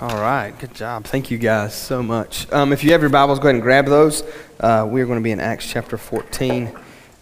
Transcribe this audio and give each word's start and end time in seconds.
All 0.00 0.20
right, 0.20 0.56
good 0.56 0.76
job. 0.76 1.06
Thank 1.06 1.28
you 1.28 1.38
guys 1.38 1.74
so 1.74 2.04
much. 2.04 2.48
Um, 2.52 2.72
if 2.72 2.84
you 2.84 2.92
have 2.92 3.00
your 3.00 3.10
Bibles, 3.10 3.40
go 3.40 3.46
ahead 3.48 3.56
and 3.56 3.62
grab 3.62 3.86
those. 3.86 4.22
Uh, 4.60 4.86
we 4.88 5.02
are 5.02 5.06
going 5.06 5.18
to 5.18 5.24
be 5.24 5.32
in 5.32 5.40
Acts 5.40 5.68
chapter 5.68 5.98
14. 5.98 6.70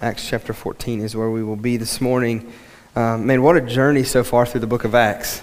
Acts 0.03 0.29
chapter 0.29 0.53
14 0.53 1.01
is 1.01 1.17
where 1.17 1.31
we 1.31 1.43
will 1.43 1.57
be 1.57 1.79
this 1.79 2.03
morning. 2.03 2.53
Um, 2.95 3.27
man, 3.27 3.41
what 3.41 3.57
a 3.57 3.63
journey 3.63 4.03
so 4.03 4.23
far 4.23 4.45
through 4.45 4.61
the 4.61 4.67
book 4.67 4.85
of 4.85 4.95
Acts. 4.95 5.43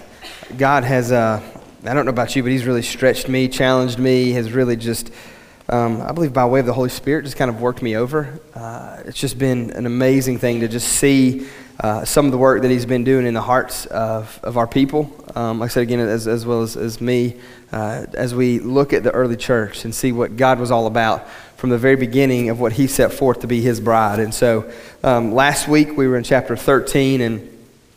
God 0.56 0.84
has, 0.84 1.10
uh, 1.10 1.42
I 1.84 1.92
don't 1.92 2.04
know 2.04 2.10
about 2.10 2.36
you, 2.36 2.44
but 2.44 2.52
He's 2.52 2.66
really 2.66 2.82
stretched 2.82 3.28
me, 3.28 3.48
challenged 3.48 3.98
me, 3.98 4.30
has 4.30 4.52
really 4.52 4.76
just, 4.76 5.10
um, 5.68 6.02
I 6.02 6.12
believe 6.12 6.32
by 6.32 6.44
way 6.44 6.60
of 6.60 6.66
the 6.66 6.72
Holy 6.72 6.88
Spirit, 6.88 7.24
just 7.24 7.36
kind 7.36 7.50
of 7.50 7.60
worked 7.60 7.82
me 7.82 7.96
over. 7.96 8.38
Uh, 8.54 9.02
it's 9.06 9.18
just 9.18 9.40
been 9.40 9.72
an 9.72 9.86
amazing 9.86 10.38
thing 10.38 10.60
to 10.60 10.68
just 10.68 10.86
see 10.86 11.48
uh, 11.80 12.04
some 12.04 12.26
of 12.26 12.32
the 12.32 12.38
work 12.38 12.62
that 12.62 12.70
he's 12.70 12.86
been 12.86 13.04
doing 13.04 13.26
in 13.26 13.34
the 13.34 13.42
hearts 13.42 13.86
of, 13.86 14.38
of 14.42 14.56
our 14.56 14.66
people. 14.66 15.12
Um, 15.34 15.58
like 15.58 15.70
I 15.70 15.72
said 15.72 15.82
again, 15.82 16.00
as, 16.00 16.28
as 16.28 16.46
well 16.46 16.62
as, 16.62 16.76
as 16.76 17.00
me, 17.00 17.40
uh, 17.72 18.06
as 18.14 18.34
we 18.34 18.60
look 18.60 18.92
at 18.92 19.02
the 19.02 19.10
early 19.10 19.36
church 19.36 19.84
and 19.84 19.94
see 19.94 20.12
what 20.12 20.36
God 20.36 20.60
was 20.60 20.70
all 20.70 20.86
about 20.86 21.28
from 21.56 21.70
the 21.70 21.78
very 21.78 21.96
beginning 21.96 22.50
of 22.50 22.60
what 22.60 22.72
he 22.74 22.86
set 22.86 23.12
forth 23.12 23.40
to 23.40 23.46
be 23.46 23.60
his 23.60 23.80
bride. 23.80 24.20
And 24.20 24.32
so 24.32 24.70
um, 25.02 25.32
last 25.32 25.66
week 25.66 25.96
we 25.96 26.06
were 26.06 26.16
in 26.16 26.24
chapter 26.24 26.56
13 26.56 27.20
and 27.20 27.50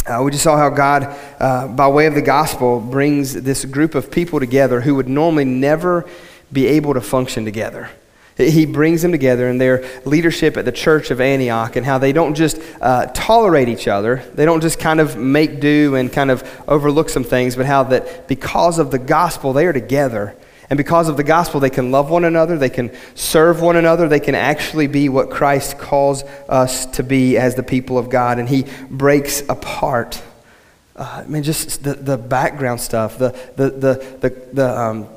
uh, 0.08 0.22
we 0.24 0.32
just 0.32 0.44
saw 0.44 0.58
how 0.58 0.70
God, 0.70 1.16
uh, 1.40 1.68
by 1.68 1.88
way 1.90 2.06
of 2.06 2.16
the 2.16 2.22
gospel, 2.22 2.80
brings 2.80 3.34
this 3.34 3.66
group 3.66 3.94
of 3.94 4.10
people 4.10 4.40
together 4.40 4.82
who 4.82 4.96
would 4.96 5.10
normally 5.10 5.44
never 5.46 6.10
be 6.52 6.66
able 6.68 6.94
to 6.94 7.02
function 7.02 7.44
together. 7.44 7.90
He 8.38 8.68
brings 8.68 9.02
them 9.02 9.12
together 9.12 9.50
in 9.50 9.58
their 9.58 9.84
leadership 10.06 10.58
at 10.58 10.66
the 10.66 10.72
church 10.72 11.10
of 11.10 11.20
Antioch 11.20 11.76
and 11.76 11.86
how 11.86 11.98
they 11.98 12.14
don't 12.14 12.36
just 12.36 12.60
uh, 12.80 13.08
tolerate 13.08 13.68
each 13.68 13.88
other, 13.88 14.24
they 14.36 14.46
don't 14.46 14.62
just 14.62 14.80
kind 14.80 15.00
of 15.00 15.18
make 15.18 15.60
do 15.60 15.96
and 15.96 16.14
kind 16.14 16.30
of 16.30 16.48
overlook 16.68 17.10
some 17.10 17.24
things, 17.24 17.56
but 17.56 17.66
how 17.66 17.84
that 17.84 18.28
because 18.28 18.78
of 18.78 18.92
the 18.92 19.00
gospel, 19.00 19.54
they 19.54 19.66
are 19.66 19.74
together. 19.74 20.36
And 20.70 20.78
because 20.78 21.08
of 21.08 21.16
the 21.16 21.24
gospel, 21.24 21.62
they 21.62 21.70
can 21.70 21.92
love 21.92 22.10
one 22.10 22.26
another, 22.26 22.58
they 22.58 22.70
can 22.70 22.92
serve 23.16 23.62
one 23.62 23.78
another, 23.78 24.08
they 24.10 24.20
can 24.20 24.36
actually 24.36 24.88
be 24.88 25.08
what 25.08 25.30
Christ 25.30 25.78
calls 25.78 26.24
us 26.50 26.86
to 26.88 27.04
be 27.04 27.38
as 27.38 27.56
the 27.56 27.64
people 27.64 27.98
of 27.98 28.10
God. 28.10 28.38
And 28.38 28.50
He 28.50 28.66
breaks 28.90 29.42
apart. 29.48 30.22
Uh, 30.96 31.24
I 31.26 31.28
mean, 31.28 31.44
just 31.44 31.84
the, 31.84 31.94
the 31.94 32.18
background 32.18 32.82
stuff, 32.82 33.18
the, 33.18 33.30
the, 33.56 33.70
the, 33.70 34.18
the, 34.20 34.30
the 34.52 34.78
um, 34.78 35.08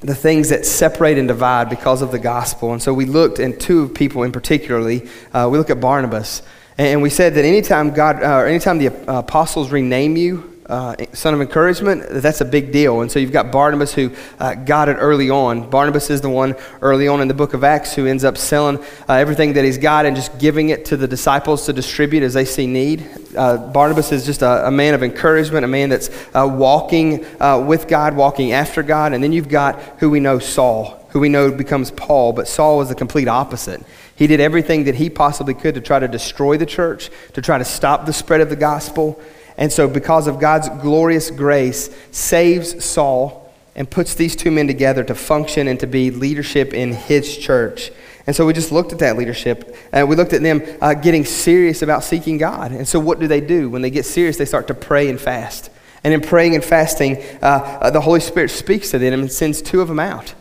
the 0.00 0.14
things 0.14 0.48
that 0.48 0.64
separate 0.64 1.18
and 1.18 1.28
divide 1.28 1.68
because 1.68 2.02
of 2.02 2.10
the 2.10 2.18
gospel. 2.18 2.72
And 2.72 2.82
so 2.82 2.92
we 2.94 3.04
looked, 3.04 3.38
and 3.38 3.58
two 3.60 3.88
people 3.90 4.22
in 4.22 4.32
particularly, 4.32 5.08
uh, 5.32 5.48
we 5.50 5.58
look 5.58 5.70
at 5.70 5.80
Barnabas. 5.80 6.42
And 6.78 7.02
we 7.02 7.10
said 7.10 7.34
that 7.34 7.44
anytime 7.44 7.90
God, 7.90 8.22
uh, 8.22 8.38
or 8.38 8.46
anytime 8.46 8.78
the 8.78 8.86
apostles 9.06 9.70
rename 9.70 10.16
you, 10.16 10.59
uh, 10.70 10.94
son 11.12 11.34
of 11.34 11.40
encouragement, 11.40 12.04
that's 12.08 12.40
a 12.40 12.44
big 12.44 12.72
deal. 12.72 13.00
And 13.00 13.10
so 13.10 13.18
you've 13.18 13.32
got 13.32 13.50
Barnabas 13.50 13.92
who 13.92 14.12
uh, 14.38 14.54
got 14.54 14.88
it 14.88 14.94
early 14.94 15.28
on. 15.28 15.68
Barnabas 15.68 16.10
is 16.10 16.20
the 16.20 16.30
one 16.30 16.54
early 16.80 17.08
on 17.08 17.20
in 17.20 17.28
the 17.28 17.34
book 17.34 17.54
of 17.54 17.64
Acts 17.64 17.94
who 17.94 18.06
ends 18.06 18.24
up 18.24 18.38
selling 18.38 18.78
uh, 19.08 19.14
everything 19.14 19.54
that 19.54 19.64
he's 19.64 19.78
got 19.78 20.06
and 20.06 20.14
just 20.14 20.38
giving 20.38 20.68
it 20.68 20.84
to 20.86 20.96
the 20.96 21.08
disciples 21.08 21.66
to 21.66 21.72
distribute 21.72 22.22
as 22.22 22.34
they 22.34 22.44
see 22.44 22.66
need. 22.66 23.06
Uh, 23.36 23.56
Barnabas 23.56 24.12
is 24.12 24.24
just 24.24 24.42
a, 24.42 24.68
a, 24.68 24.70
man 24.70 24.94
of 24.94 25.02
encouragement, 25.02 25.64
a 25.64 25.68
man 25.68 25.88
that's 25.88 26.08
uh, 26.34 26.48
walking 26.50 27.26
with 27.66 27.88
God, 27.88 28.14
walking 28.14 28.52
after 28.52 28.82
God. 28.82 29.12
And 29.12 29.22
then 29.22 29.32
you've 29.32 29.48
got 29.48 29.80
who 29.98 30.08
we 30.08 30.20
know, 30.20 30.38
Saul, 30.38 31.04
who 31.10 31.20
we 31.20 31.28
know 31.28 31.50
becomes 31.50 31.90
Paul, 31.90 32.32
but 32.32 32.46
Saul 32.46 32.78
was 32.78 32.88
the 32.88 32.94
complete 32.94 33.28
opposite. 33.28 33.82
He 34.14 34.26
did 34.26 34.38
everything 34.38 34.84
that 34.84 34.96
he 34.96 35.10
possibly 35.10 35.54
could 35.54 35.74
to 35.74 35.80
try 35.80 35.98
to 35.98 36.06
destroy 36.06 36.56
the 36.56 36.66
church, 36.66 37.10
to 37.32 37.42
try 37.42 37.58
to 37.58 37.64
stop 37.64 38.06
the 38.06 38.12
spread 38.12 38.40
of 38.40 38.50
the 38.50 38.56
gospel. 38.56 39.20
And 39.60 39.70
so, 39.70 39.86
because 39.86 40.26
of 40.26 40.40
God's 40.40 40.68
glorious 40.80 41.30
grace, 41.30 41.94
saves 42.10 42.84
Saul 42.84 43.52
and 43.76 43.88
puts 43.88 44.14
these 44.14 44.34
two 44.34 44.50
men 44.50 44.66
together 44.66 45.04
to 45.04 45.14
function 45.14 45.68
and 45.68 45.78
to 45.80 45.86
be 45.86 46.10
leadership 46.10 46.74
in 46.74 46.92
his 46.92 47.36
church. 47.36 47.92
And 48.26 48.34
so 48.34 48.46
we 48.46 48.52
just 48.52 48.72
looked 48.72 48.92
at 48.92 48.98
that 49.00 49.16
leadership. 49.16 49.76
and 49.92 50.08
we 50.08 50.16
looked 50.16 50.32
at 50.32 50.42
them 50.42 50.62
uh, 50.80 50.94
getting 50.94 51.24
serious 51.24 51.82
about 51.82 52.04
seeking 52.04 52.38
God. 52.38 52.72
And 52.72 52.86
so, 52.88 52.98
what 52.98 53.20
do 53.20 53.26
they 53.26 53.40
do? 53.40 53.68
When 53.68 53.82
they 53.82 53.90
get 53.90 54.04
serious, 54.06 54.36
they 54.36 54.44
start 54.44 54.66
to 54.68 54.74
pray 54.74 55.08
and 55.08 55.20
fast. 55.20 55.70
And 56.02 56.14
in 56.14 56.22
praying 56.22 56.54
and 56.54 56.64
fasting, 56.64 57.22
uh, 57.42 57.46
uh, 57.80 57.90
the 57.90 58.00
Holy 58.00 58.20
Spirit 58.20 58.50
speaks 58.50 58.90
to 58.92 58.98
them 58.98 59.20
and 59.20 59.30
sends 59.30 59.60
two 59.60 59.82
of 59.82 59.88
them 59.88 60.00
out. 60.00 60.34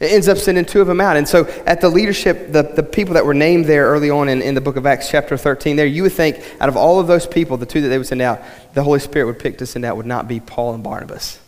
It 0.00 0.10
ends 0.10 0.26
up 0.26 0.38
sending 0.38 0.64
two 0.64 0.80
of 0.80 0.88
them 0.88 1.00
out. 1.00 1.16
And 1.16 1.28
so, 1.28 1.46
at 1.66 1.80
the 1.80 1.88
leadership, 1.88 2.52
the, 2.52 2.62
the 2.62 2.82
people 2.82 3.14
that 3.14 3.24
were 3.24 3.34
named 3.34 3.66
there 3.66 3.86
early 3.86 4.10
on 4.10 4.28
in, 4.28 4.42
in 4.42 4.54
the 4.54 4.60
book 4.60 4.76
of 4.76 4.86
Acts, 4.86 5.08
chapter 5.08 5.36
13, 5.36 5.76
there, 5.76 5.86
you 5.86 6.02
would 6.02 6.12
think 6.12 6.42
out 6.60 6.68
of 6.68 6.76
all 6.76 6.98
of 6.98 7.06
those 7.06 7.26
people, 7.26 7.56
the 7.56 7.66
two 7.66 7.80
that 7.80 7.88
they 7.88 7.98
would 7.98 8.06
send 8.06 8.20
out, 8.22 8.42
the 8.74 8.82
Holy 8.82 9.00
Spirit 9.00 9.26
would 9.26 9.38
pick 9.38 9.58
to 9.58 9.66
send 9.66 9.84
out 9.84 9.96
would 9.96 10.06
not 10.06 10.28
be 10.28 10.40
Paul 10.40 10.74
and 10.74 10.82
Barnabas. 10.84 11.40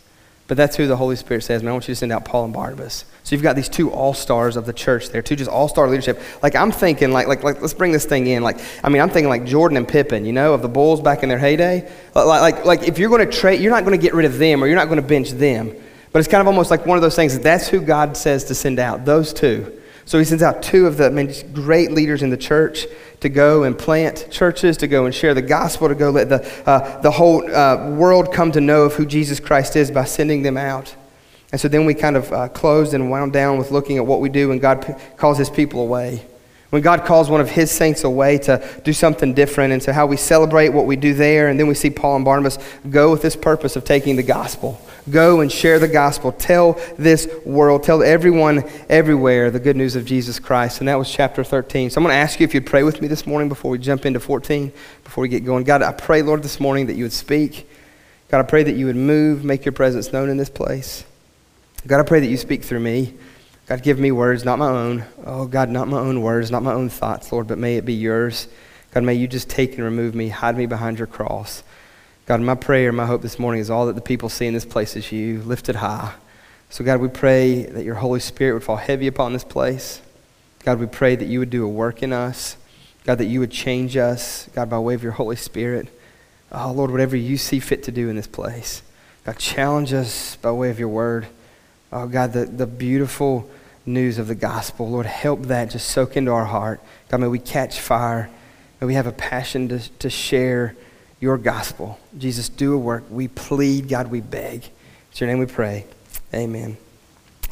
But 0.47 0.55
that's 0.55 0.77
who 0.77 0.87
the 0.87 0.95
Holy 0.95 1.17
Spirit 1.17 1.43
says, 1.43 1.61
man, 1.61 1.71
I 1.71 1.73
want 1.73 1.89
you 1.89 1.93
to 1.93 1.99
send 1.99 2.13
out 2.13 2.23
Paul 2.23 2.45
and 2.45 2.53
Barnabas. 2.53 3.03
So 3.23 3.35
you've 3.35 3.43
got 3.43 3.57
these 3.57 3.67
two 3.67 3.91
all 3.91 4.13
stars 4.13 4.55
of 4.55 4.65
the 4.65 4.71
church 4.71 5.09
there, 5.09 5.21
two 5.21 5.35
just 5.35 5.51
all 5.51 5.67
star 5.67 5.89
leadership. 5.89 6.21
Like 6.41 6.55
I'm 6.55 6.71
thinking, 6.71 7.11
like, 7.11 7.27
like, 7.27 7.43
like, 7.43 7.61
let's 7.61 7.73
bring 7.73 7.91
this 7.91 8.05
thing 8.05 8.27
in. 8.27 8.43
Like, 8.43 8.57
I 8.81 8.87
mean, 8.87 9.01
I'm 9.01 9.09
thinking 9.09 9.27
like 9.27 9.43
Jordan 9.43 9.75
and 9.75 9.85
Pippen, 9.85 10.23
you 10.23 10.31
know, 10.31 10.53
of 10.53 10.61
the 10.61 10.69
Bulls 10.69 11.01
back 11.01 11.21
in 11.21 11.27
their 11.27 11.37
heyday. 11.37 11.91
Like, 12.15 12.55
like, 12.55 12.65
like 12.65 12.87
if 12.87 12.97
you're 12.97 13.09
going 13.09 13.29
to 13.29 13.37
trade, 13.37 13.59
you're 13.59 13.73
not 13.73 13.83
going 13.83 13.99
to 13.99 14.01
get 14.01 14.13
rid 14.13 14.25
of 14.25 14.37
them 14.37 14.63
or 14.63 14.67
you're 14.67 14.77
not 14.77 14.87
going 14.87 15.01
to 15.01 15.07
bench 15.07 15.31
them. 15.31 15.75
But 16.13 16.19
it's 16.19 16.29
kind 16.29 16.39
of 16.39 16.47
almost 16.47 16.71
like 16.71 16.85
one 16.85 16.97
of 16.97 17.01
those 17.01 17.17
things 17.17 17.33
that 17.33 17.43
that's 17.43 17.67
who 17.67 17.81
God 17.81 18.15
says 18.15 18.45
to 18.45 18.55
send 18.55 18.79
out, 18.79 19.03
those 19.03 19.33
two. 19.33 19.81
So 20.07 20.17
he 20.17 20.23
sends 20.23 20.41
out 20.41 20.63
two 20.63 20.87
of 20.87 20.95
the 20.95 21.07
I 21.07 21.09
mean, 21.09 21.33
great 21.51 21.91
leaders 21.91 22.23
in 22.23 22.29
the 22.29 22.37
church 22.37 22.87
to 23.19 23.27
go 23.27 23.63
and 23.63 23.77
plant 23.77 24.29
churches, 24.31 24.77
to 24.77 24.87
go 24.87 25.05
and 25.05 25.13
share 25.13 25.33
the 25.33 25.41
gospel, 25.41 25.89
to 25.89 25.95
go 25.95 26.11
let 26.11 26.29
the, 26.29 26.49
uh, 26.65 27.01
the 27.01 27.11
whole 27.11 27.45
uh, 27.53 27.89
world 27.91 28.31
come 28.31 28.53
to 28.53 28.61
know 28.61 28.83
of 28.83 28.93
who 28.93 29.05
Jesus 29.05 29.41
Christ 29.41 29.75
is 29.75 29.91
by 29.91 30.05
sending 30.05 30.43
them 30.43 30.55
out. 30.55 30.95
And 31.51 31.59
so 31.59 31.67
then 31.67 31.85
we 31.85 31.93
kind 31.93 32.15
of 32.15 32.31
uh, 32.31 32.47
closed 32.47 32.93
and 32.93 33.11
wound 33.11 33.33
down 33.33 33.57
with 33.57 33.71
looking 33.71 33.97
at 33.97 34.05
what 34.05 34.21
we 34.21 34.29
do 34.29 34.47
when 34.47 34.59
God 34.59 34.87
p- 34.87 34.93
calls 35.17 35.37
his 35.37 35.49
people 35.49 35.81
away. 35.81 36.25
When 36.69 36.81
God 36.81 37.03
calls 37.03 37.29
one 37.29 37.41
of 37.41 37.49
his 37.49 37.69
saints 37.69 38.05
away 38.05 38.37
to 38.39 38.65
do 38.85 38.93
something 38.93 39.33
different, 39.33 39.73
and 39.73 39.83
so 39.83 39.91
how 39.91 40.05
we 40.05 40.15
celebrate 40.15 40.69
what 40.69 40.85
we 40.85 40.95
do 40.95 41.13
there, 41.13 41.49
and 41.49 41.59
then 41.59 41.67
we 41.67 41.73
see 41.73 41.89
Paul 41.89 42.15
and 42.15 42.23
Barnabas 42.23 42.59
go 42.89 43.11
with 43.11 43.21
this 43.21 43.35
purpose 43.35 43.75
of 43.75 43.83
taking 43.83 44.15
the 44.15 44.23
gospel. 44.23 44.79
Go 45.09 45.39
and 45.39 45.51
share 45.51 45.79
the 45.79 45.87
gospel. 45.87 46.31
Tell 46.31 46.79
this 46.97 47.29
world, 47.45 47.83
tell 47.83 48.03
everyone 48.03 48.63
everywhere 48.89 49.51
the 49.51 49.59
good 49.59 49.77
news 49.77 49.95
of 49.95 50.05
Jesus 50.05 50.39
Christ. 50.39 50.79
And 50.79 50.87
that 50.87 50.99
was 50.99 51.09
chapter 51.11 51.43
13. 51.43 51.89
So 51.89 51.99
I'm 51.99 52.03
going 52.03 52.13
to 52.13 52.17
ask 52.17 52.39
you 52.39 52.43
if 52.43 52.53
you'd 52.53 52.65
pray 52.65 52.83
with 52.83 53.01
me 53.01 53.07
this 53.07 53.25
morning 53.25 53.47
before 53.47 53.71
we 53.71 53.77
jump 53.77 54.05
into 54.05 54.19
14, 54.19 54.71
before 55.03 55.21
we 55.21 55.29
get 55.29 55.45
going. 55.45 55.63
God, 55.63 55.81
I 55.81 55.93
pray, 55.93 56.21
Lord, 56.21 56.43
this 56.43 56.59
morning 56.59 56.87
that 56.87 56.95
you 56.95 57.05
would 57.05 57.13
speak. 57.13 57.69
God, 58.29 58.39
I 58.39 58.43
pray 58.43 58.63
that 58.63 58.75
you 58.75 58.87
would 58.87 58.97
move, 58.97 59.45
make 59.45 59.63
your 59.63 59.71
presence 59.71 60.11
known 60.11 60.29
in 60.29 60.35
this 60.35 60.49
place. 60.49 61.05
God, 61.85 62.01
I 62.01 62.03
pray 62.03 62.19
that 62.19 62.27
you 62.27 62.35
speak 62.35 62.63
through 62.63 62.81
me. 62.81 63.13
God, 63.67 63.83
give 63.83 63.99
me 63.99 64.11
words, 64.11 64.43
not 64.43 64.59
my 64.59 64.69
own. 64.69 65.05
Oh, 65.25 65.45
God, 65.45 65.69
not 65.69 65.87
my 65.87 65.99
own 65.99 66.21
words, 66.21 66.51
not 66.51 66.63
my 66.63 66.73
own 66.73 66.89
thoughts, 66.89 67.31
Lord, 67.31 67.47
but 67.47 67.57
may 67.57 67.77
it 67.77 67.85
be 67.85 67.93
yours. 67.93 68.47
God, 68.93 69.03
may 69.03 69.13
you 69.13 69.27
just 69.27 69.49
take 69.49 69.75
and 69.75 69.83
remove 69.83 70.15
me, 70.15 70.29
hide 70.29 70.57
me 70.57 70.65
behind 70.65 70.97
your 70.97 71.07
cross. 71.07 71.63
God, 72.27 72.41
my 72.41 72.55
prayer, 72.55 72.91
my 72.91 73.05
hope 73.05 73.21
this 73.21 73.39
morning 73.39 73.61
is 73.61 73.69
all 73.69 73.85
that 73.85 73.95
the 73.95 74.01
people 74.01 74.27
see 74.27 74.47
in 74.47 74.53
this 74.53 74.65
place 74.65 74.97
is 74.97 75.13
you 75.13 75.41
lifted 75.43 75.77
high. 75.77 76.13
So, 76.69 76.83
God, 76.83 76.99
we 76.99 77.07
pray 77.07 77.63
that 77.63 77.85
your 77.85 77.95
Holy 77.95 78.19
Spirit 78.19 78.53
would 78.53 78.65
fall 78.65 78.75
heavy 78.75 79.07
upon 79.07 79.31
this 79.31 79.45
place. 79.45 80.01
God, 80.65 80.77
we 80.77 80.87
pray 80.87 81.15
that 81.15 81.29
you 81.29 81.39
would 81.39 81.49
do 81.49 81.63
a 81.63 81.69
work 81.69 82.03
in 82.03 82.11
us. 82.11 82.57
God, 83.05 83.19
that 83.19 83.27
you 83.27 83.39
would 83.39 83.51
change 83.51 83.95
us, 83.95 84.49
God, 84.53 84.69
by 84.69 84.77
way 84.77 84.93
of 84.93 85.03
your 85.03 85.13
Holy 85.13 85.37
Spirit. 85.37 85.87
Oh, 86.51 86.73
Lord, 86.73 86.91
whatever 86.91 87.15
you 87.15 87.37
see 87.37 87.61
fit 87.61 87.83
to 87.83 87.93
do 87.93 88.09
in 88.09 88.17
this 88.17 88.27
place. 88.27 88.81
God, 89.23 89.37
challenge 89.37 89.93
us 89.93 90.35
by 90.35 90.51
way 90.51 90.69
of 90.69 90.79
your 90.79 90.89
word. 90.89 91.27
Oh, 91.93 92.07
God, 92.07 92.33
the, 92.33 92.43
the 92.43 92.67
beautiful 92.67 93.49
news 93.85 94.17
of 94.17 94.27
the 94.27 94.35
gospel. 94.35 94.89
Lord, 94.89 95.05
help 95.05 95.43
that 95.43 95.69
just 95.69 95.87
soak 95.87 96.17
into 96.17 96.31
our 96.31 96.43
heart. 96.43 96.81
God, 97.07 97.21
may 97.21 97.27
we 97.27 97.39
catch 97.39 97.79
fire. 97.79 98.29
May 98.81 98.87
we 98.87 98.95
have 98.95 99.07
a 99.07 99.13
passion 99.13 99.69
to, 99.69 99.79
to 99.99 100.09
share 100.09 100.75
your 101.19 101.37
gospel. 101.37 101.99
Jesus, 102.17 102.49
do 102.49 102.73
a 102.73 102.77
work. 102.77 103.03
We 103.09 103.27
plead, 103.27 103.89
God, 103.89 104.11
we 104.11 104.21
beg. 104.21 104.63
It's 105.11 105.19
your 105.19 105.29
name 105.29 105.39
we 105.39 105.45
pray. 105.45 105.85
Amen. 106.33 106.77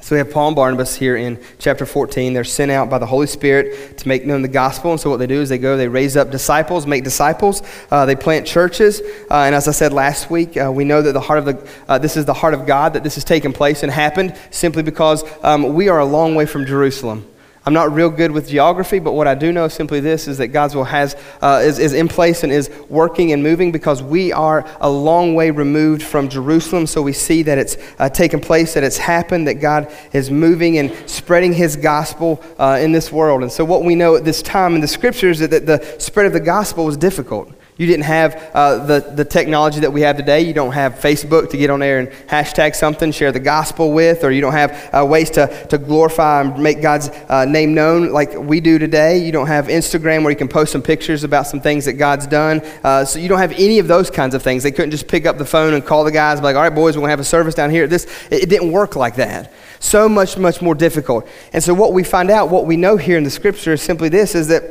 So 0.06 0.14
we 0.14 0.20
have 0.20 0.30
Paul 0.30 0.50
and 0.50 0.56
Barnabas 0.56 0.96
here 0.96 1.16
in 1.16 1.44
chapter 1.58 1.84
14. 1.84 2.34
They're 2.34 2.44
sent 2.44 2.70
out 2.70 2.92
by 2.92 3.00
the 3.00 3.08
Holy 3.08 3.26
Spirit 3.26 3.98
to 3.98 4.08
make 4.08 4.24
known 4.24 4.44
the 4.44 4.48
gospel. 4.48 4.92
And 4.92 5.02
so 5.02 5.10
what 5.10 5.18
they 5.18 5.26
do 5.26 5.42
is 5.42 5.50
they 5.50 5.58
go, 5.58 5.78
they 5.78 5.88
raise 5.88 6.16
up 6.16 6.30
disciples, 6.30 6.86
make 6.86 7.04
disciples. 7.04 7.64
Uh, 7.90 8.06
they 8.06 8.16
plant 8.16 8.46
churches. 8.46 9.02
Uh, 9.32 9.46
and 9.46 9.56
as 9.56 9.68
I 9.68 9.72
said 9.72 9.94
last 9.94 10.30
week, 10.30 10.58
uh, 10.58 10.72
we 10.72 10.84
know 10.84 11.02
that 11.02 11.14
the 11.14 11.20
heart 11.20 11.40
of 11.40 11.46
the, 11.46 11.70
uh, 11.88 11.98
this 11.98 12.18
is 12.18 12.26
the 12.26 12.36
heart 12.36 12.54
of 12.54 12.68
God, 12.68 12.94
that 12.94 13.04
this 13.04 13.16
has 13.16 13.24
taken 13.24 13.52
place 13.52 13.82
and 13.82 13.92
happened 13.92 14.36
simply 14.52 14.84
because 14.84 15.24
um, 15.44 15.74
we 15.74 15.90
are 15.90 15.98
a 15.98 16.06
long 16.06 16.36
way 16.36 16.46
from 16.46 16.68
Jerusalem. 16.68 17.26
I'm 17.68 17.74
not 17.74 17.92
real 17.92 18.12
good 18.12 18.30
with 18.30 18.48
geography, 18.48 19.00
but 19.00 19.14
what 19.14 19.28
I 19.28 19.34
do 19.34 19.52
know 19.52 19.68
simply 19.68 20.00
this 20.00 20.28
is 20.28 20.38
that 20.38 20.50
God's 20.50 20.76
will 20.76 20.84
has, 20.84 21.16
uh, 21.42 21.64
is, 21.64 21.80
is 21.80 21.94
in 21.94 22.08
place 22.08 22.44
and 22.44 22.52
is 22.52 22.70
working 22.90 23.32
and 23.32 23.42
moving 23.42 23.72
because 23.72 24.04
we 24.04 24.32
are 24.32 24.68
a 24.82 24.90
long 24.90 25.34
way 25.34 25.50
removed 25.50 26.04
from 26.04 26.30
Jerusalem. 26.30 26.86
So 26.86 27.02
we 27.02 27.12
see 27.12 27.42
that 27.42 27.58
it's 27.58 27.78
uh, 27.98 28.08
taken 28.08 28.40
place, 28.40 28.76
that 28.76 28.84
it's 28.84 29.00
happened, 29.00 29.48
that 29.48 29.56
God 29.56 29.92
is 30.14 30.30
moving 30.30 30.78
and 30.78 30.94
spreading 31.10 31.54
his 31.54 31.76
gospel 31.76 32.44
uh, 32.60 32.78
in 32.80 32.92
this 32.92 33.12
world. 33.12 33.42
And 33.42 33.52
so 33.52 33.66
what 33.66 33.84
we 33.84 33.96
know 33.96 34.16
at 34.16 34.24
this 34.24 34.44
time 34.44 34.76
in 34.76 34.82
the 34.82 34.88
scriptures 34.88 35.42
is 35.42 35.50
that 35.50 35.66
the 35.66 36.00
spread 36.00 36.28
of 36.28 36.34
the 36.34 36.40
gospel 36.40 36.86
was 36.86 36.98
difficult. 36.98 37.52
You 37.78 37.88
didn't 37.88 38.06
have 38.06 38.52
uh, 38.54 38.86
the, 38.86 39.00
the 39.02 39.26
technology 39.26 39.82
that 39.82 39.92
we 39.92 40.00
have 40.02 40.16
today. 40.16 40.42
You 40.42 40.54
don't 40.54 40.72
have 40.72 40.96
Facebook 40.96 41.50
to 41.50 41.58
get 41.58 41.70
on 41.70 41.82
there 41.82 42.00
and 42.00 42.08
hashtag 42.30 42.74
something, 42.74 43.12
share 43.12 43.34
the 43.34 43.42
gospel 43.42 43.92
with, 43.92 44.24
or 44.24 44.32
you 44.32 44.40
don't 44.40 44.54
have 44.54 44.90
uh, 44.94 45.06
ways 45.06 45.30
to, 45.32 45.68
to 45.68 45.78
glorify 45.78 46.42
and 46.42 46.58
make 46.64 46.82
God's 46.82 47.10
uh, 47.28 47.44
name 47.44 47.74
known 47.74 48.14
like 48.14 48.34
we 48.34 48.62
do 48.62 48.80
today. 48.80 49.18
You 49.18 49.34
don't 49.34 49.48
have 49.48 49.68
Instagram 49.68 50.24
where 50.24 50.32
you 50.32 50.38
can 50.38 50.48
post 50.48 50.72
some 50.72 50.82
pictures 50.82 51.26
about 51.26 51.48
some 51.48 51.60
things 51.60 51.84
that 51.84 51.94
God's 51.94 52.28
done. 52.28 52.62
Uh, 52.82 53.04
so 53.04 53.20
you 53.20 53.28
don't 53.28 53.40
have 53.40 53.52
any 53.52 53.80
of 53.80 53.90
those 53.90 54.10
kinds 54.10 54.36
of 54.36 54.42
things. 54.42 54.64
They 54.64 54.72
couldn't 54.72 54.92
just 54.92 55.10
pick 55.10 55.26
up 55.26 55.38
the 55.38 55.46
phone 55.46 55.74
and 55.74 55.86
call 55.86 56.06
the 56.06 56.12
guys, 56.12 56.40
like, 56.40 56.56
all 56.56 56.62
right, 56.62 56.74
boys, 56.74 56.96
we're 56.96 57.02
going 57.02 57.10
to 57.10 57.12
have 57.12 57.20
a 57.20 57.26
service 57.26 57.56
down 57.56 57.72
here. 57.72 57.88
This, 57.88 58.06
it, 58.32 58.44
it 58.44 58.50
didn't 58.50 58.72
work 58.72 58.96
like 58.96 59.18
that. 59.18 59.52
So 59.82 60.08
much, 60.08 60.38
much 60.38 60.62
more 60.62 60.76
difficult. 60.76 61.28
And 61.52 61.62
so 61.62 61.74
what 61.74 61.92
we 61.92 62.06
find 62.06 62.32
out, 62.32 62.48
what 62.48 62.66
we 62.66 62.78
know 62.78 62.96
here 62.96 63.18
in 63.18 63.26
the 63.26 63.30
scripture 63.30 63.74
is 63.74 63.82
simply 63.82 64.08
this, 64.08 64.34
is 64.34 64.48
that 64.48 64.64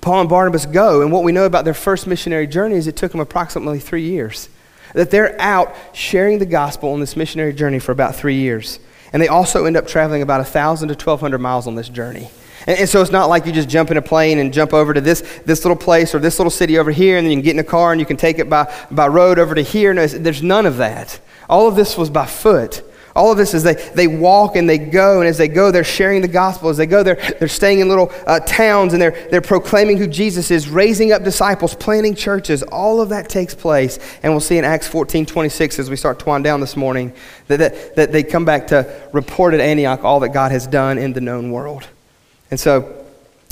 Paul 0.00 0.20
and 0.20 0.30
Barnabas 0.30 0.66
go, 0.66 1.02
and 1.02 1.10
what 1.10 1.24
we 1.24 1.32
know 1.32 1.44
about 1.44 1.64
their 1.64 1.74
first 1.74 2.06
missionary 2.06 2.46
journey 2.46 2.76
is 2.76 2.86
it 2.86 2.96
took 2.96 3.10
them 3.10 3.20
approximately 3.20 3.80
three 3.80 4.04
years. 4.04 4.48
That 4.94 5.10
they're 5.10 5.40
out 5.40 5.74
sharing 5.92 6.38
the 6.38 6.46
gospel 6.46 6.92
on 6.92 7.00
this 7.00 7.16
missionary 7.16 7.52
journey 7.52 7.78
for 7.78 7.92
about 7.92 8.14
three 8.14 8.36
years. 8.36 8.78
And 9.12 9.20
they 9.20 9.28
also 9.28 9.64
end 9.64 9.76
up 9.76 9.86
traveling 9.86 10.22
about 10.22 10.38
1,000 10.38 10.88
to 10.88 10.94
1,200 10.94 11.38
miles 11.38 11.66
on 11.66 11.74
this 11.74 11.88
journey. 11.88 12.30
And, 12.66 12.78
and, 12.78 12.88
so 12.88 13.00
it's 13.00 13.10
not 13.10 13.28
like 13.28 13.46
you 13.46 13.52
just 13.52 13.68
jump 13.68 13.90
in 13.90 13.96
a 13.96 14.02
plane 14.02 14.38
and 14.38 14.52
jump 14.52 14.72
over 14.72 14.94
to 14.94 15.00
this, 15.00 15.22
this 15.44 15.64
little 15.64 15.76
place 15.76 16.14
or 16.14 16.18
this 16.18 16.38
little 16.38 16.50
city 16.50 16.78
over 16.78 16.90
here, 16.90 17.16
and 17.16 17.26
then 17.26 17.32
you 17.32 17.36
can 17.36 17.44
get 17.44 17.54
in 17.54 17.58
a 17.58 17.64
car 17.64 17.92
and 17.92 18.00
you 18.00 18.06
can 18.06 18.16
take 18.16 18.38
it 18.38 18.48
by, 18.48 18.72
by 18.90 19.08
road 19.08 19.38
over 19.38 19.54
to 19.54 19.62
here. 19.62 19.92
No, 19.94 20.06
there's 20.06 20.42
none 20.42 20.66
of 20.66 20.76
that. 20.76 21.18
All 21.48 21.66
of 21.66 21.74
this 21.74 21.96
was 21.96 22.10
by 22.10 22.26
foot. 22.26 22.82
All 23.20 23.30
of 23.30 23.36
this 23.36 23.52
is 23.52 23.62
they, 23.62 23.74
they 23.74 24.06
walk 24.06 24.56
and 24.56 24.66
they 24.66 24.78
go, 24.78 25.20
and 25.20 25.28
as 25.28 25.36
they 25.36 25.46
go, 25.46 25.70
they're 25.70 25.84
sharing 25.84 26.22
the 26.22 26.28
gospel. 26.28 26.70
As 26.70 26.78
they 26.78 26.86
go, 26.86 27.02
they're, 27.02 27.20
they're 27.38 27.48
staying 27.48 27.80
in 27.80 27.88
little 27.90 28.10
uh, 28.26 28.40
towns 28.40 28.94
and 28.94 29.02
they're, 29.02 29.28
they're 29.30 29.42
proclaiming 29.42 29.98
who 29.98 30.06
Jesus 30.06 30.50
is, 30.50 30.70
raising 30.70 31.12
up 31.12 31.22
disciples, 31.22 31.74
planting 31.74 32.14
churches. 32.14 32.62
All 32.62 32.98
of 33.02 33.10
that 33.10 33.28
takes 33.28 33.54
place. 33.54 33.98
And 34.22 34.32
we'll 34.32 34.40
see 34.40 34.56
in 34.56 34.64
Acts 34.64 34.88
14 34.88 35.26
26 35.26 35.78
as 35.78 35.90
we 35.90 35.96
start 35.96 36.18
to 36.20 36.24
wind 36.24 36.44
down 36.44 36.60
this 36.60 36.78
morning 36.78 37.12
that, 37.48 37.58
that, 37.58 37.96
that 37.96 38.10
they 38.10 38.22
come 38.22 38.46
back 38.46 38.68
to 38.68 38.90
report 39.12 39.52
at 39.52 39.60
Antioch 39.60 40.02
all 40.02 40.20
that 40.20 40.30
God 40.30 40.50
has 40.50 40.66
done 40.66 40.96
in 40.96 41.12
the 41.12 41.20
known 41.20 41.50
world. 41.50 41.86
And 42.50 42.58
so 42.58 43.04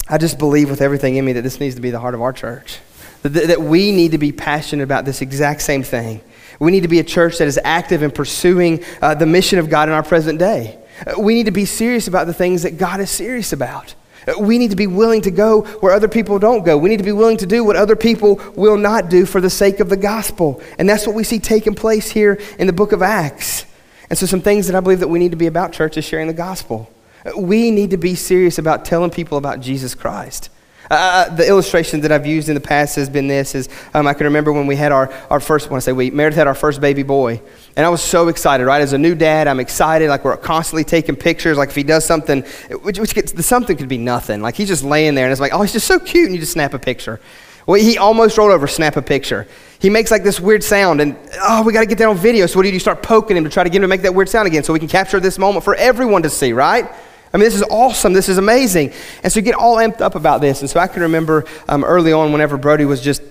I 0.09 0.17
just 0.17 0.39
believe 0.39 0.71
with 0.71 0.81
everything 0.81 1.17
in 1.17 1.27
me 1.27 1.35
that 1.35 1.43
this 1.43 1.61
needs 1.61 1.75
to 1.75 1.83
be 1.83 1.91
the 1.91 2.01
heart 2.01 2.15
of 2.15 2.23
our 2.23 2.33
church. 2.33 2.79
That, 3.21 3.49
that 3.49 3.61
we 3.61 3.93
need 3.93 4.13
to 4.13 4.19
be 4.19 4.33
passionate 4.33 4.85
about 4.85 5.05
this 5.05 5.21
exact 5.21 5.61
same 5.61 5.83
thing 5.83 6.23
we 6.59 6.71
need 6.71 6.83
to 6.83 6.89
be 6.89 6.99
a 6.99 7.05
church 7.05 7.39
that 7.39 7.49
is 7.49 7.59
active 7.63 8.03
in 8.03 8.11
pursuing 8.11 8.85
uh, 9.01 9.15
the 9.15 9.27
mission 9.27 9.59
of 9.59 9.71
God 9.71 9.89
in 9.89 9.95
our 9.95 10.03
present 10.03 10.39
day. 10.39 10.79
Uh, 11.07 11.21
we 11.21 11.35
need 11.35 11.47
to 11.47 11.53
be 11.53 11.65
serious 11.65 12.09
about 12.09 12.27
the 12.27 12.35
things 12.35 12.63
that 12.63 12.79
God 12.79 13.01
is 13.01 13.11
serious 13.11 13.53
about. 13.53 13.95
Uh, 14.27 14.39
we 14.41 14.59
need 14.59 14.71
to 14.71 14.77
be 14.77 14.87
willing 14.87 15.23
to 15.23 15.31
go 15.31 15.63
where 15.81 15.93
other 15.93 16.09
people 16.09 16.39
don't 16.39 16.65
go. 16.65 16.77
We 16.77 16.89
need 16.89 16.97
to 16.97 17.05
be 17.05 17.13
willing 17.13 17.37
to 17.39 17.47
do 17.47 17.63
what 17.65 17.77
other 17.77 17.97
people 17.97 18.41
will 18.57 18.77
not 18.77 19.09
do 19.09 19.25
for 19.25 19.41
the 19.41 19.51
sake 19.51 19.81
of 19.81 19.89
the 19.89 19.97
gospel. 19.97 20.61
And 20.79 20.89
that's 20.89 21.07
what 21.07 21.15
we 21.15 21.25
see 21.25 21.39
taking 21.39 21.75
place 21.75 22.11
here 22.11 22.41
in 22.59 22.67
the 22.67 22.73
book 22.73 22.93
of 22.93 23.03
Acts. 23.03 23.65
And 24.11 24.19
so, 24.19 24.27
some 24.27 24.41
things 24.41 24.67
that 24.67 24.77
I 24.77 24.81
believe 24.81 25.01
that 25.01 25.09
we 25.09 25.19
need 25.19 25.33
to 25.33 25.37
be 25.37 25.47
about, 25.47 25.73
church, 25.73 25.97
is 25.97 26.05
sharing 26.05 26.29
the 26.29 26.33
gospel. 26.33 26.91
Uh, 27.25 27.39
we 27.39 27.71
need 27.71 27.91
to 27.91 27.99
be 27.99 28.15
serious 28.15 28.59
about 28.59 28.85
telling 28.85 29.11
people 29.11 29.39
about 29.39 29.61
Jesus 29.61 29.95
Christ. 29.95 30.51
Uh, 30.91 30.95
uh, 30.95 31.35
the 31.35 31.47
illustration 31.47 32.01
that 32.01 32.13
I've 32.13 32.27
used 32.27 32.49
in 32.49 32.55
the 32.55 32.61
past 32.61 32.97
has 32.97 33.11
been 33.11 33.29
this: 33.29 33.55
is 33.55 33.69
um, 33.95 34.07
I 34.07 34.15
can 34.15 34.25
remember 34.25 34.53
when 34.53 34.67
we 34.67 34.77
had 34.77 34.93
our, 34.93 35.13
our 35.31 35.41
first. 35.41 35.71
When 35.71 35.77
I 35.77 35.81
say 35.81 35.93
we, 35.93 36.11
Meredith 36.11 36.37
had 36.39 36.47
our 36.47 36.55
first 36.55 36.81
baby 36.81 37.03
boy, 37.03 37.41
and 37.77 37.85
I 37.85 37.89
was 37.89 38.03
so 38.03 38.29
excited. 38.29 38.65
Right, 38.65 38.81
as 38.81 38.93
a 38.93 38.99
new 38.99 39.15
dad, 39.15 39.49
I'm 39.49 39.61
excited. 39.61 40.09
Like 40.09 40.25
we're 40.25 40.37
constantly 40.37 40.85
taking 40.85 41.17
pictures. 41.17 41.59
Like 41.59 41.69
if 41.71 41.75
he 41.75 41.83
does 41.83 42.05
something, 42.05 42.43
which, 42.83 42.99
which 42.99 43.15
gets, 43.15 43.33
the 43.33 43.43
something 43.43 43.77
could 43.77 43.89
be 43.89 43.99
nothing. 43.99 44.41
Like 44.41 44.55
he's 44.55 44.69
just 44.69 44.85
laying 44.85 45.15
there, 45.15 45.27
and 45.27 45.33
it's 45.33 45.41
like, 45.41 45.53
oh, 45.53 45.63
he's 45.63 45.73
just 45.73 45.87
so 45.87 45.99
cute, 45.99 46.27
and 46.27 46.35
you 46.35 46.41
just 46.41 46.53
snap 46.53 46.75
a 46.75 46.79
picture. 46.79 47.21
Well, 47.67 47.79
he 47.79 47.99
almost 47.99 48.39
rolled 48.39 48.53
over, 48.53 48.67
snap 48.67 48.97
a 48.97 49.03
picture. 49.03 49.47
He 49.79 49.91
makes 49.91 50.11
like 50.11 50.25
this 50.25 50.41
weird 50.41 50.65
sound, 50.65 51.03
and 51.03 51.19
oh, 51.43 51.63
we 51.63 51.75
got 51.75 51.81
to 51.81 51.87
get 51.87 51.99
that 51.99 52.09
on 52.09 52.17
video. 52.17 52.47
So 52.47 52.59
what 52.59 52.63
do 52.63 52.69
you 52.69 52.73
do? 52.73 52.77
You 52.77 52.81
start 52.81 53.03
poking 53.03 53.37
him 53.37 53.45
to 53.45 53.51
try 53.51 53.63
to 53.63 53.69
get 53.69 53.77
him 53.77 53.83
to 53.83 53.89
make 53.89 54.03
that 54.03 54.15
weird 54.15 54.31
sound 54.31 54.47
again, 54.47 54.65
so 54.65 54.73
we 54.73 54.79
can 54.79 54.89
capture 54.89 55.21
this 55.21 55.39
moment 55.39 55.65
for 55.65 55.75
everyone 55.75 56.23
to 56.23 56.31
see, 56.31 56.55
right? 56.55 56.91
I 57.33 57.37
mean, 57.37 57.45
this 57.45 57.55
is 57.55 57.63
awesome. 57.65 58.13
This 58.13 58.29
is 58.29 58.39
amazing. 58.39 58.93
And 59.23 59.33
so 59.33 59.41
you 59.41 59.45
get 59.45 59.55
all 59.55 59.77
amped 59.77 60.01
up 60.01 60.15
about 60.15 60.41
this. 60.41 60.61
And 60.61 60.71
so 60.71 60.81
I 60.81 60.87
can 60.87 61.03
remember 61.03 61.45
um, 61.69 61.85
early 61.85 62.13
on, 62.13 62.33
whenever 62.33 62.57
Brody 62.57 62.85
was 62.85 63.03
just 63.03 63.23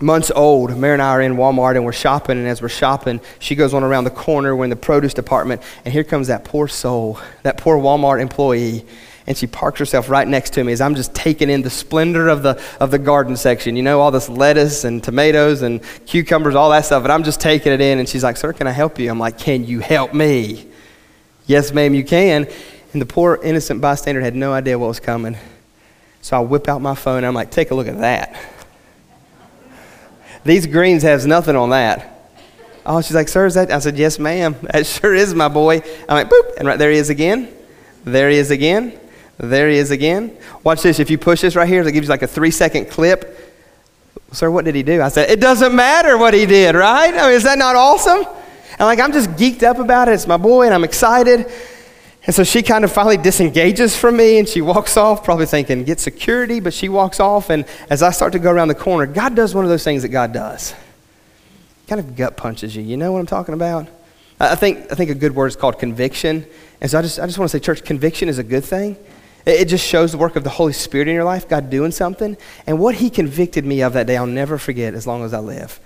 months 0.00 0.32
old, 0.34 0.76
Mary 0.76 0.94
and 0.94 1.02
I 1.02 1.10
are 1.10 1.22
in 1.22 1.34
Walmart 1.34 1.76
and 1.76 1.84
we're 1.84 1.92
shopping. 1.92 2.38
And 2.38 2.48
as 2.48 2.60
we're 2.60 2.68
shopping, 2.68 3.20
she 3.38 3.54
goes 3.54 3.72
on 3.72 3.84
around 3.84 4.04
the 4.04 4.10
corner. 4.10 4.56
We're 4.56 4.64
in 4.64 4.70
the 4.70 4.76
produce 4.76 5.14
department. 5.14 5.62
And 5.84 5.92
here 5.92 6.04
comes 6.04 6.28
that 6.28 6.44
poor 6.44 6.66
soul, 6.66 7.20
that 7.44 7.58
poor 7.58 7.78
Walmart 7.78 8.20
employee. 8.20 8.84
And 9.26 9.36
she 9.36 9.46
parks 9.46 9.78
herself 9.78 10.10
right 10.10 10.28
next 10.28 10.50
to 10.54 10.64
me 10.64 10.72
as 10.72 10.82
I'm 10.82 10.96
just 10.96 11.14
taking 11.14 11.48
in 11.48 11.62
the 11.62 11.70
splendor 11.70 12.28
of 12.28 12.42
the, 12.42 12.60
of 12.78 12.90
the 12.90 12.98
garden 12.98 13.36
section. 13.36 13.76
You 13.76 13.82
know, 13.82 14.00
all 14.00 14.10
this 14.10 14.28
lettuce 14.28 14.84
and 14.84 15.02
tomatoes 15.02 15.62
and 15.62 15.80
cucumbers, 16.06 16.54
all 16.54 16.70
that 16.70 16.84
stuff. 16.84 17.04
And 17.04 17.12
I'm 17.12 17.22
just 17.22 17.40
taking 17.40 17.72
it 17.72 17.80
in. 17.80 18.00
And 18.00 18.08
she's 18.08 18.24
like, 18.24 18.36
Sir, 18.36 18.52
can 18.52 18.66
I 18.66 18.72
help 18.72 18.98
you? 18.98 19.10
I'm 19.10 19.20
like, 19.20 19.38
Can 19.38 19.64
you 19.64 19.78
help 19.78 20.12
me? 20.12 20.66
Yes, 21.46 21.72
ma'am, 21.72 21.94
you 21.94 22.04
can. 22.04 22.48
And 22.94 23.02
the 23.02 23.06
poor 23.06 23.40
innocent 23.42 23.80
bystander 23.80 24.20
had 24.20 24.36
no 24.36 24.52
idea 24.52 24.78
what 24.78 24.86
was 24.86 25.00
coming. 25.00 25.36
So 26.22 26.36
I 26.36 26.40
whip 26.40 26.68
out 26.68 26.80
my 26.80 26.94
phone 26.94 27.18
and 27.18 27.26
I'm 27.26 27.34
like, 27.34 27.50
take 27.50 27.72
a 27.72 27.74
look 27.74 27.88
at 27.88 27.98
that. 27.98 28.40
These 30.44 30.68
greens 30.68 31.02
has 31.02 31.26
nothing 31.26 31.56
on 31.56 31.70
that. 31.70 32.30
Oh, 32.86 33.00
she's 33.00 33.16
like, 33.16 33.28
sir, 33.28 33.46
is 33.46 33.54
that? 33.54 33.72
I 33.72 33.80
said, 33.80 33.98
yes, 33.98 34.20
ma'am. 34.20 34.54
That 34.72 34.86
sure 34.86 35.12
is 35.12 35.34
my 35.34 35.48
boy. 35.48 35.82
I'm 36.08 36.14
like, 36.14 36.30
boop. 36.30 36.56
And 36.56 36.68
right 36.68 36.78
there 36.78 36.92
he 36.92 36.98
is 36.98 37.10
again. 37.10 37.52
There 38.04 38.30
he 38.30 38.36
is 38.36 38.52
again. 38.52 38.96
There 39.38 39.68
he 39.68 39.76
is 39.76 39.90
again. 39.90 40.36
Watch 40.62 40.82
this. 40.82 41.00
If 41.00 41.10
you 41.10 41.18
push 41.18 41.40
this 41.40 41.56
right 41.56 41.68
here, 41.68 41.82
it 41.82 41.90
gives 41.90 42.06
you 42.06 42.10
like 42.10 42.22
a 42.22 42.28
three 42.28 42.52
second 42.52 42.90
clip. 42.90 43.40
Sir, 44.30 44.52
what 44.52 44.64
did 44.64 44.76
he 44.76 44.84
do? 44.84 45.02
I 45.02 45.08
said, 45.08 45.30
it 45.30 45.40
doesn't 45.40 45.74
matter 45.74 46.16
what 46.16 46.32
he 46.32 46.46
did, 46.46 46.76
right? 46.76 47.12
I 47.12 47.26
mean, 47.26 47.32
is 47.32 47.42
that 47.42 47.58
not 47.58 47.74
awesome? 47.74 48.24
And 48.78 48.80
like, 48.80 49.00
I'm 49.00 49.12
just 49.12 49.30
geeked 49.30 49.64
up 49.64 49.80
about 49.80 50.06
it. 50.06 50.12
It's 50.12 50.28
my 50.28 50.36
boy, 50.36 50.66
and 50.66 50.74
I'm 50.74 50.84
excited. 50.84 51.50
And 52.26 52.34
so 52.34 52.42
she 52.42 52.62
kind 52.62 52.84
of 52.84 52.92
finally 52.92 53.18
disengages 53.18 53.96
from 53.96 54.16
me 54.16 54.38
and 54.38 54.48
she 54.48 54.62
walks 54.62 54.96
off, 54.96 55.22
probably 55.22 55.46
thinking, 55.46 55.84
get 55.84 56.00
security, 56.00 56.58
but 56.58 56.72
she 56.72 56.88
walks 56.88 57.20
off. 57.20 57.50
And 57.50 57.66
as 57.90 58.02
I 58.02 58.10
start 58.12 58.32
to 58.32 58.38
go 58.38 58.50
around 58.50 58.68
the 58.68 58.74
corner, 58.74 59.06
God 59.06 59.34
does 59.34 59.54
one 59.54 59.64
of 59.64 59.70
those 59.70 59.84
things 59.84 60.02
that 60.02 60.08
God 60.08 60.32
does. 60.32 60.74
Kind 61.86 62.00
of 62.00 62.16
gut 62.16 62.36
punches 62.36 62.74
you. 62.74 62.82
You 62.82 62.96
know 62.96 63.12
what 63.12 63.18
I'm 63.18 63.26
talking 63.26 63.52
about? 63.52 63.88
I 64.40 64.54
think, 64.54 64.90
I 64.90 64.94
think 64.94 65.10
a 65.10 65.14
good 65.14 65.34
word 65.34 65.48
is 65.48 65.56
called 65.56 65.78
conviction. 65.78 66.46
And 66.80 66.90
so 66.90 66.98
I 66.98 67.02
just, 67.02 67.20
I 67.20 67.26
just 67.26 67.38
want 67.38 67.50
to 67.50 67.58
say, 67.58 67.62
church, 67.62 67.84
conviction 67.84 68.28
is 68.28 68.38
a 68.38 68.42
good 68.42 68.64
thing. 68.64 68.96
It, 69.44 69.60
it 69.60 69.68
just 69.68 69.86
shows 69.86 70.12
the 70.12 70.18
work 70.18 70.34
of 70.36 70.44
the 70.44 70.50
Holy 70.50 70.72
Spirit 70.72 71.08
in 71.08 71.14
your 71.14 71.24
life, 71.24 71.46
God 71.46 71.68
doing 71.68 71.92
something. 71.92 72.36
And 72.66 72.78
what 72.78 72.94
He 72.94 73.10
convicted 73.10 73.66
me 73.66 73.82
of 73.82 73.92
that 73.92 74.06
day, 74.06 74.16
I'll 74.16 74.26
never 74.26 74.56
forget 74.56 74.94
as 74.94 75.06
long 75.06 75.24
as 75.24 75.34
I 75.34 75.40
live. 75.40 75.78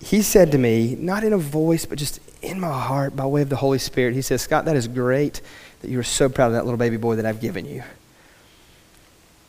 He 0.00 0.22
said 0.22 0.52
to 0.52 0.58
me, 0.58 0.96
not 0.98 1.24
in 1.24 1.32
a 1.32 1.38
voice, 1.38 1.84
but 1.84 1.98
just 1.98 2.20
in 2.42 2.58
my 2.58 2.72
heart 2.72 3.14
by 3.14 3.26
way 3.26 3.42
of 3.42 3.50
the 3.50 3.56
Holy 3.56 3.78
Spirit, 3.78 4.14
he 4.14 4.22
says, 4.22 4.40
Scott, 4.42 4.64
that 4.64 4.76
is 4.76 4.88
great 4.88 5.42
that 5.82 5.90
you 5.90 5.98
are 5.98 6.04
so 6.04 6.28
proud 6.28 6.48
of 6.48 6.52
that 6.54 6.64
little 6.64 6.78
baby 6.78 6.96
boy 6.96 7.16
that 7.16 7.26
I've 7.26 7.40
given 7.40 7.66
you. 7.66 7.82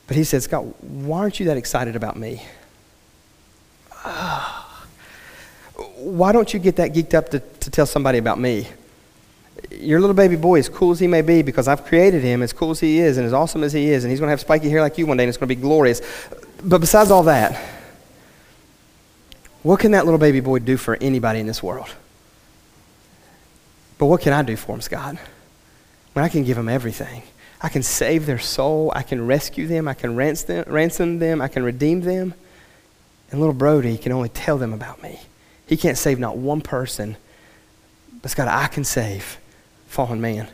But 0.07 0.17
he 0.17 0.23
said, 0.23 0.43
Scott, 0.43 0.65
why 0.83 1.19
aren't 1.19 1.39
you 1.39 1.45
that 1.47 1.57
excited 1.57 1.95
about 1.95 2.17
me? 2.17 2.43
why 5.97 6.31
don't 6.31 6.53
you 6.53 6.59
get 6.59 6.75
that 6.77 6.93
geeked 6.93 7.13
up 7.13 7.29
to, 7.29 7.39
to 7.39 7.69
tell 7.69 7.85
somebody 7.85 8.17
about 8.17 8.39
me? 8.39 8.67
Your 9.69 10.01
little 10.01 10.15
baby 10.15 10.35
boy, 10.35 10.59
as 10.59 10.67
cool 10.67 10.91
as 10.91 10.99
he 10.99 11.07
may 11.07 11.21
be, 11.21 11.43
because 11.43 11.69
I've 11.69 11.85
created 11.85 12.23
him, 12.23 12.41
as 12.41 12.51
cool 12.51 12.71
as 12.71 12.81
he 12.81 12.99
is, 12.99 13.17
and 13.17 13.25
as 13.25 13.31
awesome 13.31 13.63
as 13.63 13.71
he 13.71 13.89
is, 13.89 14.03
and 14.03 14.11
he's 14.11 14.19
going 14.19 14.27
to 14.27 14.31
have 14.31 14.41
spiky 14.41 14.69
hair 14.69 14.81
like 14.81 14.97
you 14.97 15.05
one 15.05 15.15
day, 15.15 15.23
and 15.23 15.29
it's 15.29 15.37
going 15.37 15.47
to 15.47 15.55
be 15.55 15.61
glorious. 15.61 16.01
But 16.63 16.79
besides 16.79 17.09
all 17.09 17.23
that, 17.23 17.80
what 19.63 19.79
can 19.79 19.91
that 19.91 20.05
little 20.05 20.19
baby 20.19 20.39
boy 20.39 20.59
do 20.59 20.77
for 20.77 20.97
anybody 21.01 21.39
in 21.39 21.47
this 21.47 21.61
world? 21.61 21.89
But 23.97 24.07
what 24.07 24.21
can 24.21 24.33
I 24.33 24.41
do 24.41 24.55
for 24.55 24.71
them, 24.71 24.81
Scott? 24.81 25.17
When 26.13 26.25
I 26.25 26.29
can 26.29 26.43
give 26.43 26.57
them 26.57 26.67
everything. 26.67 27.23
I 27.61 27.69
can 27.69 27.83
save 27.83 28.25
their 28.25 28.39
soul. 28.39 28.91
I 28.95 29.03
can 29.03 29.27
rescue 29.27 29.67
them. 29.67 29.87
I 29.87 29.93
can 29.93 30.15
ransom 30.15 31.19
them. 31.19 31.41
I 31.41 31.47
can 31.47 31.63
redeem 31.63 32.01
them. 32.01 32.33
And 33.29 33.39
little 33.39 33.53
Brody 33.53 33.97
can 33.97 34.11
only 34.11 34.29
tell 34.29 34.57
them 34.57 34.73
about 34.73 35.03
me. 35.03 35.19
He 35.67 35.77
can't 35.77 35.97
save 35.97 36.19
not 36.19 36.37
one 36.37 36.61
person. 36.61 37.15
But 38.21 38.31
Scott, 38.31 38.47
I 38.47 38.67
can 38.67 38.83
save 38.83 39.37
fallen 39.87 40.19
man. 40.19 40.47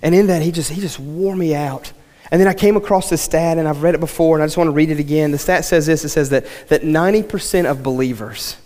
And 0.00 0.14
in 0.14 0.28
that, 0.28 0.42
he 0.42 0.52
just, 0.52 0.70
he 0.70 0.80
just 0.80 0.98
wore 0.98 1.34
me 1.34 1.54
out. 1.54 1.92
And 2.30 2.40
then 2.40 2.48
I 2.48 2.54
came 2.54 2.76
across 2.76 3.10
this 3.10 3.22
stat, 3.22 3.58
and 3.58 3.68
I've 3.68 3.82
read 3.82 3.94
it 3.94 4.00
before, 4.00 4.36
and 4.36 4.42
I 4.42 4.46
just 4.46 4.56
want 4.56 4.68
to 4.68 4.72
read 4.72 4.90
it 4.90 4.98
again. 4.98 5.30
The 5.30 5.38
stat 5.38 5.64
says 5.64 5.86
this 5.86 6.04
it 6.04 6.08
says 6.08 6.30
that, 6.30 6.46
that 6.68 6.82
90% 6.82 7.70
of 7.70 7.82
believers, 7.82 8.56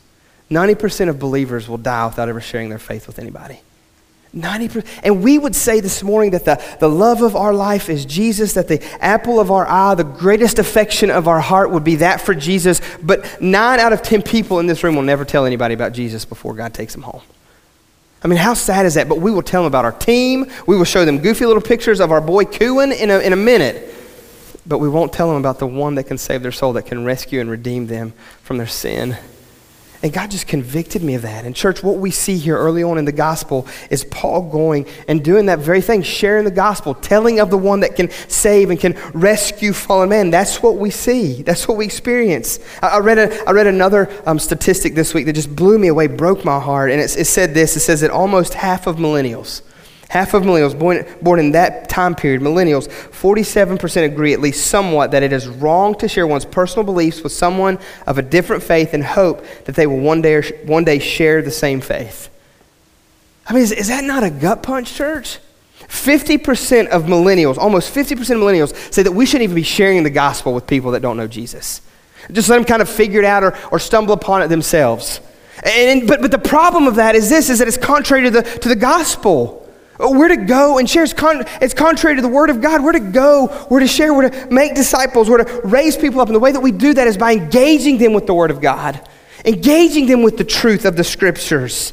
90% 0.51 1.09
of 1.09 1.19
believers 1.19 1.69
will 1.69 1.79
die 1.79 2.07
without 2.07 2.29
ever 2.29 2.41
sharing 2.41 2.69
their 2.69 2.79
faith 2.79 3.07
with 3.07 3.19
anybody. 3.19 3.61
90%. 4.35 4.87
And 5.03 5.23
we 5.23 5.39
would 5.39 5.57
say 5.57 5.81
this 5.81 6.03
morning 6.03 6.33
that 6.33 6.45
the, 6.45 6.63
the 6.81 6.89
love 6.89 7.23
of 7.23 7.35
our 7.35 7.55
life 7.55 7.89
is 7.89 8.05
Jesus, 8.05 8.55
that 8.55 8.69
the 8.69 8.83
apple 9.03 9.41
of 9.41 9.51
our 9.51 9.67
eye, 9.67 9.95
the 9.95 10.05
greatest 10.05 10.59
affection 10.59 11.11
of 11.11 11.27
our 11.27 11.41
heart 11.41 11.71
would 11.71 11.85
be 11.85 11.97
that 11.97 12.21
for 12.21 12.35
Jesus. 12.35 12.81
But 13.03 13.41
nine 13.41 13.81
out 13.81 13.93
of 13.93 14.03
10 14.03 14.23
people 14.23 14.61
in 14.61 14.67
this 14.67 14.85
room 14.85 14.97
will 14.97 15.03
never 15.03 15.25
tell 15.25 15.47
anybody 15.47 15.75
about 15.75 15.93
Jesus 15.93 16.25
before 16.25 16.55
God 16.55 16.75
takes 16.75 16.93
them 16.93 17.03
home. 17.03 17.23
I 18.23 18.29
mean, 18.29 18.39
how 18.39 18.55
sad 18.55 18.85
is 18.85 18.95
that? 18.95 19.09
But 19.09 19.21
we 19.21 19.31
will 19.31 19.43
tell 19.43 19.63
them 19.63 19.69
about 19.69 19.85
our 19.85 19.93
team. 19.93 20.51
We 20.67 20.77
will 20.77 20.85
show 20.85 21.05
them 21.05 21.19
goofy 21.19 21.47
little 21.47 21.63
pictures 21.63 22.01
of 22.01 22.11
our 22.11 22.21
boy 22.21 22.45
Cooin 22.45 22.93
in 22.93 23.11
a, 23.11 23.19
in 23.21 23.33
a 23.33 23.37
minute. 23.37 23.95
but 24.67 24.79
we 24.79 24.89
won't 24.89 25.13
tell 25.13 25.29
them 25.29 25.39
about 25.39 25.59
the 25.59 25.67
one 25.67 25.95
that 25.95 26.05
can 26.05 26.19
save 26.19 26.43
their 26.43 26.53
soul, 26.53 26.75
that 26.75 26.87
can 26.87 27.05
rescue 27.05 27.41
and 27.41 27.49
redeem 27.49 27.87
them 27.87 28.13
from 28.43 28.59
their 28.59 28.67
sin. 28.67 29.17
And 30.01 30.13
God 30.13 30.31
just 30.31 30.47
convicted 30.47 31.03
me 31.03 31.15
of 31.15 31.23
that. 31.23 31.45
And, 31.45 31.57
church, 31.57 31.83
what 31.83 31.97
we 31.97 32.13
see 32.13 32.37
here 32.37 32.57
early 32.57 32.85
on 32.85 32.99
in 32.99 33.05
the 33.05 33.13
gospel 33.13 33.67
is 33.91 34.05
Paul 34.05 34.49
going 34.49 34.87
and 35.09 35.25
doing 35.25 35.47
that 35.47 35.59
very 35.59 35.81
thing, 35.81 36.03
sharing 36.03 36.45
the 36.45 36.53
gospel, 36.53 36.95
telling 36.95 37.41
of 37.41 37.51
the 37.51 37.59
one 37.59 37.81
that 37.81 37.97
can 37.97 38.09
save 38.29 38.71
and 38.71 38.79
can 38.79 38.97
rescue 39.13 39.73
fallen 39.73 40.11
men. 40.11 40.31
That's 40.31 40.63
what 40.63 40.77
we 40.77 40.91
see, 40.91 41.43
that's 41.43 41.67
what 41.67 41.77
we 41.77 41.85
experience. 41.85 42.61
I, 42.81 42.89
I 42.89 42.99
read, 43.01 43.19
a, 43.19 43.49
I 43.49 43.51
read 43.51 43.67
another 43.67 44.09
um, 44.25 44.39
statistic 44.39 44.95
this 44.95 45.15
week 45.15 45.27
that 45.27 45.33
just 45.33 45.55
blew 45.57 45.79
me 45.79 45.89
away, 45.89 46.07
broke 46.07 46.45
my 46.45 46.61
heart. 46.61 46.93
And 46.93 47.01
it, 47.01 47.17
it 47.17 47.25
said 47.25 47.55
this 47.55 47.77
it 47.77 47.81
says 47.81 48.01
that 48.03 48.13
almost 48.13 48.55
half 48.55 48.87
of 48.87 48.97
millennials, 48.97 49.63
Half 50.09 50.33
of 50.33 50.43
millennials 50.43 50.79
born, 50.79 51.07
born 51.21 51.39
in 51.39 51.53
that 51.53 51.91
time 51.91 52.15
period, 52.15 52.41
millennials, 52.41 52.89
47% 52.89 54.05
agree 54.05 54.33
at 54.33 54.41
least 54.41 54.67
somewhat 54.67 55.11
that 55.11 55.23
it 55.23 55.35
is 55.35 55.47
wrong 55.47 55.95
to 55.97 56.09
share 56.09 56.27
one's 56.27 56.47
personal 56.47 56.83
beliefs 56.83 57.23
with 57.23 57.33
someone 57.33 57.79
of 58.07 58.17
a 58.17 58.23
different 58.23 58.63
faith 58.63 58.95
and 58.95 59.05
hope 59.05 59.45
that 59.65 59.75
they 59.75 59.87
will 59.87 59.99
one 59.99 60.23
day, 60.23 60.41
one 60.65 60.85
day 60.85 60.99
share 60.99 61.43
the 61.43 61.51
same 61.51 61.83
faith. 61.83 62.31
I 63.47 63.53
mean, 63.53 63.63
is, 63.63 63.73
is 63.73 63.89
that 63.89 64.05
not 64.05 64.23
a 64.23 64.31
gut 64.31 64.63
punch, 64.63 64.95
church? 64.95 65.39
50% 65.81 66.89
of 66.89 67.05
millennials, 67.05 67.59
almost 67.59 67.95
50% 67.95 68.13
of 68.13 68.27
millennials, 68.27 68.93
say 68.93 69.03
that 69.03 69.13
we 69.13 69.27
shouldn't 69.27 69.45
even 69.45 69.57
be 69.57 69.63
sharing 69.63 70.03
the 70.03 70.11
gospel 70.11 70.55
with 70.55 70.67
people 70.67 70.91
that 70.93 71.01
don't 71.01 71.19
know 71.19 71.27
Jesus. 71.27 71.83
Just 72.33 72.49
let 72.49 72.57
them 72.57 72.65
kind 72.65 72.83
of 72.83 72.89
figure 72.89 73.21
it 73.21 73.25
out 73.25 73.43
or, 73.43 73.57
or 73.71 73.79
stumble 73.79 74.15
upon 74.15 74.43
it 74.43 74.49
themselves. 74.49 75.21
And, 75.63 76.07
but, 76.07 76.21
but 76.21 76.31
the 76.31 76.39
problem 76.39 76.87
of 76.87 76.97
that 76.97 77.15
is 77.15 77.29
this, 77.29 77.51
is 77.51 77.59
that 77.59 77.69
it's 77.69 77.77
contrary 77.77 78.25
to 78.25 78.31
the, 78.31 78.43
to 78.43 78.69
the 78.69 78.77
gospel. 78.77 79.68
Oh, 80.01 80.17
we're 80.17 80.29
to 80.29 80.37
go 80.37 80.79
and 80.79 80.89
share. 80.89 81.05
It's 81.05 81.75
contrary 81.75 82.17
to 82.17 82.23
the 82.23 82.29
Word 82.29 82.51
of 82.51 82.61
God. 82.61 82.85
We're 82.85 82.93
to 82.93 83.01
go, 83.01 83.67
we're 83.69 83.81
to 83.81 83.89
share, 83.89 84.15
we're 84.15 84.29
to 84.29 84.47
make 84.53 84.75
disciples, 84.75 85.29
we're 85.29 85.43
to 85.43 85.61
raise 85.65 85.97
people 85.97 86.21
up. 86.21 86.29
And 86.29 86.37
the 86.37 86.41
way 86.41 86.53
that 86.53 86.61
we 86.61 86.71
do 86.71 86.95
that 86.95 87.07
is 87.09 87.17
by 87.17 87.33
engaging 87.33 87.99
them 87.99 88.13
with 88.13 88.27
the 88.27 88.35
Word 88.35 88.53
of 88.53 88.61
God, 88.61 89.01
engaging 89.45 90.07
them 90.07 90.23
with 90.23 90.37
the 90.37 90.45
truth 90.45 90.85
of 90.85 90.97
the 90.97 91.03
Scriptures. 91.03 91.93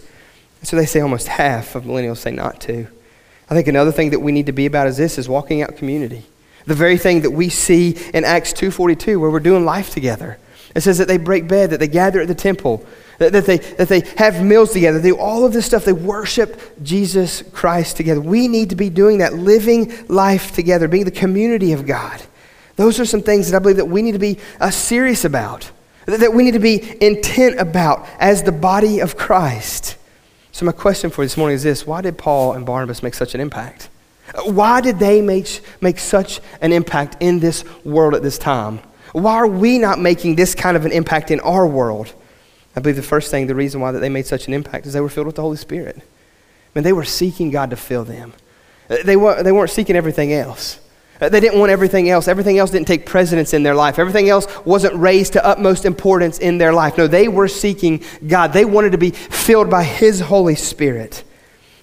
And 0.59 0.67
so 0.67 0.75
they 0.75 0.85
say 0.85 0.99
almost 0.99 1.27
half 1.27 1.75
of 1.75 1.85
millennials 1.85 2.17
say 2.17 2.31
not 2.31 2.61
to. 2.61 2.87
I 3.49 3.53
think 3.55 3.67
another 3.67 3.91
thing 3.91 4.11
that 4.11 4.19
we 4.19 4.31
need 4.31 4.47
to 4.47 4.51
be 4.51 4.65
about 4.65 4.87
is 4.87 4.97
this 4.97 5.17
is 5.17 5.27
walking 5.27 5.61
out 5.61 5.77
community. 5.77 6.23
The 6.65 6.73
very 6.75 6.97
thing 6.97 7.21
that 7.21 7.31
we 7.31 7.49
see 7.49 7.97
in 8.13 8.23
Acts 8.23 8.53
2:42 8.53 9.19
where 9.19 9.29
we're 9.29 9.39
doing 9.39 9.65
life 9.65 9.91
together. 9.91 10.37
It 10.75 10.81
says 10.81 10.97
that 10.97 11.07
they 11.07 11.17
break 11.17 11.47
bread, 11.47 11.69
that 11.69 11.79
they 11.79 11.87
gather 11.87 12.19
at 12.19 12.27
the 12.27 12.35
temple, 12.35 12.85
that, 13.17 13.31
that, 13.31 13.45
they, 13.45 13.57
that 13.57 13.87
they 13.87 14.01
have 14.17 14.43
meals 14.43 14.73
together, 14.73 14.99
they 14.99 15.09
do 15.09 15.17
all 15.17 15.45
of 15.45 15.53
this 15.53 15.65
stuff. 15.65 15.85
They 15.85 15.93
worship 15.93 16.83
Jesus 16.83 17.41
Christ 17.53 17.95
together. 17.95 18.19
We 18.19 18.49
need 18.49 18.71
to 18.71 18.75
be 18.75 18.89
doing 18.89 19.19
that, 19.19 19.33
living 19.33 19.93
life 20.09 20.51
together, 20.51 20.89
being 20.89 21.05
the 21.05 21.11
community 21.11 21.71
of 21.71 21.85
God. 21.85 22.21
Those 22.75 22.99
are 22.99 23.05
some 23.05 23.21
things 23.21 23.49
that 23.49 23.55
I 23.55 23.59
believe 23.59 23.77
that 23.77 23.85
we 23.85 24.01
need 24.01 24.11
to 24.11 24.19
be 24.19 24.37
uh, 24.59 24.69
serious 24.69 25.23
about, 25.23 25.71
that 26.07 26.33
we 26.33 26.43
need 26.43 26.53
to 26.55 26.59
be 26.59 27.01
intent 27.01 27.57
about 27.57 28.05
as 28.19 28.43
the 28.43 28.51
body 28.51 28.99
of 28.99 29.15
Christ. 29.15 29.95
So, 30.51 30.65
my 30.65 30.73
question 30.73 31.09
for 31.09 31.23
this 31.23 31.37
morning 31.37 31.55
is 31.55 31.63
this 31.63 31.87
Why 31.87 32.01
did 32.01 32.17
Paul 32.17 32.51
and 32.51 32.65
Barnabas 32.65 33.01
make 33.01 33.13
such 33.13 33.33
an 33.33 33.39
impact? 33.39 33.89
Why 34.43 34.81
did 34.81 34.99
they 34.99 35.21
make, 35.21 35.61
make 35.79 35.99
such 35.99 36.41
an 36.59 36.73
impact 36.73 37.17
in 37.21 37.39
this 37.39 37.63
world 37.85 38.13
at 38.13 38.23
this 38.23 38.37
time? 38.37 38.79
Why 39.15 39.35
are 39.35 39.47
we 39.47 39.77
not 39.77 39.97
making 39.97 40.35
this 40.35 40.53
kind 40.53 40.75
of 40.75 40.85
an 40.85 40.91
impact 40.91 41.31
in 41.31 41.39
our 41.39 41.65
world? 41.65 42.13
I 42.75 42.81
believe 42.81 42.97
the 42.97 43.01
first 43.01 43.31
thing, 43.31 43.47
the 43.47 43.55
reason 43.55 43.79
why 43.79 43.93
that 43.93 43.99
they 43.99 44.09
made 44.09 44.25
such 44.25 44.47
an 44.47 44.53
impact 44.53 44.85
is 44.85 44.91
they 44.91 44.99
were 44.99 45.07
filled 45.07 45.27
with 45.27 45.37
the 45.37 45.41
Holy 45.41 45.55
Spirit. 45.55 45.95
I 45.95 46.01
mean, 46.75 46.83
they 46.83 46.91
were 46.91 47.05
seeking 47.05 47.49
God 47.49 47.69
to 47.69 47.77
fill 47.77 48.03
them. 48.03 48.33
Uh, 48.89 48.97
they, 49.05 49.15
were, 49.15 49.41
they 49.41 49.53
weren't 49.53 49.69
seeking 49.69 49.95
everything 49.95 50.33
else. 50.33 50.81
Uh, 51.21 51.29
they 51.29 51.39
didn't 51.39 51.57
want 51.61 51.71
everything 51.71 52.09
else. 52.09 52.27
Everything 52.27 52.57
else 52.57 52.71
didn't 52.71 52.89
take 52.89 53.05
precedence 53.05 53.53
in 53.53 53.63
their 53.63 53.73
life. 53.73 53.99
Everything 53.99 54.27
else 54.27 54.47
wasn't 54.65 54.93
raised 54.95 55.31
to 55.31 55.45
utmost 55.45 55.85
importance 55.85 56.37
in 56.39 56.57
their 56.57 56.73
life. 56.73 56.97
No, 56.97 57.07
they 57.07 57.29
were 57.29 57.47
seeking 57.47 58.03
God. 58.27 58.51
They 58.51 58.65
wanted 58.65 58.91
to 58.91 58.97
be 58.97 59.11
filled 59.11 59.69
by 59.69 59.85
His 59.85 60.19
Holy 60.19 60.55
Spirit. 60.55 61.23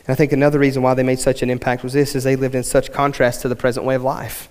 And 0.07 0.13
I 0.13 0.17
think 0.17 0.33
another 0.33 0.59
reason 0.59 0.83
why 0.83 0.93
they 0.93 1.03
made 1.03 1.19
such 1.19 1.41
an 1.41 1.49
impact 1.49 1.83
was 1.83 1.95
this 1.95 2.15
is 2.15 2.25
they 2.25 2.37
lived 2.37 2.55
in 2.55 2.63
such 2.63 2.93
contrast 2.93 3.41
to 3.41 3.49
the 3.49 3.57
present 3.57 3.87
way 3.87 3.95
of 3.95 4.03
life 4.03 4.51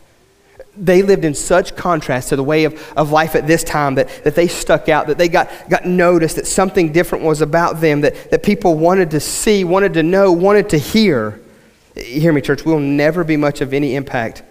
they 0.78 1.02
lived 1.02 1.26
in 1.26 1.34
such 1.34 1.76
contrast 1.76 2.30
to 2.30 2.36
the 2.36 2.44
way 2.44 2.64
of, 2.64 2.94
of 2.96 3.12
life 3.12 3.36
at 3.36 3.46
this 3.46 3.64
time 3.64 3.96
that, 3.96 4.24
that 4.24 4.36
they 4.36 4.48
stuck 4.48 4.88
out, 4.88 5.08
that 5.08 5.18
they 5.18 5.28
got, 5.28 5.50
got 5.70 5.86
noticed, 5.86 6.38
that 6.38 6.48
something 6.48 6.92
different 6.92 7.24
was 7.24 7.42
about 7.42 7.82
them, 7.82 8.02
that, 8.02 8.32
that 8.32 8.44
people 8.44 8.76
wanted 8.76 9.12
to 9.12 9.20
see, 9.20 9.64
wanted 9.64 9.94
to 9.94 10.04
know, 10.04 10.32
wanted 10.32 10.70
to 10.70 10.78
hear. 10.78 11.42
Hear 11.96 12.32
me, 12.32 12.42
church, 12.42 12.64
we'll 12.64 12.80
never 12.80 13.24
be 13.24 13.36
much 13.36 13.60
of 13.60 13.74
any 13.74 13.96
impact, 13.96 14.44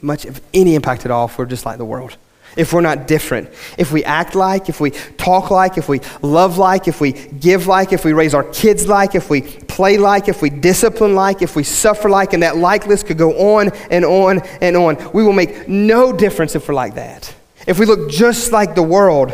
much 0.00 0.24
of 0.24 0.40
any 0.54 0.74
impact 0.74 1.04
at 1.04 1.10
all 1.10 1.26
if 1.26 1.36
we're 1.36 1.44
just 1.44 1.66
like 1.66 1.78
the 1.78 1.84
world 1.84 2.16
if 2.56 2.72
we're 2.72 2.80
not 2.80 3.06
different. 3.06 3.48
If 3.78 3.92
we 3.92 4.04
act 4.04 4.34
like, 4.34 4.68
if 4.68 4.80
we 4.80 4.90
talk 4.90 5.50
like, 5.50 5.78
if 5.78 5.88
we 5.88 6.00
love 6.20 6.58
like, 6.58 6.88
if 6.88 7.00
we 7.00 7.12
give 7.12 7.66
like, 7.66 7.92
if 7.92 8.04
we 8.04 8.12
raise 8.12 8.34
our 8.34 8.44
kids 8.44 8.86
like, 8.86 9.14
if 9.14 9.30
we 9.30 9.40
play 9.82 9.98
like, 9.98 10.28
if 10.28 10.40
we 10.40 10.48
discipline 10.48 11.16
like, 11.16 11.42
if 11.42 11.56
we 11.56 11.64
suffer 11.64 12.08
like, 12.08 12.34
and 12.34 12.44
that 12.44 12.56
like 12.56 12.86
list 12.86 13.04
could 13.08 13.18
go 13.18 13.56
on 13.56 13.68
and 13.90 14.04
on 14.04 14.38
and 14.60 14.76
on. 14.76 14.96
We 15.12 15.24
will 15.24 15.32
make 15.32 15.68
no 15.68 16.12
difference 16.12 16.54
if 16.54 16.68
we're 16.68 16.74
like 16.74 16.94
that. 16.94 17.34
If 17.66 17.80
we 17.80 17.86
look 17.86 18.08
just 18.08 18.52
like 18.52 18.76
the 18.76 18.82
world, 18.82 19.32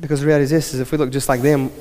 because 0.00 0.20
the 0.20 0.28
reality 0.28 0.44
is 0.44 0.50
this 0.50 0.74
is 0.74 0.78
if 0.78 0.92
we 0.92 0.98
look 0.98 1.10
just 1.10 1.28
like 1.28 1.40
them, 1.40 1.72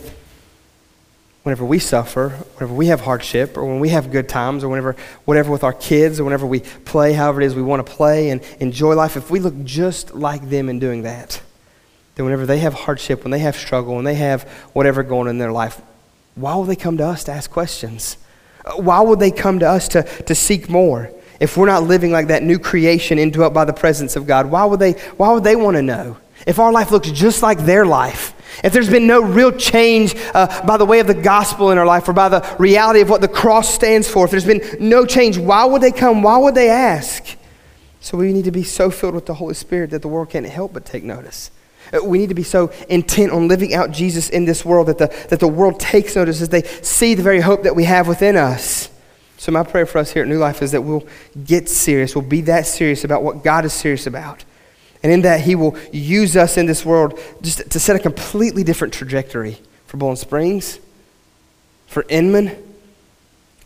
whenever 1.43 1.63
we 1.63 1.77
suffer, 1.77 2.29
whenever 2.55 2.73
we 2.73 2.87
have 2.87 3.01
hardship, 3.01 3.55
or 3.55 3.65
when 3.65 3.79
we 3.79 3.89
have 3.89 4.11
good 4.11 4.27
times, 4.27 4.63
or 4.63 4.69
whenever, 4.69 4.95
whatever 5.25 5.51
with 5.51 5.63
our 5.63 5.73
kids, 5.73 6.19
or 6.19 6.23
whenever 6.23 6.47
we 6.47 6.61
play, 6.61 7.13
however 7.13 7.43
it 7.43 7.45
is 7.45 7.53
we 7.53 7.61
want 7.61 7.85
to 7.85 7.93
play 7.93 8.31
and 8.31 8.41
enjoy 8.59 8.95
life, 8.95 9.15
if 9.15 9.29
we 9.29 9.39
look 9.39 9.63
just 9.63 10.15
like 10.15 10.49
them 10.49 10.67
in 10.67 10.79
doing 10.79 11.03
that, 11.03 11.39
then 12.15 12.25
whenever 12.25 12.47
they 12.47 12.57
have 12.57 12.73
hardship, 12.73 13.23
when 13.23 13.29
they 13.29 13.37
have 13.37 13.55
struggle, 13.55 13.93
when 13.93 14.05
they 14.05 14.15
have 14.15 14.49
whatever 14.73 15.03
going 15.03 15.27
in 15.27 15.37
their 15.37 15.51
life, 15.51 15.79
why 16.35 16.55
will 16.55 16.63
they 16.63 16.75
come 16.75 16.97
to 16.97 17.05
us 17.05 17.23
to 17.25 17.31
ask 17.31 17.49
questions? 17.49 18.17
Uh, 18.63 18.73
why 18.73 19.01
would 19.01 19.19
they 19.19 19.31
come 19.31 19.59
to 19.59 19.69
us 19.69 19.87
to, 19.89 20.03
to 20.03 20.35
seek 20.35 20.69
more? 20.69 21.11
If 21.39 21.57
we're 21.57 21.65
not 21.65 21.83
living 21.83 22.11
like 22.11 22.27
that 22.27 22.43
new 22.43 22.59
creation 22.59 23.17
indwelt 23.17 23.53
by 23.53 23.65
the 23.65 23.73
presence 23.73 24.15
of 24.15 24.27
God, 24.27 24.51
why 24.51 24.65
would 24.65 24.79
they, 24.79 24.93
why 25.17 25.31
would 25.31 25.43
they 25.43 25.55
want 25.55 25.75
to 25.75 25.81
know? 25.81 26.17
If 26.45 26.59
our 26.59 26.71
life 26.71 26.91
looks 26.91 27.09
just 27.11 27.41
like 27.41 27.59
their 27.59 27.85
life, 27.85 28.33
if 28.63 28.73
there's 28.73 28.89
been 28.89 29.07
no 29.07 29.21
real 29.21 29.51
change 29.51 30.15
uh, 30.33 30.65
by 30.65 30.77
the 30.77 30.85
way 30.85 30.99
of 30.99 31.07
the 31.07 31.13
gospel 31.13 31.71
in 31.71 31.77
our 31.77 31.85
life 31.85 32.07
or 32.07 32.13
by 32.13 32.29
the 32.29 32.55
reality 32.59 33.01
of 33.01 33.09
what 33.09 33.21
the 33.21 33.27
cross 33.27 33.73
stands 33.73 34.07
for, 34.07 34.25
if 34.25 34.31
there's 34.31 34.45
been 34.45 34.61
no 34.79 35.05
change, 35.05 35.37
why 35.37 35.65
would 35.65 35.81
they 35.81 35.91
come? 35.91 36.21
Why 36.21 36.37
would 36.37 36.55
they 36.55 36.69
ask? 36.69 37.37
So 38.01 38.17
we 38.17 38.33
need 38.33 38.45
to 38.45 38.51
be 38.51 38.63
so 38.63 38.89
filled 38.89 39.15
with 39.15 39.25
the 39.25 39.35
Holy 39.35 39.53
Spirit 39.53 39.91
that 39.91 40.01
the 40.01 40.07
world 40.07 40.29
can't 40.29 40.45
help 40.45 40.73
but 40.73 40.85
take 40.85 41.03
notice. 41.03 41.51
Uh, 41.93 42.03
we 42.03 42.19
need 42.19 42.29
to 42.29 42.35
be 42.35 42.43
so 42.43 42.71
intent 42.89 43.31
on 43.31 43.47
living 43.47 43.73
out 43.73 43.91
Jesus 43.91 44.29
in 44.29 44.45
this 44.45 44.63
world 44.63 44.87
that 44.87 44.97
the, 44.97 45.07
that 45.29 45.39
the 45.39 45.47
world 45.47 45.79
takes 45.79 46.15
notice 46.15 46.41
as 46.41 46.49
they 46.49 46.63
see 46.63 47.13
the 47.13 47.23
very 47.23 47.41
hope 47.41 47.63
that 47.63 47.75
we 47.75 47.83
have 47.83 48.07
within 48.07 48.35
us. 48.35 48.89
So, 49.37 49.51
my 49.51 49.63
prayer 49.63 49.85
for 49.85 49.97
us 49.97 50.11
here 50.11 50.21
at 50.21 50.29
New 50.29 50.37
Life 50.37 50.61
is 50.61 50.71
that 50.71 50.81
we'll 50.81 51.07
get 51.43 51.67
serious. 51.67 52.15
We'll 52.15 52.23
be 52.23 52.41
that 52.41 52.67
serious 52.67 53.03
about 53.03 53.23
what 53.23 53.43
God 53.43 53.65
is 53.65 53.73
serious 53.73 54.05
about. 54.05 54.45
And 55.03 55.11
in 55.11 55.21
that, 55.21 55.41
He 55.41 55.55
will 55.55 55.75
use 55.91 56.37
us 56.37 56.57
in 56.57 56.67
this 56.67 56.85
world 56.85 57.19
just 57.41 57.69
to 57.71 57.79
set 57.79 57.95
a 57.95 57.99
completely 57.99 58.63
different 58.63 58.93
trajectory 58.93 59.57
for 59.87 59.97
Boiling 59.97 60.15
Springs, 60.15 60.79
for 61.87 62.05
Inman, 62.07 62.55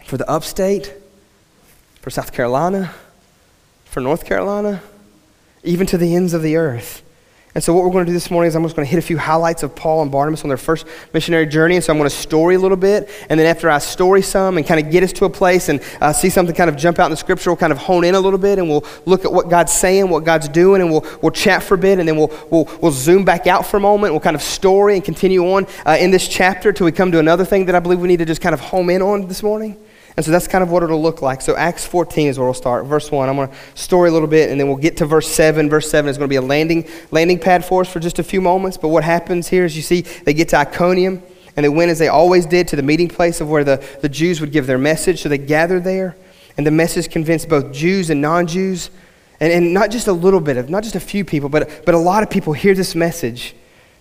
for 0.05 0.17
the 0.17 0.29
upstate, 0.29 0.93
for 2.01 2.09
South 2.09 2.31
Carolina, 2.31 2.93
for 3.83 3.99
North 3.99 4.25
Carolina, 4.25 4.81
even 5.63 5.85
to 5.87 5.97
the 5.97 6.15
ends 6.15 6.33
of 6.33 6.41
the 6.41 6.55
earth. 6.55 7.01
And 7.55 7.63
so, 7.63 7.73
what 7.73 7.85
we're 7.85 7.91
going 7.91 8.05
to 8.05 8.09
do 8.09 8.13
this 8.13 8.29
morning 8.29 8.49
is 8.49 8.55
I'm 8.57 8.63
just 8.63 8.75
going 8.75 8.85
to 8.85 8.89
hit 8.89 8.99
a 8.99 9.01
few 9.01 9.17
highlights 9.17 9.63
of 9.63 9.73
Paul 9.73 10.01
and 10.01 10.11
Barnabas 10.11 10.43
on 10.43 10.49
their 10.49 10.57
first 10.57 10.85
missionary 11.13 11.45
journey. 11.45 11.75
And 11.75 11.83
so, 11.83 11.93
I'm 11.93 11.97
going 11.97 12.09
to 12.09 12.13
story 12.13 12.55
a 12.55 12.59
little 12.59 12.75
bit. 12.75 13.09
And 13.29 13.39
then, 13.39 13.47
after 13.47 13.69
I 13.69 13.77
story 13.77 14.21
some 14.21 14.57
and 14.57 14.67
kind 14.67 14.85
of 14.85 14.91
get 14.91 15.03
us 15.03 15.13
to 15.13 15.25
a 15.25 15.29
place 15.29 15.69
and 15.69 15.81
uh, 16.01 16.11
see 16.11 16.29
something 16.29 16.53
kind 16.53 16.69
of 16.69 16.75
jump 16.75 16.99
out 16.99 17.05
in 17.05 17.11
the 17.11 17.17
scripture, 17.17 17.51
we'll 17.51 17.57
kind 17.57 17.71
of 17.71 17.77
hone 17.77 18.03
in 18.03 18.13
a 18.13 18.19
little 18.19 18.37
bit 18.37 18.59
and 18.59 18.67
we'll 18.67 18.83
look 19.05 19.23
at 19.23 19.31
what 19.31 19.49
God's 19.49 19.71
saying, 19.71 20.09
what 20.09 20.25
God's 20.25 20.49
doing, 20.49 20.81
and 20.81 20.91
we'll, 20.91 21.05
we'll 21.21 21.31
chat 21.31 21.63
for 21.63 21.75
a 21.75 21.77
bit. 21.77 21.97
And 21.97 22.05
then 22.09 22.17
we'll, 22.17 22.33
we'll, 22.51 22.69
we'll 22.81 22.91
zoom 22.91 23.23
back 23.23 23.47
out 23.47 23.65
for 23.65 23.77
a 23.77 23.79
moment. 23.79 24.11
We'll 24.11 24.19
kind 24.19 24.35
of 24.35 24.41
story 24.41 24.95
and 24.95 25.03
continue 25.05 25.49
on 25.53 25.65
uh, 25.85 25.95
in 25.97 26.11
this 26.11 26.27
chapter 26.27 26.73
till 26.73 26.83
we 26.83 26.91
come 26.91 27.09
to 27.13 27.19
another 27.19 27.45
thing 27.45 27.67
that 27.67 27.75
I 27.75 27.79
believe 27.79 28.01
we 28.01 28.09
need 28.09 28.19
to 28.19 28.25
just 28.25 28.41
kind 28.41 28.53
of 28.53 28.59
home 28.59 28.89
in 28.89 29.01
on 29.01 29.29
this 29.29 29.41
morning. 29.41 29.77
And 30.17 30.25
so 30.25 30.31
that's 30.31 30.47
kind 30.47 30.63
of 30.63 30.71
what 30.71 30.81
it'll 30.81 31.01
look 31.01 31.21
like. 31.21 31.41
So 31.41 31.57
Acts 31.57 31.85
14 31.85 32.29
is 32.29 32.39
where 32.39 32.47
we'll 32.47 32.53
start. 32.53 32.85
Verse 32.85 33.11
1. 33.11 33.27
I'm 33.27 33.35
going 33.35 33.49
to 33.49 33.55
story 33.73 34.09
a 34.09 34.13
little 34.13 34.29
bit, 34.29 34.49
and 34.49 34.59
then 34.59 34.67
we'll 34.67 34.77
get 34.77 34.97
to 34.97 35.05
verse 35.05 35.27
7. 35.27 35.69
Verse 35.69 35.89
7 35.89 36.09
is 36.09 36.17
going 36.17 36.29
to 36.29 36.31
be 36.31 36.37
a 36.37 36.41
landing, 36.41 36.87
landing 37.11 37.37
pad 37.37 37.65
for 37.65 37.81
us 37.81 37.91
for 37.91 37.99
just 37.99 38.17
a 38.17 38.23
few 38.23 38.39
moments. 38.39 38.77
But 38.77 38.89
what 38.89 39.03
happens 39.03 39.49
here 39.49 39.65
is 39.65 39.75
you 39.75 39.81
see 39.81 40.01
they 40.01 40.33
get 40.33 40.49
to 40.49 40.57
Iconium, 40.57 41.21
and 41.57 41.63
they 41.63 41.69
went 41.69 41.91
as 41.91 41.99
they 41.99 42.07
always 42.07 42.45
did 42.45 42.67
to 42.69 42.77
the 42.77 42.83
meeting 42.83 43.09
place 43.09 43.41
of 43.41 43.49
where 43.49 43.65
the, 43.65 43.85
the 44.01 44.09
Jews 44.09 44.39
would 44.39 44.53
give 44.53 44.67
their 44.67 44.77
message. 44.77 45.21
So 45.21 45.27
they 45.27 45.37
gathered 45.37 45.83
there, 45.83 46.15
and 46.57 46.65
the 46.65 46.71
message 46.71 47.09
convinced 47.09 47.49
both 47.49 47.73
Jews 47.73 48.09
and 48.09 48.21
non 48.21 48.47
Jews. 48.47 48.91
And, 49.41 49.51
and 49.51 49.73
not 49.73 49.91
just 49.91 50.07
a 50.07 50.13
little 50.13 50.39
bit 50.39 50.55
of, 50.55 50.69
not 50.69 50.83
just 50.83 50.95
a 50.95 50.99
few 51.01 51.25
people, 51.25 51.49
but, 51.49 51.83
but 51.85 51.93
a 51.93 51.97
lot 51.97 52.23
of 52.23 52.29
people 52.29 52.53
hear 52.53 52.73
this 52.73 52.95
message. 52.95 53.53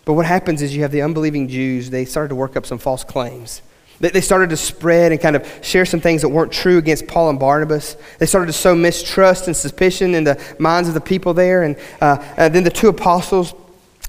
But 0.04 0.12
what 0.12 0.26
happens 0.26 0.62
is 0.62 0.76
you 0.76 0.83
have 0.83 0.92
the 0.92 1.02
unbelieving 1.02 1.49
Jews, 1.49 1.90
they 1.90 2.04
started 2.04 2.28
to 2.28 2.37
work 2.37 2.56
up 2.56 2.66
some 2.66 2.78
false 2.78 3.02
claims. 3.02 3.62
They 4.00 4.20
started 4.20 4.50
to 4.50 4.56
spread 4.56 5.12
and 5.12 5.20
kind 5.20 5.36
of 5.36 5.48
share 5.62 5.84
some 5.84 6.00
things 6.00 6.22
that 6.22 6.28
weren't 6.28 6.52
true 6.52 6.78
against 6.78 7.06
Paul 7.06 7.30
and 7.30 7.38
Barnabas. 7.38 7.96
They 8.18 8.26
started 8.26 8.46
to 8.48 8.52
sow 8.52 8.74
mistrust 8.74 9.46
and 9.46 9.56
suspicion 9.56 10.14
in 10.14 10.24
the 10.24 10.40
minds 10.58 10.88
of 10.88 10.94
the 10.94 11.00
people 11.00 11.32
there. 11.32 11.62
And, 11.62 11.76
uh, 12.00 12.22
and 12.36 12.52
then 12.52 12.64
the 12.64 12.70
two 12.70 12.88
apostles, 12.88 13.54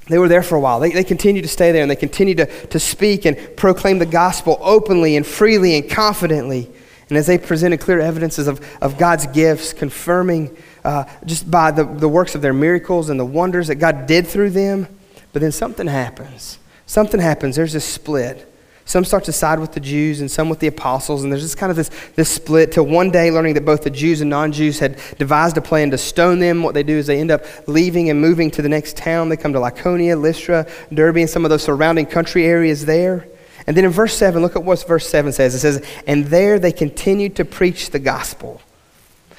they 0.10 0.18
were 0.18 0.27
there 0.27 0.42
for 0.42 0.56
a 0.56 0.60
while. 0.60 0.80
They, 0.80 0.92
they 0.92 1.04
continued 1.04 1.44
to 1.44 1.48
stay 1.48 1.72
there 1.72 1.84
and 1.84 1.92
they 1.92 1.96
continued 1.96 2.38
to, 2.38 2.46
to 2.68 2.80
speak 2.80 3.25
and 3.25 3.38
proclaim 3.56 4.00
the 4.00 4.08
gospel 4.08 4.58
openly 4.62 5.15
and 5.15 5.25
freely 5.25 5.77
and 5.77 5.89
confidently. 5.89 6.70
And 7.10 7.18
as 7.18 7.27
they 7.27 7.38
presented 7.38 7.80
clear 7.80 8.00
evidences 8.00 8.48
of, 8.48 8.68
of 8.82 8.98
God's 8.98 9.27
gifts, 9.27 9.72
confirming 9.72 10.58
uh, 10.84 11.06
just 11.25 11.50
by 11.50 11.70
the, 11.70 11.84
the 11.84 12.10
works 12.10 12.34
of 12.34 12.42
their 12.42 12.54
miracles 12.54 13.10
and 13.10 13.20
the 13.20 13.25
wonders 13.25 13.68
that 13.68 13.75
God 13.75 14.08
did 14.08 14.25
through 14.25 14.50
them, 14.50 14.88
but 15.32 15.44
then 15.44 15.51
something 15.51 15.86
happens. 15.86 16.58
Something 16.88 17.20
happens. 17.20 17.56
There's 17.56 17.74
this 17.74 17.86
split. 17.86 18.51
Some 18.88 19.04
start 19.04 19.24
to 19.24 19.32
side 19.32 19.60
with 19.60 19.74
the 19.74 19.80
Jews 19.80 20.22
and 20.22 20.30
some 20.30 20.48
with 20.48 20.60
the 20.60 20.68
apostles, 20.68 21.24
and 21.24 21.32
there's 21.32 21.42
just 21.42 21.58
kind 21.58 21.72
of 21.72 21.75
this, 21.75 21.89
this 22.15 22.30
split 22.30 22.72
till 22.72 22.86
one 22.86 23.10
day 23.10 23.32
learning 23.32 23.56
that 23.56 23.65
both 23.65 23.84
the 23.84 23.89
Jews 23.89 24.22
and 24.22 24.30
non 24.30 24.51
Jews 24.51 24.77
had 24.77 25.00
devised 25.18 25.58
a 25.58 25.62
plan 25.62 25.89
to 25.89 25.98
stone 25.98 26.38
them. 26.38 26.62
What 26.62 26.75
they 26.75 26.84
do 26.84 26.96
is 26.96 27.08
they 27.08 27.20
end 27.20 27.32
up 27.32 27.46
leaving 27.68 28.12
and 28.12 28.22
moving 28.22 28.51
to 28.51 28.62
the 28.62 28.70
next 28.70 28.96
town. 28.96 29.30
They 29.30 29.38
come 29.38 29.54
to 29.54 29.60
Lycaonia, 29.60 30.22
Lystra, 30.22 30.68
Derbe, 30.94 31.18
and 31.18 31.30
some 31.30 31.46
of 31.46 31.50
those 31.50 31.63
surrounding 31.63 32.06
country 32.06 32.46
areas 32.46 32.86
there. 32.86 33.27
And 33.65 33.75
then 33.75 33.86
in 33.86 33.92
verse 33.92 34.15
7, 34.15 34.44
look 34.44 34.56
at 34.56 34.63
what 34.63 34.88
verse 34.88 35.10
7 35.10 35.32
says. 35.32 35.56
It 35.56 35.60
says, 35.60 35.84
And 36.06 36.25
there 36.25 36.60
they 36.60 36.72
continued 36.72 37.38
to 37.38 37.46
preach 37.46 37.89
the 37.89 37.98
gospel. 37.98 38.62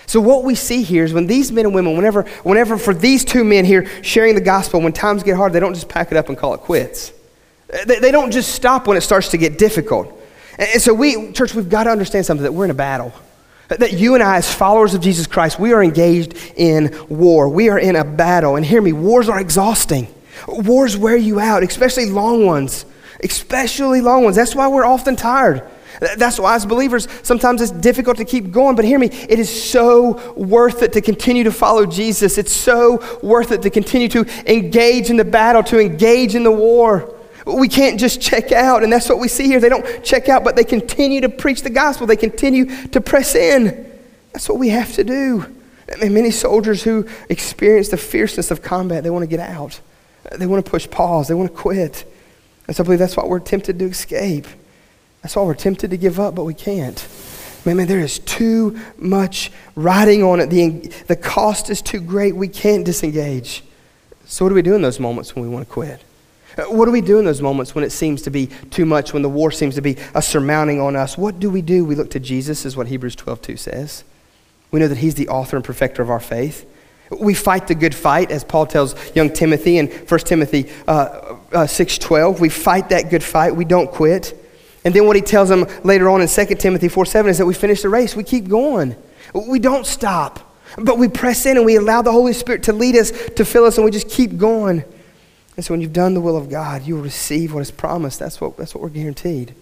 So 0.06 0.20
what 0.20 0.42
we 0.42 0.56
see 0.56 0.82
here 0.82 1.04
is 1.04 1.12
when 1.12 1.28
these 1.28 1.52
men 1.52 1.66
and 1.66 1.74
women, 1.74 1.96
whenever, 1.96 2.22
whenever 2.42 2.78
for 2.78 2.94
these 2.94 3.24
two 3.24 3.44
men 3.44 3.64
here 3.64 3.86
sharing 4.02 4.34
the 4.34 4.40
gospel, 4.40 4.80
when 4.80 4.92
times 4.92 5.22
get 5.22 5.36
hard, 5.36 5.52
they 5.52 5.60
don't 5.60 5.74
just 5.74 5.88
pack 5.88 6.10
it 6.10 6.16
up 6.16 6.28
and 6.28 6.36
call 6.36 6.54
it 6.54 6.60
quits. 6.60 7.12
They, 7.68 7.98
they 7.98 8.10
don't 8.10 8.30
just 8.30 8.54
stop 8.54 8.86
when 8.86 8.96
it 8.96 9.02
starts 9.02 9.30
to 9.30 9.38
get 9.38 9.58
difficult. 9.58 10.12
And 10.58 10.80
so 10.80 10.94
we, 10.94 11.32
church, 11.32 11.54
we've 11.54 11.68
got 11.68 11.84
to 11.84 11.90
understand 11.90 12.26
something 12.26 12.44
that 12.44 12.52
we're 12.52 12.64
in 12.64 12.70
a 12.70 12.74
battle. 12.74 13.12
That 13.68 13.94
you 13.94 14.14
and 14.14 14.22
I, 14.22 14.36
as 14.36 14.52
followers 14.52 14.94
of 14.94 15.00
Jesus 15.00 15.26
Christ, 15.26 15.58
we 15.58 15.72
are 15.72 15.82
engaged 15.82 16.36
in 16.56 16.96
war. 17.08 17.48
We 17.48 17.68
are 17.68 17.78
in 17.78 17.96
a 17.96 18.04
battle. 18.04 18.56
And 18.56 18.64
hear 18.64 18.80
me, 18.80 18.92
wars 18.92 19.28
are 19.28 19.40
exhausting. 19.40 20.06
Wars 20.46 20.96
wear 20.96 21.16
you 21.16 21.40
out, 21.40 21.62
especially 21.62 22.08
long 22.08 22.46
ones. 22.46 22.86
Especially 23.22 24.00
long 24.00 24.22
ones. 24.22 24.36
That's 24.36 24.54
why 24.54 24.68
we're 24.68 24.84
often 24.84 25.16
tired. 25.16 25.62
That's 26.16 26.38
why, 26.38 26.54
as 26.54 26.66
believers, 26.66 27.08
sometimes 27.22 27.60
it's 27.62 27.72
difficult 27.72 28.18
to 28.18 28.24
keep 28.24 28.52
going. 28.52 28.76
But 28.76 28.84
hear 28.84 28.98
me, 28.98 29.06
it 29.06 29.38
is 29.38 29.70
so 29.70 30.34
worth 30.34 30.82
it 30.82 30.92
to 30.92 31.00
continue 31.00 31.44
to 31.44 31.52
follow 31.52 31.86
Jesus. 31.86 32.38
It's 32.38 32.52
so 32.52 33.18
worth 33.22 33.50
it 33.50 33.62
to 33.62 33.70
continue 33.70 34.08
to 34.08 34.26
engage 34.46 35.10
in 35.10 35.16
the 35.16 35.24
battle, 35.24 35.62
to 35.64 35.80
engage 35.80 36.34
in 36.34 36.44
the 36.44 36.52
war. 36.52 37.15
We 37.46 37.68
can't 37.68 37.98
just 37.98 38.20
check 38.20 38.52
out, 38.52 38.82
and 38.82 38.92
that's 38.92 39.08
what 39.08 39.18
we 39.18 39.28
see 39.28 39.46
here. 39.46 39.60
They 39.60 39.68
don't 39.68 40.04
check 40.04 40.28
out, 40.28 40.42
but 40.44 40.56
they 40.56 40.64
continue 40.64 41.20
to 41.20 41.28
preach 41.28 41.62
the 41.62 41.70
gospel, 41.70 42.06
they 42.06 42.16
continue 42.16 42.86
to 42.88 43.00
press 43.00 43.34
in. 43.34 43.92
That's 44.32 44.48
what 44.48 44.58
we 44.58 44.68
have 44.70 44.92
to 44.94 45.04
do. 45.04 45.46
Mean, 46.00 46.12
many 46.12 46.30
soldiers 46.30 46.82
who 46.82 47.06
experience 47.28 47.88
the 47.88 47.96
fierceness 47.96 48.50
of 48.50 48.60
combat, 48.60 49.04
they 49.04 49.10
want 49.10 49.22
to 49.22 49.28
get 49.28 49.40
out. 49.40 49.80
They 50.32 50.46
want 50.46 50.64
to 50.64 50.70
push 50.70 50.90
pause. 50.90 51.28
They 51.28 51.34
want 51.34 51.50
to 51.50 51.56
quit. 51.56 52.04
And 52.66 52.74
so 52.74 52.82
I 52.82 52.84
believe 52.84 52.98
that's 52.98 53.16
why 53.16 53.24
we're 53.24 53.38
tempted 53.38 53.78
to 53.78 53.84
escape. 53.84 54.46
That's 55.22 55.36
why 55.36 55.44
we're 55.44 55.54
tempted 55.54 55.90
to 55.90 55.96
give 55.96 56.18
up, 56.18 56.34
but 56.34 56.44
we 56.44 56.54
can't. 56.54 57.06
Man, 57.64 57.76
man, 57.76 57.86
there 57.86 58.00
is 58.00 58.18
too 58.20 58.78
much 58.96 59.50
riding 59.74 60.22
on 60.22 60.40
it. 60.40 60.50
The, 60.50 60.92
the 61.06 61.16
cost 61.16 61.70
is 61.70 61.82
too 61.82 62.00
great. 62.00 62.34
We 62.34 62.48
can't 62.48 62.84
disengage. 62.84 63.62
So, 64.24 64.44
what 64.44 64.50
do 64.50 64.54
we 64.54 64.62
do 64.62 64.74
in 64.74 64.82
those 64.82 65.00
moments 65.00 65.34
when 65.34 65.44
we 65.44 65.48
want 65.48 65.66
to 65.66 65.72
quit? 65.72 66.02
Uh, 66.56 66.64
what 66.64 66.86
do 66.86 66.90
we 66.90 67.00
do 67.00 67.18
in 67.18 67.24
those 67.24 67.42
moments 67.42 67.74
when 67.74 67.84
it 67.84 67.90
seems 67.90 68.22
to 68.22 68.30
be 68.30 68.46
too 68.70 68.86
much, 68.86 69.12
when 69.12 69.22
the 69.22 69.28
war 69.28 69.50
seems 69.50 69.74
to 69.74 69.82
be 69.82 69.96
a 70.14 70.22
surmounting 70.22 70.80
on 70.80 70.96
us? 70.96 71.18
What 71.18 71.38
do 71.38 71.50
we 71.50 71.62
do? 71.62 71.84
We 71.84 71.94
look 71.94 72.10
to 72.10 72.20
Jesus, 72.20 72.64
is 72.64 72.76
what 72.76 72.86
Hebrews 72.86 73.16
12 73.16 73.42
2 73.42 73.56
says. 73.56 74.04
We 74.70 74.80
know 74.80 74.88
that 74.88 74.98
He's 74.98 75.14
the 75.14 75.28
author 75.28 75.56
and 75.56 75.64
perfecter 75.64 76.02
of 76.02 76.10
our 76.10 76.20
faith. 76.20 76.66
We 77.10 77.34
fight 77.34 77.68
the 77.68 77.74
good 77.74 77.94
fight, 77.94 78.30
as 78.30 78.42
Paul 78.42 78.66
tells 78.66 78.94
young 79.14 79.32
Timothy 79.32 79.78
in 79.78 79.88
1 79.88 80.20
Timothy 80.20 80.68
uh, 80.88 81.36
uh, 81.52 81.66
6.12. 81.66 82.40
We 82.40 82.48
fight 82.48 82.88
that 82.88 83.10
good 83.10 83.22
fight. 83.22 83.54
We 83.54 83.64
don't 83.64 83.90
quit. 83.90 84.34
And 84.84 84.92
then 84.94 85.06
what 85.06 85.14
he 85.14 85.22
tells 85.22 85.48
them 85.48 85.66
later 85.84 86.08
on 86.08 86.20
in 86.20 86.28
2 86.28 86.46
Timothy 86.56 86.88
4 86.88 87.06
7 87.06 87.30
is 87.30 87.38
that 87.38 87.46
we 87.46 87.54
finish 87.54 87.82
the 87.82 87.88
race. 87.88 88.16
We 88.16 88.24
keep 88.24 88.48
going. 88.48 88.96
We 89.34 89.58
don't 89.58 89.86
stop, 89.86 90.56
but 90.78 90.98
we 90.98 91.08
press 91.08 91.46
in 91.46 91.56
and 91.56 91.66
we 91.66 91.76
allow 91.76 92.02
the 92.02 92.12
Holy 92.12 92.32
Spirit 92.32 92.64
to 92.64 92.72
lead 92.72 92.96
us, 92.96 93.10
to 93.10 93.44
fill 93.44 93.64
us, 93.64 93.76
and 93.76 93.84
we 93.84 93.90
just 93.90 94.08
keep 94.08 94.36
going. 94.36 94.84
And 95.56 95.64
so 95.64 95.72
when 95.72 95.80
you've 95.80 95.92
done 95.92 96.14
the 96.14 96.20
will 96.20 96.36
of 96.36 96.50
God, 96.50 96.82
you 96.82 96.96
will 96.96 97.02
receive 97.02 97.54
what 97.54 97.60
is 97.60 97.70
promised. 97.70 98.18
That's 98.18 98.40
what, 98.40 98.56
that's 98.56 98.74
what 98.74 98.82
we're 98.82 98.90
guaranteed. 98.90 99.54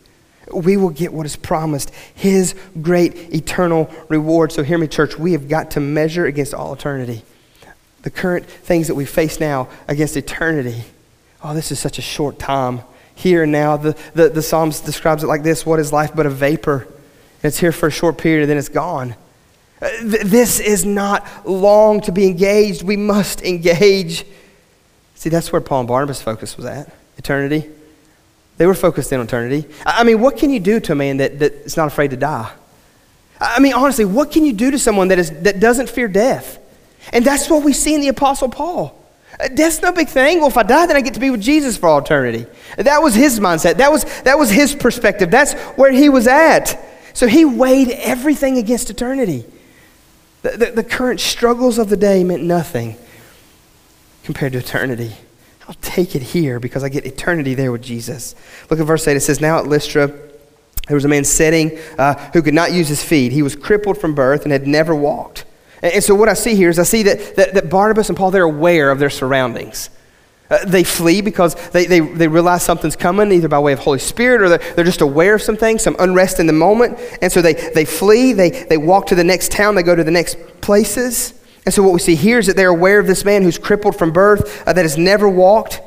We 0.52 0.76
will 0.76 0.90
get 0.90 1.12
what 1.12 1.24
is 1.24 1.36
promised, 1.36 1.90
His 2.14 2.54
great 2.82 3.32
eternal 3.32 3.90
reward. 4.08 4.52
So 4.52 4.62
hear 4.62 4.76
me, 4.76 4.88
church, 4.88 5.18
we 5.18 5.32
have 5.32 5.48
got 5.48 5.70
to 5.72 5.80
measure 5.80 6.26
against 6.26 6.52
all 6.52 6.72
eternity. 6.72 7.22
The 8.02 8.10
current 8.10 8.44
things 8.44 8.88
that 8.88 8.94
we 8.94 9.06
face 9.06 9.40
now 9.40 9.68
against 9.88 10.16
eternity. 10.16 10.84
Oh, 11.42 11.54
this 11.54 11.70
is 11.72 11.78
such 11.78 11.98
a 11.98 12.02
short 12.02 12.38
time 12.38 12.82
here 13.14 13.44
and 13.44 13.52
now. 13.52 13.76
The, 13.76 13.96
the, 14.14 14.28
the 14.28 14.42
Psalms 14.42 14.80
describes 14.80 15.22
it 15.22 15.28
like 15.28 15.42
this 15.42 15.64
What 15.64 15.78
is 15.78 15.92
life 15.92 16.10
but 16.14 16.26
a 16.26 16.30
vapor? 16.30 16.82
And 16.82 17.44
it's 17.44 17.58
here 17.58 17.72
for 17.72 17.86
a 17.86 17.92
short 17.92 18.18
period 18.18 18.42
and 18.42 18.50
then 18.50 18.58
it's 18.58 18.68
gone. 18.68 19.14
Uh, 19.80 19.88
this 20.02 20.60
is 20.60 20.84
not 20.84 21.26
long 21.46 22.00
to 22.02 22.12
be 22.12 22.26
engaged. 22.26 22.82
We 22.82 22.96
must 22.96 23.42
engage. 23.42 24.26
See, 25.24 25.30
that's 25.30 25.50
where 25.50 25.62
Paul 25.62 25.80
and 25.80 25.88
Barnabas' 25.88 26.20
focus 26.20 26.54
was 26.54 26.66
at 26.66 26.92
eternity. 27.16 27.66
They 28.58 28.66
were 28.66 28.74
focused 28.74 29.10
in 29.10 29.22
eternity. 29.22 29.66
I 29.86 30.04
mean, 30.04 30.20
what 30.20 30.36
can 30.36 30.50
you 30.50 30.60
do 30.60 30.80
to 30.80 30.92
a 30.92 30.94
man 30.94 31.16
that, 31.16 31.38
that 31.38 31.52
is 31.64 31.78
not 31.78 31.86
afraid 31.86 32.10
to 32.10 32.18
die? 32.18 32.52
I 33.40 33.58
mean, 33.58 33.72
honestly, 33.72 34.04
what 34.04 34.30
can 34.30 34.44
you 34.44 34.52
do 34.52 34.70
to 34.70 34.78
someone 34.78 35.08
that, 35.08 35.18
is, 35.18 35.30
that 35.40 35.60
doesn't 35.60 35.88
fear 35.88 36.08
death? 36.08 36.58
And 37.10 37.24
that's 37.24 37.48
what 37.48 37.64
we 37.64 37.72
see 37.72 37.94
in 37.94 38.02
the 38.02 38.08
Apostle 38.08 38.50
Paul. 38.50 39.02
Uh, 39.40 39.48
death's 39.48 39.80
no 39.80 39.92
big 39.92 40.10
thing. 40.10 40.40
Well, 40.40 40.48
if 40.48 40.58
I 40.58 40.62
die, 40.62 40.84
then 40.84 40.94
I 40.94 41.00
get 41.00 41.14
to 41.14 41.20
be 41.20 41.30
with 41.30 41.40
Jesus 41.40 41.78
for 41.78 41.88
all 41.88 42.00
eternity. 42.00 42.44
That 42.76 42.98
was 42.98 43.14
his 43.14 43.40
mindset. 43.40 43.78
That 43.78 43.90
was, 43.90 44.04
that 44.24 44.38
was 44.38 44.50
his 44.50 44.74
perspective. 44.74 45.30
That's 45.30 45.54
where 45.78 45.90
he 45.90 46.10
was 46.10 46.26
at. 46.26 46.78
So 47.14 47.26
he 47.26 47.46
weighed 47.46 47.88
everything 47.88 48.58
against 48.58 48.90
eternity. 48.90 49.46
The, 50.42 50.50
the, 50.50 50.66
the 50.72 50.84
current 50.84 51.18
struggles 51.20 51.78
of 51.78 51.88
the 51.88 51.96
day 51.96 52.24
meant 52.24 52.42
nothing 52.42 52.98
compared 54.24 54.52
to 54.54 54.58
eternity. 54.58 55.12
I'll 55.68 55.76
take 55.80 56.14
it 56.14 56.22
here 56.22 56.58
because 56.58 56.82
I 56.82 56.88
get 56.88 57.06
eternity 57.06 57.54
there 57.54 57.72
with 57.72 57.82
Jesus. 57.82 58.34
Look 58.68 58.80
at 58.80 58.86
verse 58.86 59.06
8. 59.06 59.16
It 59.16 59.20
says, 59.20 59.40
Now 59.40 59.58
at 59.58 59.66
Lystra, 59.66 60.08
there 60.08 60.94
was 60.94 61.04
a 61.04 61.08
man 61.08 61.24
sitting 61.24 61.78
uh, 61.98 62.14
who 62.32 62.42
could 62.42 62.54
not 62.54 62.72
use 62.72 62.88
his 62.88 63.02
feet. 63.02 63.32
He 63.32 63.42
was 63.42 63.56
crippled 63.56 63.98
from 63.98 64.14
birth 64.14 64.42
and 64.42 64.52
had 64.52 64.66
never 64.66 64.94
walked. 64.94 65.44
And, 65.82 66.02
so 66.02 66.14
what 66.14 66.28
I 66.28 66.34
see 66.34 66.54
here 66.54 66.68
is 66.68 66.78
I 66.78 66.82
see 66.82 67.02
that, 67.04 67.36
that, 67.36 67.54
that 67.54 67.70
Barnabas 67.70 68.08
and 68.08 68.18
Paul, 68.18 68.30
they're 68.30 68.42
aware 68.42 68.90
of 68.90 68.98
their 68.98 69.10
surroundings. 69.10 69.90
Uh, 70.50 70.62
they 70.66 70.84
flee 70.84 71.22
because 71.22 71.54
they, 71.70 71.86
they, 71.86 72.00
they 72.00 72.28
realize 72.28 72.62
something's 72.62 72.96
coming, 72.96 73.32
either 73.32 73.48
by 73.48 73.58
way 73.58 73.72
of 73.72 73.78
Holy 73.78 73.98
Spirit 73.98 74.42
or 74.42 74.50
they're, 74.50 74.74
they're 74.74 74.84
just 74.84 75.00
aware 75.00 75.34
of 75.34 75.42
some 75.42 75.56
things, 75.56 75.82
some 75.82 75.96
unrest 75.98 76.38
in 76.38 76.46
the 76.46 76.52
moment. 76.52 76.98
And 77.22 77.32
so 77.32 77.40
they, 77.40 77.54
they 77.54 77.86
flee, 77.86 78.34
they, 78.34 78.50
they 78.50 78.76
walk 78.76 79.06
to 79.06 79.14
the 79.14 79.24
next 79.24 79.50
town, 79.50 79.74
they 79.74 79.82
go 79.82 79.96
to 79.96 80.04
the 80.04 80.10
next 80.10 80.36
places. 80.60 81.32
And 81.64 81.72
so 81.72 81.82
what 81.82 81.92
we 81.92 81.98
see 81.98 82.14
here 82.14 82.38
is 82.38 82.46
that 82.46 82.56
they're 82.56 82.68
aware 82.68 82.98
of 82.98 83.06
this 83.06 83.24
man 83.24 83.42
who's 83.42 83.58
crippled 83.58 83.96
from 83.96 84.12
birth, 84.12 84.66
uh, 84.66 84.72
that 84.72 84.82
has 84.82 84.98
never 84.98 85.28
walked. 85.28 85.80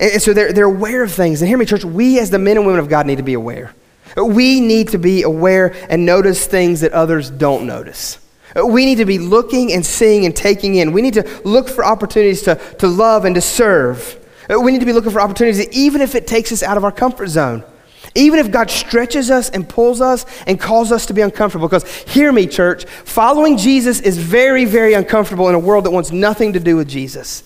And, 0.00 0.12
and 0.12 0.22
so 0.22 0.32
they're, 0.32 0.52
they're 0.52 0.64
aware 0.64 1.02
of 1.02 1.12
things. 1.12 1.40
And 1.40 1.48
hear 1.48 1.58
me, 1.58 1.66
church, 1.66 1.84
we 1.84 2.18
as 2.18 2.30
the 2.30 2.38
men 2.38 2.56
and 2.56 2.66
women 2.66 2.80
of 2.80 2.88
God 2.88 3.06
need 3.06 3.16
to 3.16 3.22
be 3.22 3.34
aware. 3.34 3.72
We 4.16 4.60
need 4.60 4.88
to 4.88 4.98
be 4.98 5.22
aware 5.22 5.74
and 5.88 6.04
notice 6.04 6.46
things 6.46 6.80
that 6.80 6.92
others 6.92 7.30
don't 7.30 7.66
notice. 7.66 8.18
We 8.54 8.84
need 8.84 8.96
to 8.96 9.06
be 9.06 9.18
looking 9.18 9.72
and 9.72 9.86
seeing 9.86 10.26
and 10.26 10.36
taking 10.36 10.74
in. 10.74 10.92
We 10.92 11.00
need 11.00 11.14
to 11.14 11.40
look 11.44 11.68
for 11.68 11.84
opportunities 11.84 12.42
to, 12.42 12.56
to 12.80 12.88
love 12.88 13.24
and 13.24 13.34
to 13.34 13.40
serve. 13.40 14.18
We 14.50 14.72
need 14.72 14.80
to 14.80 14.86
be 14.86 14.92
looking 14.92 15.12
for 15.12 15.20
opportunities, 15.20 15.66
even 15.70 16.02
if 16.02 16.14
it 16.14 16.26
takes 16.26 16.52
us 16.52 16.62
out 16.62 16.76
of 16.76 16.84
our 16.84 16.92
comfort 16.92 17.28
zone. 17.28 17.64
Even 18.14 18.38
if 18.38 18.50
God 18.50 18.70
stretches 18.70 19.30
us 19.30 19.48
and 19.48 19.68
pulls 19.68 20.00
us 20.00 20.26
and 20.46 20.60
calls 20.60 20.92
us 20.92 21.06
to 21.06 21.14
be 21.14 21.22
uncomfortable. 21.22 21.66
Because 21.66 21.90
hear 22.02 22.30
me, 22.32 22.46
church, 22.46 22.84
following 22.84 23.56
Jesus 23.56 24.00
is 24.00 24.18
very, 24.18 24.64
very 24.64 24.92
uncomfortable 24.92 25.48
in 25.48 25.54
a 25.54 25.58
world 25.58 25.84
that 25.84 25.90
wants 25.90 26.12
nothing 26.12 26.52
to 26.52 26.60
do 26.60 26.76
with 26.76 26.88
Jesus. 26.88 27.42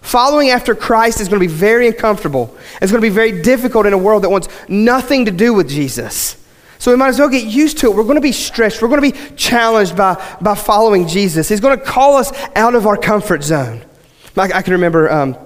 Following 0.00 0.50
after 0.50 0.74
Christ 0.74 1.20
is 1.20 1.28
going 1.28 1.40
to 1.40 1.46
be 1.46 1.52
very 1.52 1.86
uncomfortable. 1.86 2.56
It's 2.80 2.90
going 2.90 3.02
to 3.02 3.08
be 3.08 3.14
very 3.14 3.42
difficult 3.42 3.86
in 3.86 3.92
a 3.92 3.98
world 3.98 4.24
that 4.24 4.30
wants 4.30 4.48
nothing 4.68 5.26
to 5.26 5.30
do 5.30 5.54
with 5.54 5.68
Jesus. 5.68 6.36
So 6.78 6.92
we 6.92 6.96
might 6.96 7.08
as 7.08 7.18
well 7.18 7.28
get 7.28 7.44
used 7.44 7.78
to 7.78 7.90
it. 7.90 7.96
We're 7.96 8.04
going 8.04 8.14
to 8.14 8.20
be 8.20 8.32
stretched. 8.32 8.80
We're 8.80 8.88
going 8.88 9.12
to 9.12 9.12
be 9.12 9.36
challenged 9.36 9.96
by, 9.96 10.14
by 10.40 10.54
following 10.54 11.08
Jesus. 11.08 11.48
He's 11.48 11.60
going 11.60 11.78
to 11.78 11.84
call 11.84 12.16
us 12.16 12.32
out 12.54 12.74
of 12.74 12.86
our 12.86 12.96
comfort 12.96 13.42
zone. 13.42 13.84
I, 14.36 14.50
I 14.54 14.62
can 14.62 14.72
remember. 14.72 15.10
Um, 15.10 15.36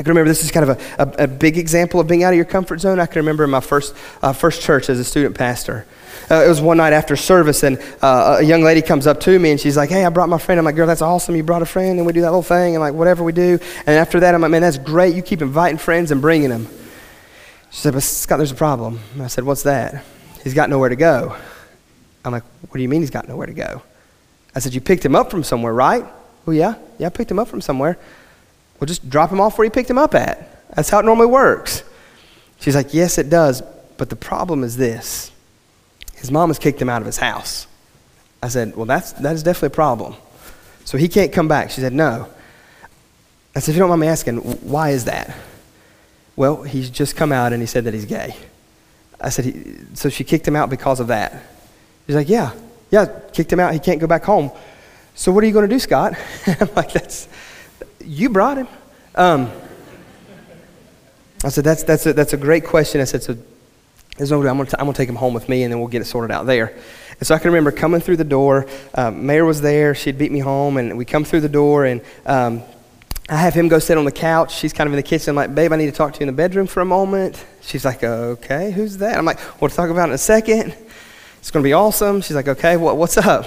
I 0.00 0.02
can 0.02 0.12
remember 0.12 0.30
this 0.30 0.42
is 0.42 0.50
kind 0.50 0.70
of 0.70 0.80
a, 0.80 1.02
a, 1.02 1.24
a, 1.24 1.28
big 1.28 1.58
example 1.58 2.00
of 2.00 2.06
being 2.06 2.24
out 2.24 2.32
of 2.32 2.36
your 2.36 2.46
comfort 2.46 2.80
zone. 2.80 2.98
I 2.98 3.04
can 3.04 3.16
remember 3.16 3.44
in 3.44 3.50
my 3.50 3.60
first, 3.60 3.94
uh, 4.22 4.32
first 4.32 4.62
church 4.62 4.88
as 4.88 4.98
a 4.98 5.04
student 5.04 5.36
pastor. 5.36 5.84
Uh, 6.30 6.42
it 6.42 6.48
was 6.48 6.58
one 6.58 6.78
night 6.78 6.94
after 6.94 7.16
service, 7.16 7.62
and 7.64 7.78
uh, 8.00 8.38
a 8.40 8.42
young 8.42 8.62
lady 8.62 8.80
comes 8.80 9.06
up 9.06 9.20
to 9.20 9.38
me 9.38 9.50
and 9.50 9.60
she's 9.60 9.76
like, 9.76 9.90
Hey, 9.90 10.06
I 10.06 10.08
brought 10.08 10.30
my 10.30 10.38
friend. 10.38 10.58
I'm 10.58 10.64
like, 10.64 10.74
Girl, 10.74 10.86
that's 10.86 11.02
awesome. 11.02 11.36
You 11.36 11.42
brought 11.42 11.60
a 11.60 11.66
friend, 11.66 11.98
and 11.98 12.06
we 12.06 12.14
do 12.14 12.22
that 12.22 12.28
little 12.28 12.42
thing, 12.42 12.76
and 12.76 12.80
like, 12.80 12.94
whatever 12.94 13.22
we 13.22 13.32
do. 13.32 13.58
And 13.80 13.90
after 13.90 14.20
that, 14.20 14.34
I'm 14.34 14.40
like, 14.40 14.50
Man, 14.50 14.62
that's 14.62 14.78
great. 14.78 15.14
You 15.14 15.20
keep 15.20 15.42
inviting 15.42 15.76
friends 15.76 16.10
and 16.10 16.22
bringing 16.22 16.48
them. 16.48 16.66
She 17.70 17.82
said, 17.82 17.92
But 17.92 18.02
Scott, 18.02 18.38
there's 18.38 18.52
a 18.52 18.54
problem. 18.54 19.00
And 19.12 19.22
I 19.22 19.26
said, 19.26 19.44
What's 19.44 19.64
that? 19.64 20.02
He's 20.42 20.54
got 20.54 20.70
nowhere 20.70 20.88
to 20.88 20.96
go. 20.96 21.36
I'm 22.24 22.32
like, 22.32 22.44
What 22.62 22.72
do 22.72 22.80
you 22.80 22.88
mean 22.88 23.02
he's 23.02 23.10
got 23.10 23.28
nowhere 23.28 23.48
to 23.48 23.52
go? 23.52 23.82
I 24.54 24.60
said, 24.60 24.72
You 24.72 24.80
picked 24.80 25.04
him 25.04 25.14
up 25.14 25.30
from 25.30 25.44
somewhere, 25.44 25.74
right? 25.74 26.06
Oh, 26.46 26.52
yeah. 26.52 26.76
Yeah, 26.98 27.08
I 27.08 27.10
picked 27.10 27.30
him 27.30 27.38
up 27.38 27.48
from 27.48 27.60
somewhere. 27.60 27.98
Well, 28.80 28.86
just 28.86 29.08
drop 29.08 29.30
him 29.30 29.40
off 29.40 29.58
where 29.58 29.66
you 29.66 29.70
picked 29.70 29.90
him 29.90 29.98
up 29.98 30.14
at. 30.14 30.74
That's 30.74 30.88
how 30.88 31.00
it 31.00 31.04
normally 31.04 31.26
works. 31.26 31.82
She's 32.60 32.74
like, 32.74 32.94
Yes, 32.94 33.18
it 33.18 33.28
does. 33.28 33.62
But 33.96 34.08
the 34.08 34.16
problem 34.16 34.64
is 34.64 34.76
this 34.76 35.30
his 36.16 36.30
mom 36.30 36.50
has 36.50 36.58
kicked 36.58 36.80
him 36.80 36.88
out 36.88 37.00
of 37.00 37.06
his 37.06 37.16
house. 37.16 37.66
I 38.42 38.48
said, 38.48 38.76
Well, 38.76 38.86
that's, 38.86 39.12
that 39.12 39.34
is 39.34 39.42
definitely 39.42 39.68
a 39.68 39.70
problem. 39.70 40.14
So 40.84 40.98
he 40.98 41.08
can't 41.08 41.32
come 41.32 41.48
back. 41.48 41.70
She 41.70 41.80
said, 41.80 41.92
No. 41.92 42.28
I 43.54 43.60
said, 43.60 43.72
If 43.72 43.76
you 43.76 43.80
don't 43.80 43.88
mind 43.88 44.00
me 44.00 44.06
asking, 44.06 44.38
why 44.38 44.90
is 44.90 45.04
that? 45.06 45.34
Well, 46.36 46.62
he's 46.62 46.88
just 46.88 47.16
come 47.16 47.32
out 47.32 47.52
and 47.52 47.62
he 47.62 47.66
said 47.66 47.84
that 47.84 47.94
he's 47.94 48.06
gay. 48.06 48.34
I 49.20 49.28
said, 49.28 49.98
So 49.98 50.08
she 50.08 50.24
kicked 50.24 50.46
him 50.46 50.56
out 50.56 50.70
because 50.70 51.00
of 51.00 51.08
that? 51.08 51.42
He's 52.06 52.16
like, 52.16 52.28
Yeah, 52.28 52.52
yeah, 52.90 53.06
kicked 53.32 53.52
him 53.52 53.60
out. 53.60 53.72
He 53.72 53.78
can't 53.78 54.00
go 54.00 54.06
back 54.06 54.24
home. 54.24 54.50
So 55.14 55.32
what 55.32 55.44
are 55.44 55.46
you 55.46 55.52
going 55.52 55.68
to 55.68 55.74
do, 55.74 55.78
Scott? 55.78 56.14
I'm 56.46 56.68
like, 56.74 56.92
That's, 56.92 57.28
you 58.04 58.28
brought 58.28 58.58
him. 58.58 58.68
Um, 59.14 59.50
I 61.42 61.48
said, 61.48 61.64
that's, 61.64 61.82
that's, 61.84 62.06
a, 62.06 62.12
that's 62.12 62.32
a 62.32 62.36
great 62.36 62.64
question. 62.64 63.00
I 63.00 63.04
said, 63.04 63.22
so 63.22 63.36
there's 64.16 64.30
no, 64.30 64.46
I'm 64.46 64.56
going 64.56 64.66
to 64.66 64.92
take 64.92 65.08
him 65.08 65.16
home 65.16 65.32
with 65.32 65.48
me 65.48 65.62
and 65.62 65.72
then 65.72 65.78
we'll 65.78 65.88
get 65.88 66.02
it 66.02 66.04
sorted 66.04 66.30
out 66.30 66.46
there. 66.46 66.76
And 67.18 67.26
so 67.26 67.34
I 67.34 67.38
can 67.38 67.48
remember 67.48 67.72
coming 67.72 68.00
through 68.00 68.16
the 68.16 68.24
door. 68.24 68.66
Um, 68.94 69.24
Mayor 69.26 69.44
was 69.44 69.60
there. 69.60 69.94
She'd 69.94 70.18
beat 70.18 70.32
me 70.32 70.40
home 70.40 70.76
and 70.76 70.98
we 70.98 71.04
come 71.04 71.24
through 71.24 71.40
the 71.40 71.48
door 71.48 71.86
and 71.86 72.02
um, 72.26 72.62
I 73.28 73.36
have 73.36 73.54
him 73.54 73.68
go 73.68 73.78
sit 73.78 73.96
on 73.96 74.04
the 74.04 74.12
couch. 74.12 74.54
She's 74.54 74.72
kind 74.72 74.86
of 74.86 74.92
in 74.92 74.96
the 74.96 75.02
kitchen. 75.02 75.30
I'm 75.30 75.36
like, 75.36 75.54
babe, 75.54 75.72
I 75.72 75.76
need 75.76 75.86
to 75.86 75.92
talk 75.92 76.12
to 76.14 76.20
you 76.20 76.24
in 76.24 76.26
the 76.26 76.36
bedroom 76.36 76.66
for 76.66 76.80
a 76.80 76.84
moment. 76.84 77.42
She's 77.62 77.84
like, 77.84 78.02
okay, 78.02 78.70
who's 78.72 78.98
that? 78.98 79.16
I'm 79.16 79.24
like, 79.24 79.38
we'll 79.60 79.70
talk 79.70 79.88
about 79.88 80.08
it 80.08 80.12
in 80.12 80.14
a 80.14 80.18
second. 80.18 80.74
It's 81.38 81.50
going 81.50 81.62
to 81.62 81.66
be 81.66 81.72
awesome. 81.72 82.20
She's 82.20 82.36
like, 82.36 82.48
okay, 82.48 82.76
what, 82.76 82.96
what's 82.98 83.16
up? 83.16 83.46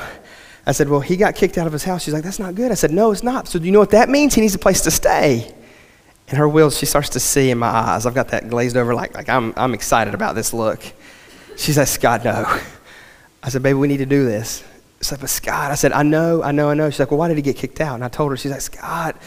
I 0.66 0.72
said, 0.72 0.88
well, 0.88 1.02
he 1.02 1.18
got 1.18 1.36
kicked 1.36 1.58
out 1.58 1.68
of 1.68 1.74
his 1.74 1.84
house. 1.84 2.04
She's 2.04 2.14
like, 2.14 2.24
that's 2.24 2.40
not 2.40 2.56
good. 2.56 2.72
I 2.72 2.76
said, 2.76 2.92
no, 2.92 3.12
it's 3.12 3.24
not. 3.24 3.48
So 3.48 3.60
do 3.60 3.66
you 3.66 3.72
know 3.72 3.80
what 3.80 3.90
that 3.92 4.10
means? 4.10 4.34
He 4.34 4.42
needs 4.42 4.56
a 4.56 4.60
place 4.60 4.82
to 4.82 4.92
stay. 4.92 5.54
And 6.30 6.38
her 6.38 6.48
wheels, 6.48 6.78
she 6.78 6.86
starts 6.86 7.10
to 7.10 7.20
see 7.20 7.52
in 7.52 7.58
my 7.58 7.68
eyes. 7.68 8.06
I've 8.06 8.16
got 8.16 8.30
that 8.30 8.50
glazed 8.50 8.78
over, 8.78 8.96
like, 8.96 9.14
like 9.14 9.28
I'm, 9.28 9.54
I'm 9.58 9.74
excited 9.74 10.14
about 10.14 10.36
this 10.36 10.54
look. 10.54 10.82
She 11.58 11.74
said, 11.74 11.86
Scott, 11.86 12.24
no. 12.24 12.60
I 13.44 13.50
said, 13.50 13.62
baby, 13.62 13.78
we 13.78 13.90
need 13.90 13.98
to 13.98 14.06
do 14.06 14.26
this. 14.26 14.64
She's 15.00 15.12
like, 15.12 15.20
but 15.20 15.30
Scott, 15.30 15.70
I 15.70 15.76
said, 15.76 15.92
I 15.92 16.04
know, 16.04 16.42
I 16.42 16.54
know, 16.54 16.70
I 16.70 16.76
know. 16.76 16.90
She's 16.90 17.00
like, 17.00 17.12
well, 17.12 17.18
why 17.18 17.28
did 17.28 17.36
he 17.36 17.44
get 17.44 17.58
kicked 17.58 17.82
out? 17.82 17.96
And 17.96 18.04
I 18.06 18.08
told 18.08 18.32
her, 18.32 18.38
she's 18.38 18.52
like, 18.52 18.62
Scott. 18.62 19.18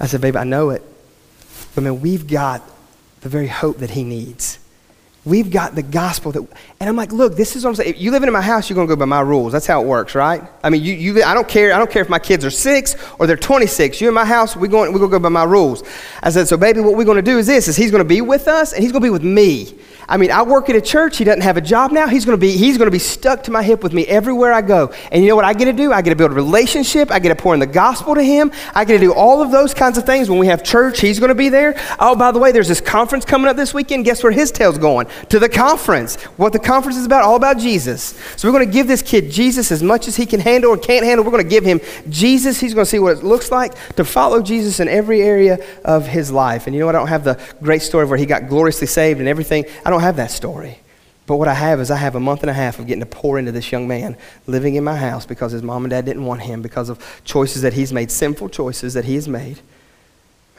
I 0.00 0.06
said, 0.06 0.20
baby, 0.20 0.38
I 0.38 0.44
know 0.44 0.70
it. 0.70 0.82
But 1.76 1.84
man, 1.84 2.00
we've 2.00 2.26
got 2.26 2.68
the 3.20 3.28
very 3.28 3.46
hope 3.46 3.78
that 3.78 3.90
he 3.90 4.02
needs. 4.02 4.58
We've 5.24 5.52
got 5.52 5.76
the 5.76 5.84
gospel 5.84 6.32
that, 6.32 6.40
and 6.80 6.88
I'm 6.88 6.96
like, 6.96 7.12
look, 7.12 7.36
this 7.36 7.54
is 7.54 7.62
what 7.62 7.70
I'm 7.70 7.76
saying. 7.76 7.90
If 7.90 8.00
you 8.00 8.10
live 8.10 8.24
in 8.24 8.32
my 8.32 8.40
house, 8.40 8.68
you're 8.68 8.74
gonna 8.74 8.88
go 8.88 8.96
by 8.96 9.04
my 9.04 9.20
rules. 9.20 9.52
That's 9.52 9.66
how 9.66 9.80
it 9.80 9.86
works, 9.86 10.16
right? 10.16 10.42
I 10.64 10.70
mean, 10.70 10.82
you, 10.82 10.94
you, 10.94 11.22
I 11.22 11.32
don't 11.32 11.46
care. 11.46 11.72
I 11.72 11.78
don't 11.78 11.90
care 11.90 12.02
if 12.02 12.08
my 12.08 12.18
kids 12.18 12.44
are 12.44 12.50
six 12.50 12.96
or 13.20 13.28
they're 13.28 13.36
26. 13.36 14.00
You 14.00 14.08
in 14.08 14.14
my 14.14 14.24
house, 14.24 14.56
we're 14.56 14.66
going, 14.66 14.92
we're 14.92 14.98
gonna 14.98 15.12
go 15.12 15.20
by 15.20 15.28
my 15.28 15.44
rules. 15.44 15.84
I 16.24 16.30
said, 16.30 16.48
so 16.48 16.56
baby, 16.56 16.80
what 16.80 16.96
we're 16.96 17.04
gonna 17.04 17.22
do 17.22 17.38
is 17.38 17.46
this: 17.46 17.68
is 17.68 17.76
he's 17.76 17.92
gonna 17.92 18.02
be 18.02 18.20
with 18.20 18.48
us, 18.48 18.72
and 18.72 18.82
he's 18.82 18.90
gonna 18.90 19.04
be 19.04 19.10
with 19.10 19.22
me. 19.22 19.78
I 20.12 20.18
mean, 20.18 20.30
I 20.30 20.42
work 20.42 20.68
at 20.68 20.76
a 20.76 20.80
church. 20.82 21.16
He 21.16 21.24
doesn't 21.24 21.40
have 21.40 21.56
a 21.56 21.62
job 21.62 21.90
now. 21.90 22.06
He's 22.06 22.26
going 22.26 22.38
to 22.38 22.40
be 22.40 22.50
he's 22.52 22.76
going 22.76 22.86
to 22.86 22.92
be 22.92 22.98
stuck 22.98 23.44
to 23.44 23.50
my 23.50 23.62
hip 23.62 23.82
with 23.82 23.94
me 23.94 24.06
everywhere 24.06 24.52
I 24.52 24.60
go. 24.60 24.92
And 25.10 25.22
you 25.22 25.30
know 25.30 25.36
what 25.36 25.46
I 25.46 25.54
get 25.54 25.64
to 25.64 25.72
do? 25.72 25.90
I 25.90 26.02
get 26.02 26.10
to 26.10 26.16
build 26.16 26.32
a 26.32 26.34
relationship. 26.34 27.10
I 27.10 27.18
get 27.18 27.30
to 27.30 27.34
pour 27.34 27.54
in 27.54 27.60
the 27.60 27.66
gospel 27.66 28.14
to 28.14 28.22
him. 28.22 28.52
I 28.74 28.84
get 28.84 28.92
to 28.92 28.98
do 28.98 29.14
all 29.14 29.40
of 29.40 29.50
those 29.50 29.72
kinds 29.72 29.96
of 29.96 30.04
things. 30.04 30.28
When 30.28 30.38
we 30.38 30.48
have 30.48 30.62
church, 30.62 31.00
he's 31.00 31.18
going 31.18 31.30
to 31.30 31.34
be 31.34 31.48
there. 31.48 31.80
Oh, 31.98 32.14
by 32.14 32.30
the 32.30 32.38
way, 32.38 32.52
there's 32.52 32.68
this 32.68 32.82
conference 32.82 33.24
coming 33.24 33.48
up 33.48 33.56
this 33.56 33.72
weekend. 33.72 34.04
Guess 34.04 34.22
where 34.22 34.32
his 34.32 34.50
tail's 34.50 34.76
going? 34.76 35.06
To 35.30 35.38
the 35.38 35.48
conference. 35.48 36.16
What 36.36 36.52
the 36.52 36.58
conference 36.58 36.98
is 36.98 37.06
about? 37.06 37.22
All 37.22 37.36
about 37.36 37.56
Jesus. 37.56 38.14
So 38.36 38.46
we're 38.46 38.58
going 38.58 38.66
to 38.66 38.72
give 38.72 38.88
this 38.88 39.00
kid 39.00 39.30
Jesus 39.30 39.72
as 39.72 39.82
much 39.82 40.08
as 40.08 40.16
he 40.16 40.26
can 40.26 40.40
handle 40.40 40.72
or 40.72 40.76
can't 40.76 41.06
handle. 41.06 41.24
We're 41.24 41.32
going 41.32 41.44
to 41.44 41.48
give 41.48 41.64
him 41.64 41.80
Jesus. 42.10 42.60
He's 42.60 42.74
going 42.74 42.84
to 42.84 42.90
see 42.90 42.98
what 42.98 43.16
it 43.16 43.24
looks 43.24 43.50
like 43.50 43.72
to 43.96 44.04
follow 44.04 44.42
Jesus 44.42 44.78
in 44.78 44.88
every 44.88 45.22
area 45.22 45.58
of 45.86 46.06
his 46.06 46.30
life. 46.30 46.66
And 46.66 46.76
you 46.76 46.80
know 46.80 46.86
what? 46.86 46.96
I 46.96 46.98
don't 46.98 47.08
have 47.08 47.24
the 47.24 47.40
great 47.62 47.80
story 47.80 48.04
where 48.04 48.18
he 48.18 48.26
got 48.26 48.46
gloriously 48.46 48.86
saved 48.86 49.18
and 49.18 49.26
everything. 49.26 49.64
I 49.86 49.90
don't 49.90 50.01
have 50.02 50.16
that 50.16 50.30
story. 50.30 50.78
But 51.26 51.36
what 51.36 51.48
I 51.48 51.54
have 51.54 51.80
is 51.80 51.90
I 51.90 51.96
have 51.96 52.14
a 52.14 52.20
month 52.20 52.42
and 52.42 52.50
a 52.50 52.54
half 52.54 52.78
of 52.78 52.86
getting 52.86 53.00
to 53.00 53.06
pour 53.06 53.38
into 53.38 53.52
this 53.52 53.70
young 53.70 53.86
man 53.86 54.16
living 54.46 54.74
in 54.74 54.84
my 54.84 54.96
house 54.96 55.24
because 55.24 55.52
his 55.52 55.62
mom 55.62 55.84
and 55.84 55.90
dad 55.90 56.04
didn't 56.04 56.24
want 56.24 56.42
him 56.42 56.62
because 56.62 56.88
of 56.88 57.22
choices 57.24 57.62
that 57.62 57.74
he's 57.74 57.92
made, 57.92 58.10
sinful 58.10 58.48
choices 58.48 58.94
that 58.94 59.04
he 59.04 59.14
has 59.14 59.28
made. 59.28 59.60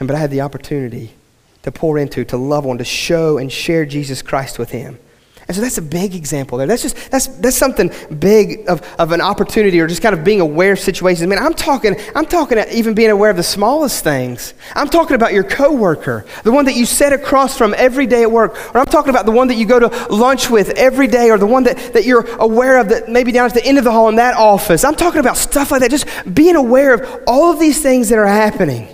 And 0.00 0.08
but 0.08 0.16
I 0.16 0.18
had 0.18 0.30
the 0.30 0.40
opportunity 0.40 1.14
to 1.62 1.70
pour 1.70 1.98
into, 1.98 2.24
to 2.24 2.36
love 2.36 2.66
on, 2.66 2.78
to 2.78 2.84
show 2.84 3.38
and 3.38 3.52
share 3.52 3.84
Jesus 3.84 4.22
Christ 4.22 4.58
with 4.58 4.70
him. 4.70 4.98
And 5.46 5.54
so 5.54 5.60
that's 5.60 5.76
a 5.76 5.82
big 5.82 6.14
example 6.14 6.56
there. 6.56 6.66
That's 6.66 6.82
just 6.82 7.10
that's 7.10 7.26
that's 7.26 7.56
something 7.56 7.90
big 8.18 8.66
of, 8.66 8.80
of 8.98 9.12
an 9.12 9.20
opportunity 9.20 9.78
or 9.78 9.86
just 9.86 10.00
kind 10.00 10.14
of 10.14 10.24
being 10.24 10.40
aware 10.40 10.72
of 10.72 10.80
situations. 10.80 11.22
I 11.22 11.26
mean, 11.26 11.38
I'm 11.38 11.52
talking, 11.52 11.96
I'm 12.14 12.24
talking 12.24 12.58
even 12.72 12.94
being 12.94 13.10
aware 13.10 13.30
of 13.30 13.36
the 13.36 13.42
smallest 13.42 14.02
things. 14.02 14.54
I'm 14.74 14.88
talking 14.88 15.16
about 15.16 15.34
your 15.34 15.44
coworker, 15.44 16.24
the 16.44 16.52
one 16.52 16.64
that 16.64 16.74
you 16.74 16.86
sit 16.86 17.12
across 17.12 17.58
from 17.58 17.74
every 17.76 18.06
day 18.06 18.22
at 18.22 18.30
work, 18.30 18.54
or 18.74 18.80
I'm 18.80 18.86
talking 18.86 19.10
about 19.10 19.26
the 19.26 19.32
one 19.32 19.48
that 19.48 19.56
you 19.56 19.66
go 19.66 19.78
to 19.78 20.06
lunch 20.08 20.48
with 20.48 20.70
every 20.70 21.08
day, 21.08 21.30
or 21.30 21.36
the 21.36 21.46
one 21.46 21.64
that, 21.64 21.76
that 21.92 22.04
you're 22.04 22.26
aware 22.36 22.78
of 22.78 22.88
that 22.88 23.10
maybe 23.10 23.30
down 23.30 23.46
at 23.46 23.54
the 23.54 23.64
end 23.64 23.76
of 23.76 23.84
the 23.84 23.92
hall 23.92 24.08
in 24.08 24.16
that 24.16 24.34
office. 24.36 24.82
I'm 24.82 24.94
talking 24.94 25.20
about 25.20 25.36
stuff 25.36 25.70
like 25.70 25.82
that, 25.82 25.90
just 25.90 26.06
being 26.32 26.56
aware 26.56 26.94
of 26.94 27.22
all 27.26 27.52
of 27.52 27.60
these 27.60 27.82
things 27.82 28.08
that 28.08 28.18
are 28.18 28.26
happening. 28.26 28.88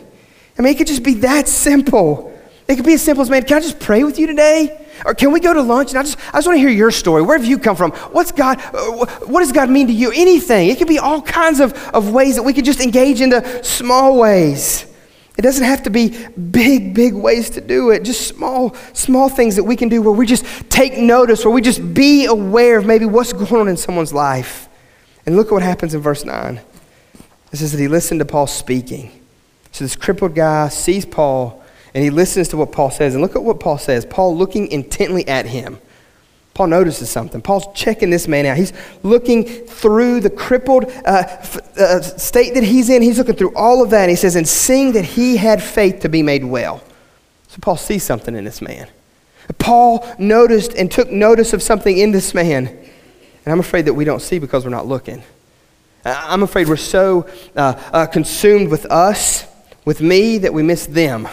I 0.59 0.63
mean, 0.63 0.75
it 0.75 0.79
could 0.79 0.89
just 0.89 1.05
be 1.05 1.15
that 1.15 1.47
simple. 1.47 2.37
It 2.67 2.77
could 2.77 2.85
be 2.85 2.95
as 2.95 3.03
simple 3.03 3.23
as, 3.23 3.31
man, 3.31 3.45
can 3.45 3.59
I 3.59 3.61
just 3.61 3.81
pray 3.81 4.05
with 4.05 4.19
you 4.19 4.27
today? 4.27 4.87
Or 5.05 5.15
can 5.15 5.33
we 5.33 5.41
go 5.41 5.55
to 5.55 5.63
lunch? 5.63 5.91
And 5.91 5.99
I 5.99 6.03
just, 6.03 6.19
I 6.29 6.39
just 6.39 6.47
want 6.47 6.57
to 6.57 6.61
hear 6.61 6.69
your 6.69 6.91
story. 6.91 7.23
Where 7.23 7.39
have 7.39 7.47
you 7.47 7.59
come 7.59 7.77
from? 7.77 7.93
What's 8.13 8.33
God, 8.33 8.61
uh, 8.75 9.07
what 9.27 9.41
does 9.41 9.53
God 9.53 9.71
mean 9.71 9.87
to 9.87 9.93
you? 9.93 10.13
Anything. 10.15 10.69
It 10.69 10.79
could 10.79 10.89
be 10.89 10.99
all 10.99 11.23
kinds 11.23 11.61
of, 11.61 11.73
of 11.89 12.11
ways 12.11 12.37
that 12.37 12.43
we 12.43 12.53
could 12.53 12.65
just 12.65 12.81
engage 12.81 13.21
in 13.21 13.31
the 13.31 13.63
small 13.63 14.19
ways. 14.19 14.87
It 15.39 15.43
doesn't 15.43 15.65
have 15.65 15.85
to 15.85 15.91
be 15.91 16.27
big, 16.29 16.95
big 16.95 17.15
ways 17.15 17.51
to 17.51 17.61
do 17.61 17.91
it. 17.91 18.03
Just 18.03 18.29
small, 18.29 18.75
small 18.93 19.29
things 19.29 19.57
that 19.57 19.65
we 19.65 19.75
can 19.75 19.89
do 19.89 20.03
where 20.03 20.13
we 20.13 20.27
just 20.27 20.45
take 20.69 20.99
notice, 20.99 21.45
where 21.45 21.55
we 21.55 21.63
just 21.63 21.95
be 21.95 22.27
aware 22.27 22.79
of 22.79 22.85
maybe 22.85 23.07
what's 23.07 23.33
going 23.33 23.55
on 23.55 23.69
in 23.69 23.77
someone's 23.77 24.13
life. 24.13 24.69
And 25.25 25.37
look 25.37 25.47
at 25.47 25.53
what 25.53 25.63
happens 25.63 25.95
in 25.95 26.01
verse 26.01 26.25
9. 26.25 26.61
It 27.53 27.57
says 27.57 27.73
that 27.73 27.79
he 27.79 27.89
listened 27.89 28.21
to 28.21 28.27
Paul 28.27 28.47
speaking. 28.47 29.11
So 29.73 29.85
this 29.85 29.97
crippled 29.97 30.35
guy 30.35 30.69
sees 30.69 31.07
Paul 31.07 31.60
and 31.95 32.05
he 32.05 32.11
listens 32.11 32.49
to 32.49 32.57
what 32.57 32.73
Paul 32.73 32.91
says. 32.91 33.15
And 33.15 33.23
look 33.23 33.35
at 33.35 33.43
what 33.43 33.61
Paul 33.61 33.79
says. 33.79 34.05
Paul 34.05 34.37
looking 34.37 34.69
intently 34.69 35.27
at 35.27 35.47
him. 35.47 35.79
Paul 36.55 36.69
notices 36.69 37.11
something. 37.11 37.41
Paul's 37.41 37.67
checking 37.75 38.11
this 38.11 38.29
man 38.29 38.47
out. 38.47 38.57
He's 38.57 38.73
looking 39.03 39.45
through 39.45 40.21
the 40.21 40.31
crippled 40.31 40.85
uh, 40.85 41.25
f- 41.27 41.79
uh, 41.79 42.03
state 42.03 42.55
that 42.55 42.63
he's 42.63 42.91
in. 42.91 43.03
He's 43.03 43.19
looking 43.19 43.37
through 43.37 43.55
all 43.55 43.83
of 43.83 43.91
that. 43.91 44.03
And 44.03 44.11
he 44.11 44.17
says, 44.17 44.37
and 44.37 44.47
seeing 44.47 44.93
that 44.93 45.05
he 45.05 45.37
had 45.37 45.63
faith 45.63 46.01
to 46.01 46.09
be 46.09 46.23
made 46.23 46.45
well. 46.45 46.83
So 47.49 47.59
Paul 47.61 47.77
sees 47.77 48.03
something 48.03 48.35
in 48.35 48.45
this 48.45 48.61
man. 48.61 48.89
Paul 49.59 50.07
noticed 50.19 50.75
and 50.75 50.91
took 50.91 51.11
notice 51.11 51.53
of 51.53 51.63
something 51.63 51.97
in 51.97 52.13
this 52.13 52.35
man. 52.35 52.67
And 52.67 53.53
I'm 53.53 53.61
afraid 53.61 53.87
that 53.87 53.95
we 53.95 54.05
don't 54.05 54.23
see 54.23 54.39
because 54.39 54.65
we're 54.65 54.71
not 54.71 54.87
looking. 54.87 55.23
I'm 56.05 56.43
afraid 56.43 56.69
we're 56.69 56.77
so 56.77 57.29
uh, 57.57 57.75
uh 57.93 58.07
consumed 58.07 58.69
with 58.69 58.87
us, 58.87 59.47
with 59.85 60.01
me, 60.01 60.39
that 60.39 60.55
we 60.55 60.63
miss 60.63 60.87
them 60.87 61.29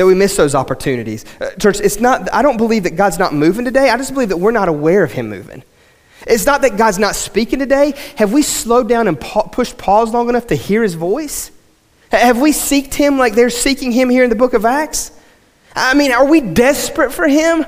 that 0.00 0.06
we 0.06 0.14
miss 0.14 0.34
those 0.34 0.54
opportunities. 0.54 1.26
Uh, 1.40 1.50
church, 1.60 1.78
it's 1.78 2.00
not, 2.00 2.32
I 2.32 2.40
don't 2.40 2.56
believe 2.56 2.84
that 2.84 2.96
God's 2.96 3.18
not 3.18 3.34
moving 3.34 3.66
today. 3.66 3.90
I 3.90 3.98
just 3.98 4.14
believe 4.14 4.30
that 4.30 4.38
we're 4.38 4.50
not 4.50 4.70
aware 4.70 5.04
of 5.04 5.12
Him 5.12 5.28
moving. 5.28 5.62
It's 6.26 6.46
not 6.46 6.62
that 6.62 6.78
God's 6.78 6.98
not 6.98 7.14
speaking 7.14 7.58
today. 7.58 7.92
Have 8.16 8.32
we 8.32 8.40
slowed 8.40 8.88
down 8.88 9.08
and 9.08 9.20
pa- 9.20 9.42
pushed 9.42 9.76
pause 9.76 10.10
long 10.10 10.30
enough 10.30 10.46
to 10.46 10.54
hear 10.54 10.82
His 10.82 10.94
voice? 10.94 11.50
Have 12.10 12.40
we 12.40 12.52
seeked 12.52 12.94
Him 12.94 13.18
like 13.18 13.34
they're 13.34 13.50
seeking 13.50 13.92
Him 13.92 14.08
here 14.08 14.24
in 14.24 14.30
the 14.30 14.36
book 14.36 14.54
of 14.54 14.64
Acts? 14.64 15.12
I 15.76 15.92
mean, 15.92 16.12
are 16.12 16.26
we 16.26 16.40
desperate 16.40 17.12
for 17.12 17.28
Him? 17.28 17.66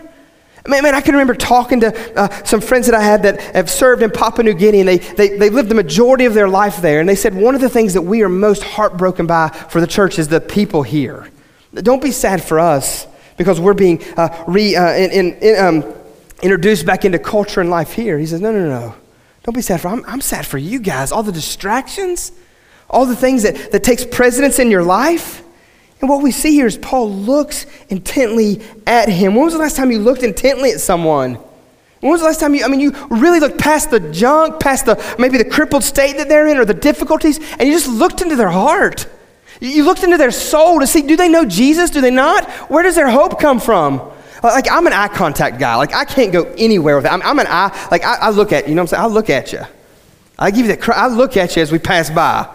Man, 0.67 0.85
man, 0.85 0.95
I 0.95 1.03
can 1.03 1.13
remember 1.13 1.35
talking 1.35 1.81
to 1.81 2.19
uh, 2.19 2.45
some 2.45 2.63
friends 2.63 2.87
that 2.87 2.95
I 2.95 3.03
had 3.03 3.25
that 3.25 3.43
have 3.55 3.69
served 3.69 4.03
in 4.03 4.11
Papua 4.11 4.45
New 4.45 4.55
Guinea, 4.55 4.81
and 4.81 4.89
they, 4.89 4.99
they, 4.99 5.37
they 5.37 5.51
lived 5.51 5.69
the 5.69 5.75
majority 5.75 6.25
of 6.25 6.33
their 6.33 6.49
life 6.49 6.81
there. 6.81 7.01
And 7.01 7.09
they 7.09 7.17
said 7.17 7.35
one 7.35 7.55
of 7.55 7.61
the 7.61 7.69
things 7.69 7.93
that 7.93 8.03
we 8.03 8.23
are 8.23 8.31
most 8.31 8.63
heartbroken 8.63 9.27
by 9.27 9.49
for 9.49 9.83
the 9.83 9.87
church 9.87 10.19
is 10.19 10.29
the 10.29 10.41
people 10.41 10.83
here. 10.83 11.29
Don't 11.75 12.03
be 12.03 12.11
sad 12.11 12.43
for 12.43 12.61
us 12.61 13.07
because 13.37 13.61
we're 13.61 13.75
being 13.75 14.03
uh, 14.17 14.45
re, 14.47 14.77
uh, 14.77 14.93
in, 14.93 15.35
in, 15.35 15.59
um, 15.59 15.95
introduced 16.43 16.85
back 16.85 17.05
into 17.05 17.19
culture 17.19 17.61
and 17.61 17.71
life 17.71 17.93
here. 17.93 18.19
He 18.19 18.27
says, 18.27 18.41
No, 18.41 18.53
no, 18.53 18.69
no. 18.69 18.95
Don't 19.43 19.55
be 19.55 19.63
sad 19.63 19.81
for 19.81 19.89
I'm, 19.89 20.05
I'm 20.07 20.21
sad 20.21 20.47
for 20.47 20.59
you 20.59 20.79
guys. 20.79 21.11
All 21.11 21.23
the 21.23 21.33
distractions, 21.33 22.33
all 22.89 23.07
the 23.07 23.17
things 23.17 23.43
that, 23.43 23.73
that 23.73 23.83
takes 23.83 24.05
precedence 24.05 24.59
in 24.59 24.71
your 24.71 24.85
life. 24.85 25.43
And 26.01 26.09
what 26.09 26.23
we 26.23 26.31
see 26.33 26.53
here 26.53 26.67
is 26.67 26.77
Paul 26.77 27.11
looks 27.11 27.67
intently 27.89 28.61
at 28.87 29.09
him. 29.09 29.35
When 29.35 29.45
was 29.45 29.55
the 29.55 29.61
last 29.61 29.77
time 29.77 29.91
you 29.91 30.01
looked 30.01 30.23
intently 30.23 30.73
at 30.73 30.81
someone? 30.81 31.39
When 32.01 32.11
was 32.11 32.21
the 32.21 32.27
last 32.27 32.41
time 32.41 32.55
you, 32.55 32.65
I 32.65 32.69
mean, 32.69 32.81
you 32.81 32.93
really 33.09 33.39
looked 33.39 33.59
past 33.59 33.91
the 33.93 34.01
junk, 34.01 34.59
past 34.59 34.87
the 34.87 35.03
maybe 35.19 35.39
the 35.39 35.45
crippled 35.45 35.85
state 35.85 36.17
that 36.17 36.29
they're 36.29 36.49
in 36.49 36.59
or 36.59 36.65
the 36.65 36.75
difficulties, 36.75 37.39
and 37.53 37.69
you 37.69 37.73
just 37.73 37.89
looked 37.89 38.21
into 38.21 38.35
their 38.35 38.51
heart. 38.51 39.07
You 39.63 39.85
looked 39.85 40.03
into 40.03 40.17
their 40.17 40.33
soul 40.33 40.81
to 40.81 40.89
see 40.89 41.03
do 41.03 41.17
they 41.17 41.29
know 41.29 41.45
Jesus? 41.45 41.91
Do 41.91 42.01
they 42.01 42.11
not? 42.11 42.51
Where 42.69 42.83
does 42.83 42.97
their 42.97 43.09
hope 43.09 43.39
come 43.39 43.61
from? 43.61 44.03
Like, 44.43 44.67
I'm 44.69 44.89
an 44.89 44.93
eye 44.93 45.07
contact 45.07 45.61
guy. 45.61 45.77
Like, 45.77 45.95
I 45.95 46.05
can't 46.05 46.33
go 46.33 46.53
anywhere 46.59 46.97
with 46.97 47.07
it. 47.07 47.13
I'm, 47.13 47.23
I'm 47.23 47.39
an 47.39 47.47
eye, 47.47 47.89
like, 47.93 48.03
I, 48.03 48.17
I, 48.17 48.31
look 48.31 48.53
at 48.53 48.65
you, 48.65 48.71
you 48.71 48.75
know 48.75 48.83
what 48.83 48.93
I'm 48.93 48.99
saying? 48.99 49.03
I 49.05 49.07
look 49.07 49.31
at 49.31 49.53
you. 49.53 49.61
I 50.37 50.51
give 50.51 50.67
you 50.67 50.75
that, 50.75 50.89
I 50.89 51.07
look 51.07 51.37
at 51.37 51.55
you 51.55 51.63
as 51.63 51.71
we 51.71 51.79
pass 51.79 52.11
by. 52.11 52.53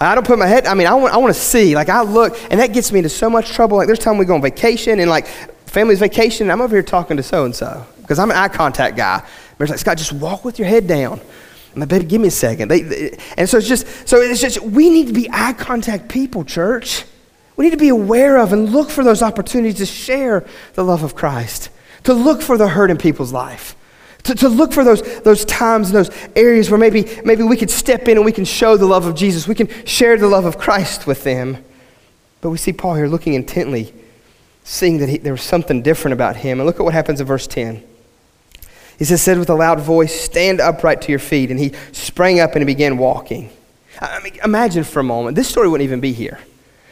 I 0.00 0.16
don't 0.16 0.26
put 0.26 0.40
my 0.40 0.48
head, 0.48 0.66
I 0.66 0.74
mean, 0.74 0.88
I 0.88 0.94
want, 0.94 1.14
I 1.14 1.18
want 1.18 1.32
to 1.32 1.40
see. 1.40 1.76
Like, 1.76 1.88
I 1.88 2.02
look, 2.02 2.36
and 2.50 2.58
that 2.58 2.72
gets 2.72 2.90
me 2.90 2.98
into 2.98 3.10
so 3.10 3.30
much 3.30 3.52
trouble. 3.52 3.76
Like, 3.76 3.86
there's 3.86 4.00
time 4.00 4.18
we 4.18 4.24
go 4.24 4.34
on 4.34 4.42
vacation, 4.42 4.98
and 4.98 5.08
like, 5.08 5.28
family's 5.66 6.00
vacation, 6.00 6.50
I'm 6.50 6.60
over 6.60 6.74
here 6.74 6.82
talking 6.82 7.16
to 7.16 7.22
so 7.22 7.44
and 7.44 7.54
so 7.54 7.86
because 8.00 8.18
I'm 8.18 8.32
an 8.32 8.36
eye 8.36 8.48
contact 8.48 8.96
guy. 8.96 9.24
Mary's 9.56 9.70
like, 9.70 9.78
Scott, 9.78 9.98
just 9.98 10.12
walk 10.12 10.44
with 10.44 10.58
your 10.58 10.66
head 10.66 10.88
down. 10.88 11.20
I'm 11.74 11.86
baby, 11.86 12.04
give 12.04 12.20
me 12.20 12.28
a 12.28 12.32
second. 12.32 12.68
They, 12.68 12.80
they, 12.82 13.18
and 13.36 13.48
so 13.48 13.58
it's 13.58 13.68
just, 13.68 14.08
so 14.08 14.20
it's 14.20 14.40
just, 14.40 14.60
we 14.60 14.90
need 14.90 15.06
to 15.06 15.12
be 15.12 15.28
eye 15.30 15.52
contact 15.52 16.08
people, 16.08 16.44
church. 16.44 17.04
We 17.56 17.66
need 17.66 17.70
to 17.72 17.76
be 17.76 17.90
aware 17.90 18.38
of 18.38 18.52
and 18.52 18.70
look 18.70 18.90
for 18.90 19.04
those 19.04 19.22
opportunities 19.22 19.76
to 19.76 19.86
share 19.86 20.46
the 20.74 20.82
love 20.82 21.02
of 21.02 21.14
Christ, 21.14 21.70
to 22.04 22.14
look 22.14 22.42
for 22.42 22.56
the 22.56 22.68
hurt 22.68 22.90
in 22.90 22.96
people's 22.96 23.32
life, 23.32 23.76
to, 24.24 24.34
to 24.34 24.48
look 24.48 24.72
for 24.72 24.82
those, 24.82 25.20
those 25.20 25.44
times 25.44 25.90
and 25.90 25.96
those 25.96 26.10
areas 26.34 26.70
where 26.70 26.78
maybe, 26.78 27.08
maybe 27.24 27.42
we 27.42 27.56
could 27.56 27.70
step 27.70 28.08
in 28.08 28.16
and 28.16 28.24
we 28.24 28.32
can 28.32 28.44
show 28.44 28.76
the 28.76 28.86
love 28.86 29.06
of 29.06 29.14
Jesus. 29.14 29.46
We 29.46 29.54
can 29.54 29.68
share 29.84 30.16
the 30.16 30.26
love 30.26 30.44
of 30.44 30.58
Christ 30.58 31.06
with 31.06 31.22
them. 31.22 31.62
But 32.40 32.50
we 32.50 32.58
see 32.58 32.72
Paul 32.72 32.94
here 32.94 33.06
looking 33.06 33.34
intently, 33.34 33.92
seeing 34.64 34.98
that 34.98 35.08
he, 35.08 35.18
there 35.18 35.32
was 35.32 35.42
something 35.42 35.82
different 35.82 36.14
about 36.14 36.36
him. 36.36 36.58
And 36.58 36.66
look 36.66 36.80
at 36.80 36.82
what 36.82 36.94
happens 36.94 37.20
in 37.20 37.26
verse 37.26 37.46
10. 37.46 37.84
He 39.00 39.06
says, 39.06 39.22
said 39.22 39.38
with 39.38 39.48
a 39.48 39.54
loud 39.54 39.80
voice, 39.80 40.14
Stand 40.14 40.60
upright 40.60 41.00
to 41.02 41.08
your 41.10 41.18
feet. 41.18 41.50
And 41.50 41.58
he 41.58 41.72
sprang 41.90 42.38
up 42.38 42.52
and 42.52 42.60
he 42.60 42.66
began 42.66 42.98
walking. 42.98 43.48
I 43.98 44.20
mean, 44.22 44.38
imagine 44.44 44.84
for 44.84 45.00
a 45.00 45.02
moment, 45.02 45.36
this 45.36 45.48
story 45.48 45.70
wouldn't 45.70 45.86
even 45.86 46.00
be 46.00 46.12
here. 46.12 46.38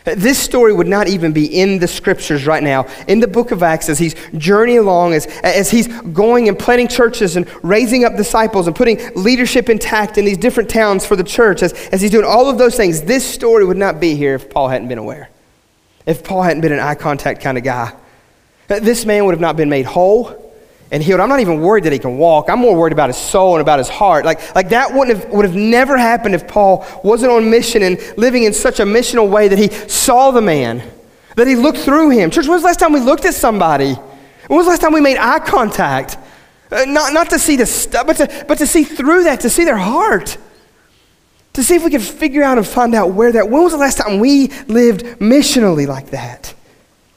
This 0.06 0.38
story 0.38 0.72
would 0.72 0.86
not 0.86 1.06
even 1.06 1.32
be 1.32 1.44
in 1.60 1.80
the 1.80 1.86
scriptures 1.86 2.46
right 2.46 2.62
now. 2.62 2.86
In 3.08 3.20
the 3.20 3.28
book 3.28 3.50
of 3.50 3.62
Acts, 3.62 3.90
as 3.90 3.98
he's 3.98 4.14
journeying 4.38 4.78
along, 4.78 5.12
as, 5.12 5.26
as 5.42 5.70
he's 5.70 5.86
going 5.86 6.48
and 6.48 6.58
planting 6.58 6.88
churches 6.88 7.36
and 7.36 7.46
raising 7.62 8.06
up 8.06 8.16
disciples 8.16 8.66
and 8.66 8.74
putting 8.74 8.98
leadership 9.14 9.68
intact 9.68 10.16
in 10.16 10.24
these 10.24 10.38
different 10.38 10.70
towns 10.70 11.04
for 11.04 11.14
the 11.14 11.22
church, 11.22 11.62
as, 11.62 11.74
as 11.88 12.00
he's 12.00 12.10
doing 12.10 12.24
all 12.24 12.48
of 12.48 12.56
those 12.56 12.74
things, 12.74 13.02
this 13.02 13.22
story 13.22 13.66
would 13.66 13.76
not 13.76 14.00
be 14.00 14.14
here 14.14 14.34
if 14.34 14.48
Paul 14.48 14.68
hadn't 14.68 14.88
been 14.88 14.96
aware. 14.96 15.28
If 16.06 16.24
Paul 16.24 16.42
hadn't 16.42 16.62
been 16.62 16.72
an 16.72 16.80
eye 16.80 16.94
contact 16.94 17.42
kind 17.42 17.58
of 17.58 17.64
guy. 17.64 17.92
This 18.68 19.04
man 19.04 19.26
would 19.26 19.32
have 19.32 19.42
not 19.42 19.58
been 19.58 19.68
made 19.68 19.84
whole 19.84 20.47
and 20.90 21.02
healed. 21.02 21.20
I'm 21.20 21.28
not 21.28 21.40
even 21.40 21.60
worried 21.60 21.84
that 21.84 21.92
he 21.92 21.98
can 21.98 22.18
walk. 22.18 22.48
I'm 22.48 22.58
more 22.58 22.76
worried 22.76 22.92
about 22.92 23.08
his 23.08 23.16
soul 23.16 23.54
and 23.54 23.60
about 23.60 23.78
his 23.78 23.88
heart. 23.88 24.24
Like, 24.24 24.54
like 24.54 24.70
that 24.70 24.92
wouldn't 24.92 25.18
have, 25.18 25.32
would 25.32 25.44
have 25.44 25.54
never 25.54 25.98
happened 25.98 26.34
if 26.34 26.48
Paul 26.48 26.86
wasn't 27.04 27.32
on 27.32 27.50
mission 27.50 27.82
and 27.82 28.00
living 28.16 28.44
in 28.44 28.54
such 28.54 28.80
a 28.80 28.84
missional 28.84 29.28
way 29.28 29.48
that 29.48 29.58
he 29.58 29.68
saw 29.88 30.30
the 30.30 30.40
man, 30.40 30.82
that 31.36 31.46
he 31.46 31.56
looked 31.56 31.78
through 31.78 32.10
him. 32.10 32.30
Church, 32.30 32.46
when 32.46 32.54
was 32.54 32.62
the 32.62 32.66
last 32.66 32.80
time 32.80 32.92
we 32.92 33.00
looked 33.00 33.24
at 33.24 33.34
somebody? 33.34 33.94
When 33.94 34.56
was 34.56 34.66
the 34.66 34.70
last 34.70 34.80
time 34.80 34.92
we 34.92 35.00
made 35.00 35.18
eye 35.18 35.40
contact? 35.40 36.16
Uh, 36.70 36.84
not, 36.86 37.12
not 37.12 37.30
to 37.30 37.38
see 37.38 37.56
the 37.56 37.66
stuff, 37.66 38.06
but 38.06 38.16
to, 38.16 38.44
but 38.46 38.58
to 38.58 38.66
see 38.66 38.84
through 38.84 39.24
that, 39.24 39.40
to 39.40 39.50
see 39.50 39.64
their 39.64 39.76
heart. 39.76 40.36
To 41.54 41.62
see 41.62 41.74
if 41.74 41.84
we 41.84 41.90
could 41.90 42.02
figure 42.02 42.42
out 42.42 42.56
and 42.56 42.66
find 42.66 42.94
out 42.94 43.12
where 43.12 43.32
that, 43.32 43.48
when 43.48 43.62
was 43.62 43.72
the 43.72 43.78
last 43.78 43.98
time 43.98 44.20
we 44.20 44.48
lived 44.68 45.02
missionally 45.18 45.86
like 45.86 46.10
that? 46.10 46.54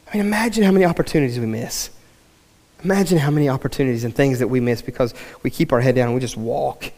I 0.07 0.17
mean, 0.17 0.25
imagine 0.25 0.63
how 0.63 0.71
many 0.71 0.83
opportunities 0.83 1.39
we 1.39 1.45
miss. 1.45 1.89
Imagine 2.83 3.17
how 3.17 3.31
many 3.31 3.49
opportunities 3.49 4.03
and 4.03 4.15
things 4.15 4.39
that 4.39 4.47
we 4.47 4.59
miss 4.59 4.81
because 4.81 5.13
we 5.43 5.49
keep 5.49 5.71
our 5.71 5.81
head 5.81 5.95
down 5.95 6.07
and 6.07 6.15
we 6.15 6.21
just 6.21 6.37
walk. 6.37 6.91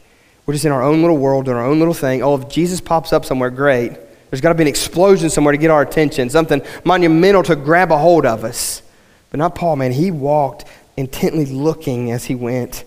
We're 0.46 0.54
just 0.54 0.66
in 0.66 0.72
our 0.72 0.82
own 0.82 1.02
little 1.02 1.18
world, 1.18 1.46
doing 1.46 1.58
our 1.58 1.66
own 1.66 1.80
little 1.80 1.94
thing. 1.94 2.22
Oh, 2.22 2.36
if 2.36 2.50
Jesus 2.50 2.82
pops 2.82 3.14
up 3.14 3.26
somewhere, 3.26 3.50
great. 3.50 3.94
There's 4.30 4.42
got 4.42 4.50
to 4.50 4.56
be 4.56 4.64
an 4.64 4.68
explosion 4.68 5.30
somewhere 5.30 5.52
to 5.52 5.58
get 5.58 5.72
our 5.72 5.82
attention, 5.82 6.30
something 6.30 6.62
monumental 6.84 7.44
to 7.44 7.56
grab 7.56 7.92
a 7.92 7.98
hold 7.98 8.26
of 8.26 8.44
us. 8.44 8.82
But 9.30 9.38
not 9.38 9.56
Paul, 9.56 9.76
man. 9.76 9.92
He 9.92 10.12
walked 10.12 10.66
intently 10.98 11.46
looking 11.46 12.12
as 12.12 12.26
he 12.26 12.36
went. 12.36 12.84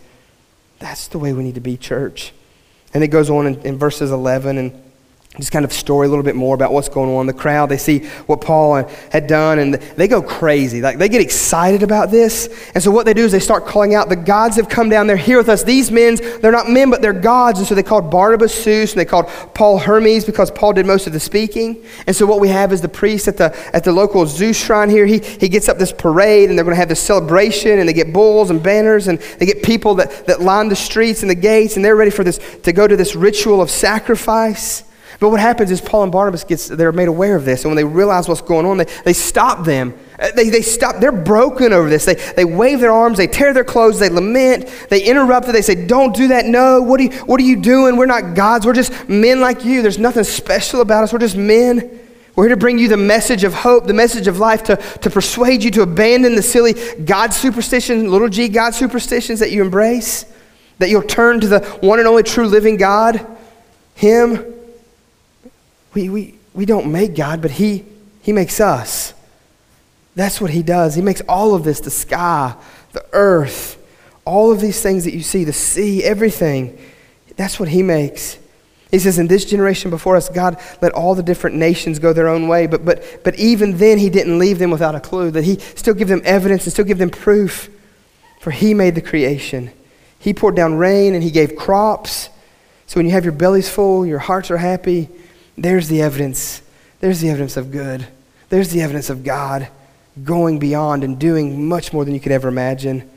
That's 0.79 1.09
the 1.09 1.19
way 1.19 1.33
we 1.33 1.43
need 1.45 1.55
to 1.55 1.61
be, 1.61 1.77
church. 1.77 2.33
And 2.93 3.03
it 3.05 3.09
goes 3.09 3.31
on 3.31 3.47
in, 3.47 3.61
in 3.63 3.79
verses 3.79 4.11
11 4.11 4.59
and 4.59 4.83
just 5.39 5.53
kind 5.53 5.65
of 5.67 5.73
story 5.73 6.07
a 6.07 6.09
little 6.09 6.25
bit 6.25 6.35
more 6.35 6.55
about 6.55 6.73
what's 6.73 6.89
going 6.89 7.11
on. 7.11 7.27
The 7.27 7.35
crowd, 7.35 7.69
they 7.69 7.77
see 7.77 8.07
what 8.27 8.41
Paul 8.41 8.85
had 9.11 9.27
done 9.27 9.59
and 9.59 9.75
they 9.75 10.09
go 10.09 10.23
crazy. 10.23 10.81
Like 10.81 10.97
they 10.97 11.11
get 11.11 11.21
excited 11.21 11.83
about 11.83 12.11
this. 12.11 12.49
And 12.75 12.83
so 12.83 12.91
what 12.91 13.05
they 13.05 13.13
do 13.13 13.25
is 13.25 13.33
they 13.33 13.41
start 13.41 13.67
calling 13.67 13.95
out, 13.95 14.09
the 14.09 14.17
gods 14.17 14.57
have 14.57 14.71
come 14.71 14.89
down. 14.89 15.07
They're 15.07 15.17
here 15.17 15.37
with 15.37 15.51
us. 15.51 15.63
These 15.63 15.91
men, 15.91 16.17
they're 16.41 16.53
not 16.53 16.71
men, 16.71 16.91
but 16.91 17.03
they're 17.03 17.13
gods. 17.13 17.59
And 17.59 17.69
so 17.69 17.75
they 17.75 17.83
called 17.83 18.11
Barnabas 18.11 18.63
Zeus 18.63 18.93
and 18.93 19.01
they 19.01 19.05
called 19.05 19.27
Paul 19.53 19.79
Hermes 19.79 20.25
because 20.25 20.51
Paul 20.51 20.73
did 20.73 20.87
most 20.87 21.07
of 21.07 21.13
the 21.13 21.21
speaking. 21.21 21.85
And 22.07 22.17
so 22.17 22.25
what 22.25 22.41
we 22.41 22.49
have 22.49 22.73
is 22.73 22.81
the 22.81 22.89
priest 22.89 23.29
at 23.29 23.37
the, 23.37 23.55
at 23.75 23.85
the 23.85 23.93
local 23.93 24.25
Zeus 24.27 24.57
shrine 24.57 24.89
here. 24.89 25.05
He, 25.05 25.19
he 25.19 25.51
gets 25.51 25.69
up 25.69 25.77
this 25.77 25.93
parade 25.93 26.49
and 26.49 26.59
they're 26.59 26.65
going 26.65 26.75
to 26.75 26.81
have 26.81 26.89
this 26.89 27.03
celebration 27.03 27.79
and 27.79 27.87
they 27.87 27.93
get 27.93 28.11
bulls 28.11 28.49
and 28.49 28.63
banners 28.63 29.07
and 29.07 29.19
they 29.39 29.45
get 29.45 29.63
people 29.63 29.97
that, 29.97 30.27
that 30.27 30.41
line 30.41 30.71
the 30.71 30.77
streets 30.77 31.21
and 31.21 31.29
the 31.29 31.35
gates 31.35 31.77
and 31.77 31.85
they're 31.85 31.95
ready 31.95 32.11
for 32.11 32.25
this, 32.25 32.41
to 32.63 32.73
go 32.73 32.89
to 32.89 32.97
this 32.97 33.15
ritual 33.15 33.61
of 33.61 33.71
sacrifice. 33.71 34.86
But 35.19 35.31
what 35.31 35.41
happens 35.41 35.71
is 35.71 35.81
Paul 35.81 36.03
and 36.03 36.13
Barnabas 36.13 36.45
gets 36.45 36.69
they're 36.69 36.93
made 36.93 37.09
aware 37.09 37.37
of 37.37 37.45
this, 37.45 37.65
and 37.65 37.71
when 37.71 37.77
they 37.77 37.85
realize 37.85 38.29
what's 38.29 38.43
going 38.43 38.67
on, 38.67 38.77
they, 38.77 38.85
they 39.05 39.13
stop 39.15 39.65
them. 39.65 39.95
Uh, 40.19 40.31
they, 40.33 40.51
they 40.51 40.61
stop, 40.63 40.97
they're 41.01 41.13
broken 41.13 41.73
over 41.73 41.89
this. 41.89 42.05
They, 42.05 42.15
they 42.15 42.45
wave 42.45 42.81
their 42.81 42.93
arms, 42.93 43.17
they 43.17 43.27
tear 43.27 43.55
their 43.55 43.65
clothes, 43.65 43.99
they 43.99 44.11
lament, 44.11 44.69
they 44.91 45.03
interrupt 45.03 45.49
it, 45.49 45.53
they 45.53 45.63
say, 45.63 45.87
Don't 45.87 46.15
do 46.15 46.29
that, 46.29 46.45
no, 46.45 46.83
what 46.83 47.01
are, 47.01 47.05
you, 47.05 47.11
what 47.25 47.41
are 47.41 47.45
you 47.45 47.57
doing? 47.57 47.97
We're 47.97 48.07
not 48.07 48.35
gods, 48.35 48.67
we're 48.67 48.75
just 48.75 49.09
men 49.09 49.41
like 49.41 49.65
you. 49.65 49.81
There's 49.81 49.99
nothing 49.99 50.25
special 50.25 50.83
about 50.83 51.05
us, 51.05 51.13
we're 51.13 51.19
just 51.19 51.37
men. 51.37 52.01
We're 52.35 52.45
here 52.45 52.55
to 52.55 52.61
bring 52.61 52.77
you 52.77 52.89
the 52.89 52.99
message 52.99 53.45
of 53.45 53.55
hope, 53.55 53.87
the 53.87 53.95
message 53.95 54.27
of 54.27 54.39
life, 54.39 54.65
to, 54.65 54.77
to 54.77 55.09
persuade 55.09 55.65
you 55.65 55.71
to 55.71 55.81
abandon 55.81 56.35
the 56.35 56.43
silly 56.43 56.75
God 57.03 57.33
superstitions, 57.33 58.05
little 58.05 58.29
g 58.29 58.49
God 58.51 58.75
superstitions 58.75 59.41
that 59.41 59.51
you 59.53 59.63
embrace, 59.63 60.27
that 60.79 60.91
you'll 60.91 61.01
turn 61.01 61.41
to 61.41 61.49
the 61.49 61.61
one 61.81 61.99
and 61.99 62.07
only 62.07 62.23
true 62.23 62.47
living 62.47 62.77
God, 62.77 63.27
Him 63.95 64.56
we, 65.97 66.11
we, 66.11 66.35
we 66.53 66.67
don't 66.67 66.93
make 66.93 67.17
God, 67.17 67.41
but 67.41 67.51
he, 67.51 67.85
he 68.21 68.33
makes 68.33 68.61
us. 68.61 69.15
That's 70.15 70.41
what 70.43 70.51
He 70.51 70.63
does. 70.63 70.95
He 70.95 71.01
makes 71.01 71.23
all 71.23 71.55
of 71.55 71.65
this 71.65 71.81
the 71.81 71.91
sky, 71.91 72.55
the 72.93 73.05
earth, 73.13 73.83
all 74.27 74.53
of 74.53 74.61
these 74.61 74.83
things 74.83 75.05
that 75.05 75.15
you 75.15 75.23
see, 75.23 75.45
the 75.45 75.55
sea, 75.55 76.05
everything. 76.05 76.79
That's 77.37 77.59
what 77.59 77.71
He 77.71 77.83
makes. 77.83 78.39
He 78.91 78.99
says, 78.99 79.19
In 79.19 79.27
this 79.27 79.47
generation 79.47 79.91
before 79.91 80.17
us, 80.17 80.29
God 80.29 80.61
let 80.83 80.93
all 80.93 81.15
the 81.15 81.23
different 81.23 81.57
nations 81.57 81.99
go 81.99 82.13
their 82.13 82.29
own 82.29 82.47
way. 82.47 82.67
But, 82.67 82.85
but, 82.85 83.25
but 83.25 83.35
even 83.39 83.79
then, 83.79 83.97
He 83.97 84.11
didn't 84.11 84.39
leave 84.39 84.59
them 84.59 84.71
without 84.71 84.95
a 84.95 85.01
clue, 85.01 85.31
that 85.31 85.45
He 85.45 85.59
still 85.59 85.95
give 85.95 86.09
them 86.09 86.23
evidence 86.25 86.65
and 86.65 86.73
still 86.75 86.85
give 86.85 86.99
them 86.99 87.11
proof. 87.11 87.71
For 88.41 88.51
He 88.51 88.75
made 88.75 88.95
the 88.95 89.03
creation. 89.03 89.71
He 90.19 90.35
poured 90.35 90.57
down 90.57 90.75
rain 90.75 91.15
and 91.15 91.23
He 91.23 91.31
gave 91.31 91.57
crops. 91.57 92.29
So 92.87 92.99
when 92.99 93.07
you 93.07 93.13
have 93.13 93.25
your 93.25 93.33
bellies 93.33 93.69
full, 93.69 94.07
your 94.07 94.19
hearts 94.19 94.51
are 94.51 94.57
happy, 94.57 95.09
there's 95.57 95.89
the 95.89 96.03
evidence. 96.03 96.63
There's 97.01 97.21
the 97.21 97.29
evidence 97.29 97.57
of 97.57 97.71
good. 97.71 98.07
There's 98.49 98.71
the 98.71 98.83
evidence 98.83 99.11
of 99.11 99.25
God 99.25 99.69
going 100.23 100.59
beyond 100.59 101.05
and 101.05 101.19
doing 101.19 101.69
much 101.69 101.93
more 101.93 102.05
than 102.05 102.15
you 102.15 102.21
could 102.21 102.33
ever 102.33 102.49
imagine. 102.49 103.09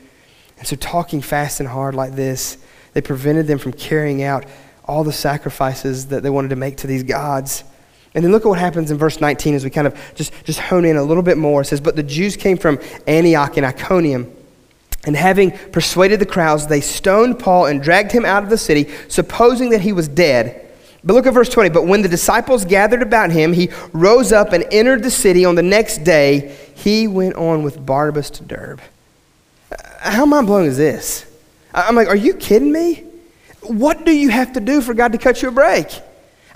And 0.58 0.66
so, 0.66 0.76
talking 0.76 1.20
fast 1.20 1.60
and 1.60 1.68
hard 1.68 1.94
like 1.94 2.14
this, 2.14 2.58
they 2.92 3.00
prevented 3.00 3.46
them 3.46 3.58
from 3.58 3.72
carrying 3.72 4.22
out 4.22 4.44
all 4.84 5.04
the 5.04 5.12
sacrifices 5.12 6.08
that 6.08 6.22
they 6.22 6.30
wanted 6.30 6.48
to 6.48 6.56
make 6.56 6.78
to 6.78 6.86
these 6.86 7.02
gods. 7.02 7.64
And 8.14 8.24
then 8.24 8.32
look 8.32 8.44
at 8.44 8.48
what 8.48 8.58
happens 8.58 8.90
in 8.90 8.98
verse 8.98 9.20
19 9.20 9.54
as 9.54 9.62
we 9.62 9.70
kind 9.70 9.86
of 9.86 9.98
just, 10.16 10.32
just 10.44 10.58
hone 10.58 10.84
in 10.84 10.96
a 10.96 11.02
little 11.02 11.22
bit 11.22 11.38
more. 11.38 11.60
It 11.60 11.66
says, 11.66 11.80
But 11.80 11.94
the 11.94 12.02
Jews 12.02 12.36
came 12.36 12.58
from 12.58 12.80
Antioch 13.06 13.56
and 13.56 13.64
Iconium. 13.64 14.34
And 15.04 15.16
having 15.16 15.52
persuaded 15.52 16.20
the 16.20 16.26
crowds, 16.26 16.66
they 16.66 16.80
stoned 16.80 17.38
Paul 17.38 17.66
and 17.66 17.82
dragged 17.82 18.12
him 18.12 18.26
out 18.26 18.42
of 18.42 18.50
the 18.50 18.58
city, 18.58 18.90
supposing 19.08 19.70
that 19.70 19.80
he 19.80 19.92
was 19.92 20.08
dead. 20.08 20.69
But 21.02 21.14
look 21.14 21.26
at 21.26 21.34
verse 21.34 21.48
20. 21.48 21.70
But 21.70 21.86
when 21.86 22.02
the 22.02 22.08
disciples 22.08 22.64
gathered 22.64 23.02
about 23.02 23.30
him, 23.30 23.52
he 23.52 23.70
rose 23.92 24.32
up 24.32 24.52
and 24.52 24.64
entered 24.70 25.02
the 25.02 25.10
city. 25.10 25.44
On 25.44 25.54
the 25.54 25.62
next 25.62 26.04
day, 26.04 26.56
he 26.74 27.08
went 27.08 27.36
on 27.36 27.62
with 27.62 27.84
Barnabas 27.84 28.30
to 28.30 28.44
Derbe. 28.44 28.80
Uh, 29.72 30.10
how 30.10 30.26
mind 30.26 30.46
blowing 30.46 30.66
is 30.66 30.76
this? 30.76 31.26
I'm 31.72 31.94
like, 31.94 32.08
are 32.08 32.16
you 32.16 32.34
kidding 32.34 32.72
me? 32.72 33.04
What 33.62 34.04
do 34.04 34.12
you 34.12 34.30
have 34.30 34.54
to 34.54 34.60
do 34.60 34.80
for 34.80 34.94
God 34.94 35.12
to 35.12 35.18
cut 35.18 35.42
you 35.42 35.48
a 35.48 35.52
break? 35.52 35.86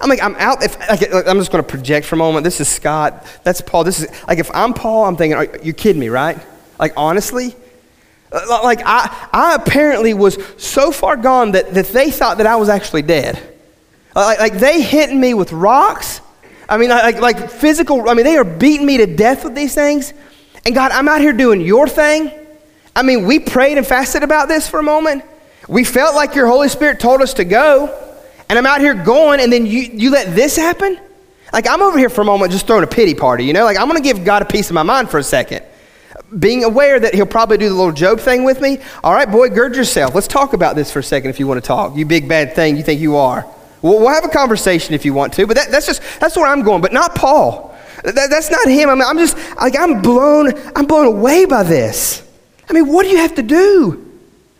I'm 0.00 0.08
like, 0.08 0.22
I'm 0.22 0.34
out. 0.36 0.62
If, 0.62 0.78
like, 0.80 1.02
I'm 1.26 1.38
just 1.38 1.52
going 1.52 1.62
to 1.62 1.70
project 1.70 2.06
for 2.06 2.16
a 2.16 2.18
moment. 2.18 2.44
This 2.44 2.60
is 2.60 2.68
Scott. 2.68 3.24
That's 3.44 3.60
Paul. 3.60 3.84
This 3.84 4.00
is 4.00 4.26
like, 4.26 4.38
if 4.38 4.50
I'm 4.54 4.74
Paul, 4.74 5.04
I'm 5.04 5.16
thinking, 5.16 5.36
are 5.36 5.58
you 5.62 5.72
kidding 5.72 6.00
me, 6.00 6.08
right? 6.08 6.38
Like, 6.78 6.92
honestly, 6.96 7.54
like 8.32 8.80
I, 8.84 9.28
I 9.32 9.54
apparently 9.54 10.12
was 10.12 10.38
so 10.56 10.90
far 10.90 11.16
gone 11.16 11.52
that, 11.52 11.72
that 11.74 11.86
they 11.88 12.10
thought 12.10 12.38
that 12.38 12.46
I 12.46 12.56
was 12.56 12.68
actually 12.68 13.02
dead. 13.02 13.53
Uh, 14.14 14.20
like, 14.20 14.38
like 14.38 14.52
they 14.54 14.80
hit 14.80 15.12
me 15.12 15.34
with 15.34 15.52
rocks. 15.52 16.20
I 16.68 16.78
mean, 16.78 16.90
like, 16.90 17.20
like 17.20 17.50
physical, 17.50 18.08
I 18.08 18.14
mean, 18.14 18.24
they 18.24 18.36
are 18.36 18.44
beating 18.44 18.86
me 18.86 18.98
to 18.98 19.06
death 19.06 19.44
with 19.44 19.54
these 19.54 19.74
things. 19.74 20.14
And 20.64 20.74
God, 20.74 20.92
I'm 20.92 21.08
out 21.08 21.20
here 21.20 21.32
doing 21.32 21.60
your 21.60 21.86
thing. 21.86 22.30
I 22.96 23.02
mean, 23.02 23.26
we 23.26 23.38
prayed 23.38 23.76
and 23.76 23.86
fasted 23.86 24.22
about 24.22 24.48
this 24.48 24.68
for 24.68 24.80
a 24.80 24.82
moment. 24.82 25.24
We 25.68 25.84
felt 25.84 26.14
like 26.14 26.34
your 26.34 26.46
Holy 26.46 26.68
Spirit 26.68 27.00
told 27.00 27.22
us 27.22 27.34
to 27.34 27.44
go. 27.44 28.00
And 28.48 28.58
I'm 28.58 28.66
out 28.66 28.80
here 28.80 28.94
going, 28.94 29.40
and 29.40 29.52
then 29.52 29.66
you, 29.66 29.80
you 29.80 30.10
let 30.10 30.34
this 30.34 30.56
happen? 30.56 30.98
Like, 31.52 31.68
I'm 31.68 31.82
over 31.82 31.98
here 31.98 32.10
for 32.10 32.20
a 32.20 32.24
moment 32.24 32.52
just 32.52 32.66
throwing 32.66 32.84
a 32.84 32.86
pity 32.86 33.14
party, 33.14 33.44
you 33.44 33.52
know? 33.52 33.64
Like, 33.64 33.78
I'm 33.78 33.88
going 33.88 34.02
to 34.02 34.06
give 34.06 34.24
God 34.24 34.42
a 34.42 34.44
piece 34.44 34.70
of 34.70 34.74
my 34.74 34.82
mind 34.82 35.10
for 35.10 35.18
a 35.18 35.22
second. 35.22 35.64
being 36.38 36.64
aware 36.64 36.98
that 36.98 37.14
he'll 37.14 37.26
probably 37.26 37.58
do 37.58 37.68
the 37.68 37.74
little 37.74 37.92
Job 37.92 38.20
thing 38.20 38.44
with 38.44 38.60
me. 38.60 38.78
All 39.02 39.12
right, 39.12 39.30
boy, 39.30 39.48
gird 39.50 39.76
yourself. 39.76 40.14
Let's 40.14 40.28
talk 40.28 40.52
about 40.52 40.76
this 40.76 40.90
for 40.90 40.98
a 40.98 41.02
second 41.02 41.30
if 41.30 41.38
you 41.38 41.46
want 41.46 41.62
to 41.62 41.66
talk. 41.66 41.96
You 41.96 42.06
big 42.06 42.28
bad 42.28 42.54
thing 42.54 42.76
you 42.76 42.82
think 42.82 43.00
you 43.00 43.16
are. 43.16 43.46
We'll, 43.84 44.00
we'll 44.00 44.08
have 44.08 44.24
a 44.24 44.28
conversation 44.28 44.94
if 44.94 45.04
you 45.04 45.12
want 45.12 45.34
to, 45.34 45.46
but 45.46 45.56
that, 45.56 45.70
that's 45.70 45.84
just, 45.86 46.00
that's 46.18 46.34
where 46.36 46.46
I'm 46.46 46.62
going, 46.62 46.80
but 46.80 46.94
not 46.94 47.14
Paul. 47.14 47.76
That, 48.02 48.30
that's 48.30 48.50
not 48.50 48.66
him. 48.66 48.88
I 48.88 48.94
mean, 48.94 49.04
I'm 49.06 49.18
just, 49.18 49.36
like, 49.56 49.78
I'm 49.78 50.00
blown, 50.00 50.54
I'm 50.74 50.86
blown 50.86 51.04
away 51.04 51.44
by 51.44 51.64
this. 51.64 52.26
I 52.66 52.72
mean, 52.72 52.90
what 52.90 53.02
do 53.02 53.10
you 53.10 53.18
have 53.18 53.34
to 53.34 53.42
do? 53.42 54.10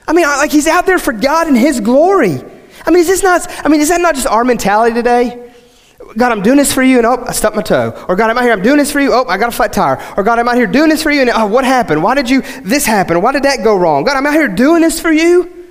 I 0.07 0.13
mean, 0.13 0.27
like, 0.27 0.53
he's 0.53 0.67
out 0.67 0.85
there 0.85 0.99
for 0.99 1.15
God 1.15 1.47
and 1.47 1.57
his 1.57 1.81
glory. 1.81 2.39
I 2.85 2.91
mean, 2.91 3.01
is 3.01 3.07
this 3.07 3.23
not, 3.23 3.49
I 3.65 3.71
mean, 3.71 3.81
is 3.81 3.89
that 3.89 4.03
not 4.03 4.15
just 4.15 4.27
our 4.27 4.45
mentality 4.45 4.95
today? 4.95 5.51
God, 6.19 6.31
I'm 6.31 6.43
doing 6.43 6.59
this 6.59 6.75
for 6.75 6.83
you, 6.83 6.99
and 6.99 7.07
oh, 7.07 7.25
I 7.27 7.33
stubbed 7.33 7.57
my 7.57 7.63
toe. 7.63 8.05
Or 8.07 8.17
God, 8.17 8.29
I'm 8.29 8.37
out 8.37 8.45
here, 8.45 8.53
I'm 8.53 8.63
doing 8.63 8.77
this 8.77 8.93
for 8.93 9.01
you, 9.01 9.15
oh, 9.15 9.25
I 9.27 9.39
got 9.39 9.49
a 9.49 9.53
flat 9.53 9.73
tire. 9.73 10.03
Or 10.19 10.23
God, 10.23 10.39
I'm 10.39 10.49
out 10.49 10.57
here 10.57 10.67
doing 10.67 10.91
this 10.91 11.03
for 11.03 11.11
you, 11.11 11.23
and 11.23 11.31
oh, 11.31 11.47
what 11.47 11.65
happened? 11.65 12.03
Why 12.03 12.15
did 12.15 12.29
you, 12.29 12.43
this 12.61 12.85
happen? 12.85 13.23
Why 13.23 13.33
did 13.33 13.45
that 13.45 13.65
go 13.65 13.75
wrong? 13.75 14.05
God, 14.05 14.19
I'm 14.19 14.27
out 14.27 14.35
here 14.35 14.49
doing 14.49 14.83
this 14.83 15.01
for 15.01 15.11
you. 15.11 15.64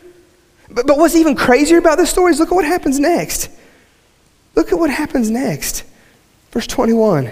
But, 0.74 0.88
but 0.88 0.98
what's 0.98 1.16
even 1.16 1.36
crazier 1.36 1.78
about 1.78 1.98
this 1.98 2.10
story 2.10 2.32
is 2.32 2.40
look 2.40 2.52
at 2.52 2.56
what 2.56 2.66
happens 2.66 3.00
next. 3.00 3.50
Look 4.56 4.72
at 4.72 4.80
what 4.80 4.90
happens 4.90 5.30
next. 5.30 5.84
Verse 6.52 6.68
21. 6.68 7.32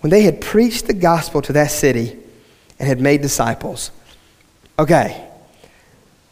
When 0.00 0.10
they 0.10 0.22
had 0.22 0.40
preached 0.40 0.86
the 0.86 0.94
gospel 0.94 1.42
to 1.42 1.52
that 1.54 1.70
city 1.70 2.16
and 2.78 2.88
had 2.88 3.00
made 3.00 3.22
disciples. 3.22 3.90
Okay. 4.78 5.26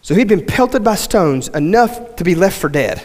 So 0.03 0.15
he'd 0.15 0.29
been 0.29 0.47
pelted 0.47 0.83
by 0.83 0.95
stones 0.95 1.49
enough 1.49 2.17
to 2.17 2.25
be 2.25 2.35
left 2.35 2.59
for 2.59 2.69
dead. 2.69 3.03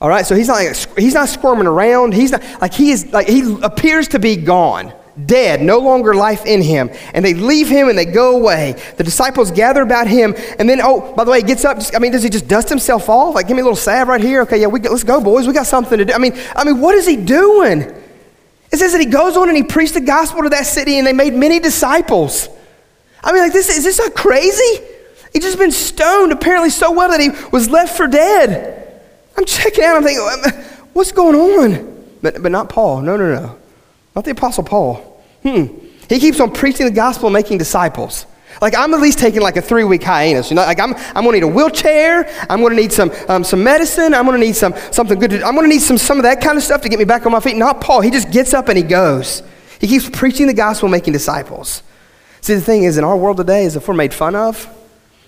All 0.00 0.08
right, 0.08 0.24
so 0.24 0.34
he's 0.34 0.48
not 0.48 0.64
like, 0.64 0.98
he's 0.98 1.12
not 1.12 1.28
squirming 1.28 1.66
around. 1.66 2.14
He's 2.14 2.32
not 2.32 2.42
like 2.60 2.72
he 2.72 2.90
is 2.90 3.12
like 3.12 3.28
he 3.28 3.58
appears 3.62 4.08
to 4.08 4.18
be 4.18 4.36
gone, 4.36 4.94
dead, 5.26 5.62
no 5.62 5.78
longer 5.78 6.14
life 6.14 6.46
in 6.46 6.62
him. 6.62 6.90
And 7.14 7.24
they 7.24 7.34
leave 7.34 7.68
him 7.68 7.88
and 7.88 7.96
they 7.96 8.04
go 8.04 8.36
away. 8.36 8.80
The 8.96 9.04
disciples 9.04 9.50
gather 9.50 9.82
about 9.82 10.06
him, 10.06 10.34
and 10.58 10.68
then 10.68 10.80
oh, 10.82 11.14
by 11.14 11.24
the 11.24 11.30
way, 11.30 11.38
he 11.38 11.46
gets 11.46 11.64
up. 11.64 11.78
Just, 11.78 11.94
I 11.94 11.98
mean, 11.98 12.12
does 12.12 12.22
he 12.22 12.30
just 12.30 12.48
dust 12.48 12.68
himself 12.68 13.08
off? 13.08 13.34
Like, 13.34 13.48
give 13.48 13.56
me 13.56 13.62
a 13.62 13.64
little 13.64 13.76
salve 13.76 14.08
right 14.08 14.20
here. 14.20 14.42
Okay, 14.42 14.60
yeah, 14.60 14.66
we 14.66 14.80
let's 14.80 15.04
go, 15.04 15.20
boys. 15.20 15.46
We 15.46 15.52
got 15.52 15.66
something 15.66 15.98
to 15.98 16.04
do. 16.04 16.12
I 16.12 16.18
mean, 16.18 16.36
I 16.54 16.64
mean, 16.64 16.80
what 16.80 16.94
is 16.94 17.06
he 17.06 17.16
doing? 17.16 17.82
It 18.72 18.76
says 18.76 18.92
that 18.92 19.00
he 19.00 19.06
goes 19.06 19.36
on 19.36 19.48
and 19.48 19.56
he 19.56 19.64
preached 19.64 19.94
the 19.94 20.00
gospel 20.00 20.42
to 20.42 20.48
that 20.50 20.66
city, 20.66 20.98
and 20.98 21.06
they 21.06 21.12
made 21.12 21.34
many 21.34 21.58
disciples. 21.58 22.48
I 23.22 23.32
mean, 23.32 23.42
like 23.42 23.52
this 23.52 23.68
is 23.68 23.84
this 23.84 23.98
not 23.98 24.14
crazy? 24.14 24.84
He'd 25.32 25.42
just 25.42 25.58
been 25.58 25.72
stoned 25.72 26.32
apparently 26.32 26.70
so 26.70 26.90
well 26.90 27.10
that 27.10 27.20
he 27.20 27.30
was 27.52 27.68
left 27.68 27.96
for 27.96 28.06
dead. 28.06 29.02
I'm 29.36 29.44
checking 29.44 29.84
out. 29.84 29.96
I'm 29.96 30.02
thinking, 30.02 30.24
what's 30.92 31.12
going 31.12 31.36
on? 31.36 32.04
But, 32.20 32.42
but 32.42 32.52
not 32.52 32.68
Paul. 32.68 33.00
No, 33.02 33.16
no, 33.16 33.32
no. 33.32 33.56
Not 34.14 34.24
the 34.24 34.32
Apostle 34.32 34.64
Paul. 34.64 35.09
Hmm. 35.42 35.66
He 36.08 36.18
keeps 36.18 36.40
on 36.40 36.52
preaching 36.52 36.86
the 36.86 36.92
gospel, 36.92 37.28
and 37.28 37.34
making 37.34 37.58
disciples. 37.58 38.26
Like 38.60 38.76
I'm 38.76 38.92
at 38.92 39.00
least 39.00 39.18
taking 39.18 39.40
like 39.40 39.56
a 39.56 39.62
three 39.62 39.84
week 39.84 40.02
hiatus. 40.02 40.50
You 40.50 40.56
know, 40.56 40.62
like 40.62 40.80
I'm, 40.80 40.94
I'm 40.94 41.24
gonna 41.24 41.32
need 41.32 41.44
a 41.44 41.48
wheelchair. 41.48 42.28
I'm 42.50 42.62
gonna 42.62 42.74
need 42.74 42.92
some, 42.92 43.10
um, 43.28 43.44
some 43.44 43.62
medicine. 43.62 44.12
I'm 44.12 44.26
gonna 44.26 44.38
need 44.38 44.56
some, 44.56 44.74
something 44.90 45.18
good. 45.18 45.30
To, 45.30 45.46
I'm 45.46 45.54
gonna 45.54 45.68
need 45.68 45.80
some, 45.80 45.96
some 45.96 46.18
of 46.18 46.24
that 46.24 46.40
kind 46.40 46.58
of 46.58 46.64
stuff 46.64 46.82
to 46.82 46.88
get 46.88 46.98
me 46.98 47.04
back 47.04 47.26
on 47.26 47.32
my 47.32 47.40
feet. 47.40 47.56
Not 47.56 47.80
Paul. 47.80 48.00
He 48.00 48.10
just 48.10 48.30
gets 48.30 48.52
up 48.52 48.68
and 48.68 48.76
he 48.76 48.84
goes. 48.84 49.42
He 49.80 49.86
keeps 49.86 50.10
preaching 50.10 50.46
the 50.46 50.52
gospel, 50.52 50.88
making 50.88 51.12
disciples. 51.12 51.82
See, 52.42 52.54
the 52.54 52.60
thing 52.60 52.84
is, 52.84 52.98
in 52.98 53.04
our 53.04 53.16
world 53.16 53.36
today, 53.36 53.64
is 53.64 53.76
if 53.76 53.86
we're 53.88 53.94
made 53.94 54.12
fun 54.12 54.34
of, 54.34 54.68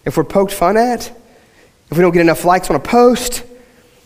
if 0.05 0.17
we're 0.17 0.25
poked 0.25 0.53
fun 0.53 0.77
at, 0.77 1.11
if 1.91 1.97
we 1.97 2.03
don't 2.03 2.13
get 2.13 2.21
enough 2.21 2.45
likes 2.45 2.69
on 2.71 2.77
a 2.77 2.81
post, 2.81 3.45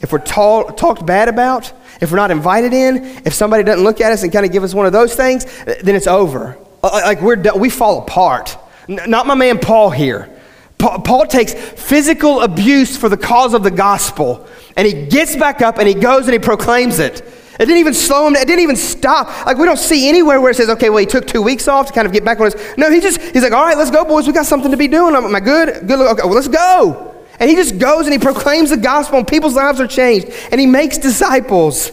if 0.01 0.13
we're 0.13 0.19
ta- 0.19 0.65
talked 0.71 1.07
bad 1.07 1.29
about, 1.29 1.73
if 2.01 2.11
we're 2.11 2.17
not 2.17 2.31
invited 2.31 2.73
in, 2.73 3.05
if 3.25 3.33
somebody 3.33 3.63
doesn't 3.63 3.83
look 3.83 4.01
at 4.01 4.13
us 4.13 4.23
and 4.23 4.33
kind 4.33 4.45
of 4.45 4.53
give 4.53 4.65
us 4.65 4.75
one 4.75 4.87
of 4.87 4.93
those 4.93 5.15
things, 5.15 5.45
then 5.65 5.95
it's 5.95 6.07
over. 6.07 6.59
Uh, 6.83 6.89
uh, 6.89 7.01
like 7.05 7.21
we're 7.21 7.41
we 7.57 7.71
fall 7.71 8.03
apart. 8.03 8.57
Not 8.89 9.27
my 9.27 9.35
man 9.35 9.59
Paul 9.59 9.91
here. 9.91 10.33
Paul 10.79 11.27
takes 11.27 11.55
physical 11.55 12.43
abuse 12.43 12.97
for 12.97 13.09
the 13.09 13.17
cause 13.17 13.55
of 13.55 13.63
the 13.63 13.71
gospel, 13.71 14.47
and 14.77 14.87
he 14.87 15.07
gets 15.07 15.35
back 15.35 15.63
up 15.63 15.79
and 15.79 15.89
he 15.89 15.95
goes 15.95 16.27
and 16.27 16.35
he 16.35 16.39
proclaims 16.39 16.99
it. 16.99 17.23
It 17.59 17.65
didn't 17.65 17.79
even 17.79 17.95
slow 17.95 18.27
him. 18.27 18.37
It 18.37 18.47
didn't 18.47 18.61
even 18.61 18.77
stop. 18.77 19.47
Like 19.47 19.57
we 19.57 19.65
don't 19.65 19.79
see 19.79 20.09
anywhere 20.09 20.41
where 20.41 20.51
it 20.51 20.57
says, 20.57 20.69
"Okay, 20.69 20.91
well, 20.91 20.99
he 20.99 21.07
took 21.07 21.27
two 21.27 21.41
weeks 21.41 21.67
off 21.67 21.87
to 21.87 21.93
kind 21.95 22.07
of 22.07 22.13
get 22.13 22.25
back 22.25 22.39
on 22.39 22.53
his." 22.53 22.77
No, 22.77 22.91
he 22.91 23.01
just 23.01 23.21
he's 23.21 23.43
like, 23.43 23.53
"All 23.53 23.65
right, 23.65 23.77
let's 23.77 23.91
go, 23.91 24.05
boys. 24.05 24.27
We 24.27 24.35
got 24.35 24.45
something 24.45 24.71
to 24.71 24.77
be 24.77 24.89
doing. 24.89 25.15
Am 25.15 25.35
I 25.35 25.41
good? 25.41 25.89
Good. 25.89 25.99
Okay, 25.99 26.23
well, 26.25 26.35
let's 26.35 26.49
go." 26.49 27.16
And 27.39 27.51
he 27.51 27.57
just 27.57 27.79
goes 27.79 28.07
and 28.07 28.13
he 28.13 28.19
proclaims 28.19 28.71
the 28.71 28.77
gospel, 28.77 29.19
and 29.19 29.29
people's 29.29 29.55
lives 29.55 29.81
are 29.81 29.87
changed. 29.87 30.29
And 30.51 30.61
he 30.61 30.67
makes 30.67 30.99
disciples. 30.99 31.91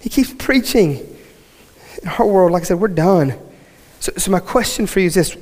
He 0.00 0.08
keeps 0.08 0.32
preaching. 0.32 1.06
In 2.02 2.08
our 2.08 2.26
world, 2.26 2.52
like 2.52 2.62
I 2.62 2.66
said, 2.66 2.80
we're 2.80 2.88
done. 2.88 3.34
So, 4.00 4.12
so 4.16 4.30
my 4.30 4.40
question 4.40 4.86
for 4.86 5.00
you 5.00 5.06
is 5.06 5.14
this 5.14 5.36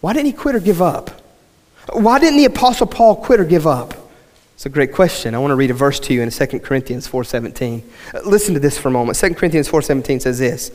why 0.00 0.12
didn't 0.12 0.26
he 0.26 0.32
quit 0.32 0.54
or 0.54 0.60
give 0.60 0.82
up? 0.82 1.10
Why 1.92 2.18
didn't 2.18 2.36
the 2.36 2.44
Apostle 2.44 2.86
Paul 2.86 3.16
quit 3.16 3.40
or 3.40 3.44
give 3.44 3.66
up? 3.66 3.94
It's 4.54 4.66
a 4.66 4.70
great 4.70 4.92
question. 4.92 5.34
I 5.34 5.38
want 5.38 5.50
to 5.50 5.56
read 5.56 5.70
a 5.70 5.74
verse 5.74 6.00
to 6.00 6.14
you 6.14 6.22
in 6.22 6.30
2 6.30 6.60
Corinthians 6.60 7.06
4.17. 7.06 7.82
Uh, 8.14 8.20
listen 8.28 8.54
to 8.54 8.60
this 8.60 8.78
for 8.78 8.88
a 8.88 8.90
moment. 8.90 9.18
2 9.18 9.34
Corinthians 9.34 9.68
4.17 9.68 10.22
says 10.22 10.38
this. 10.38 10.70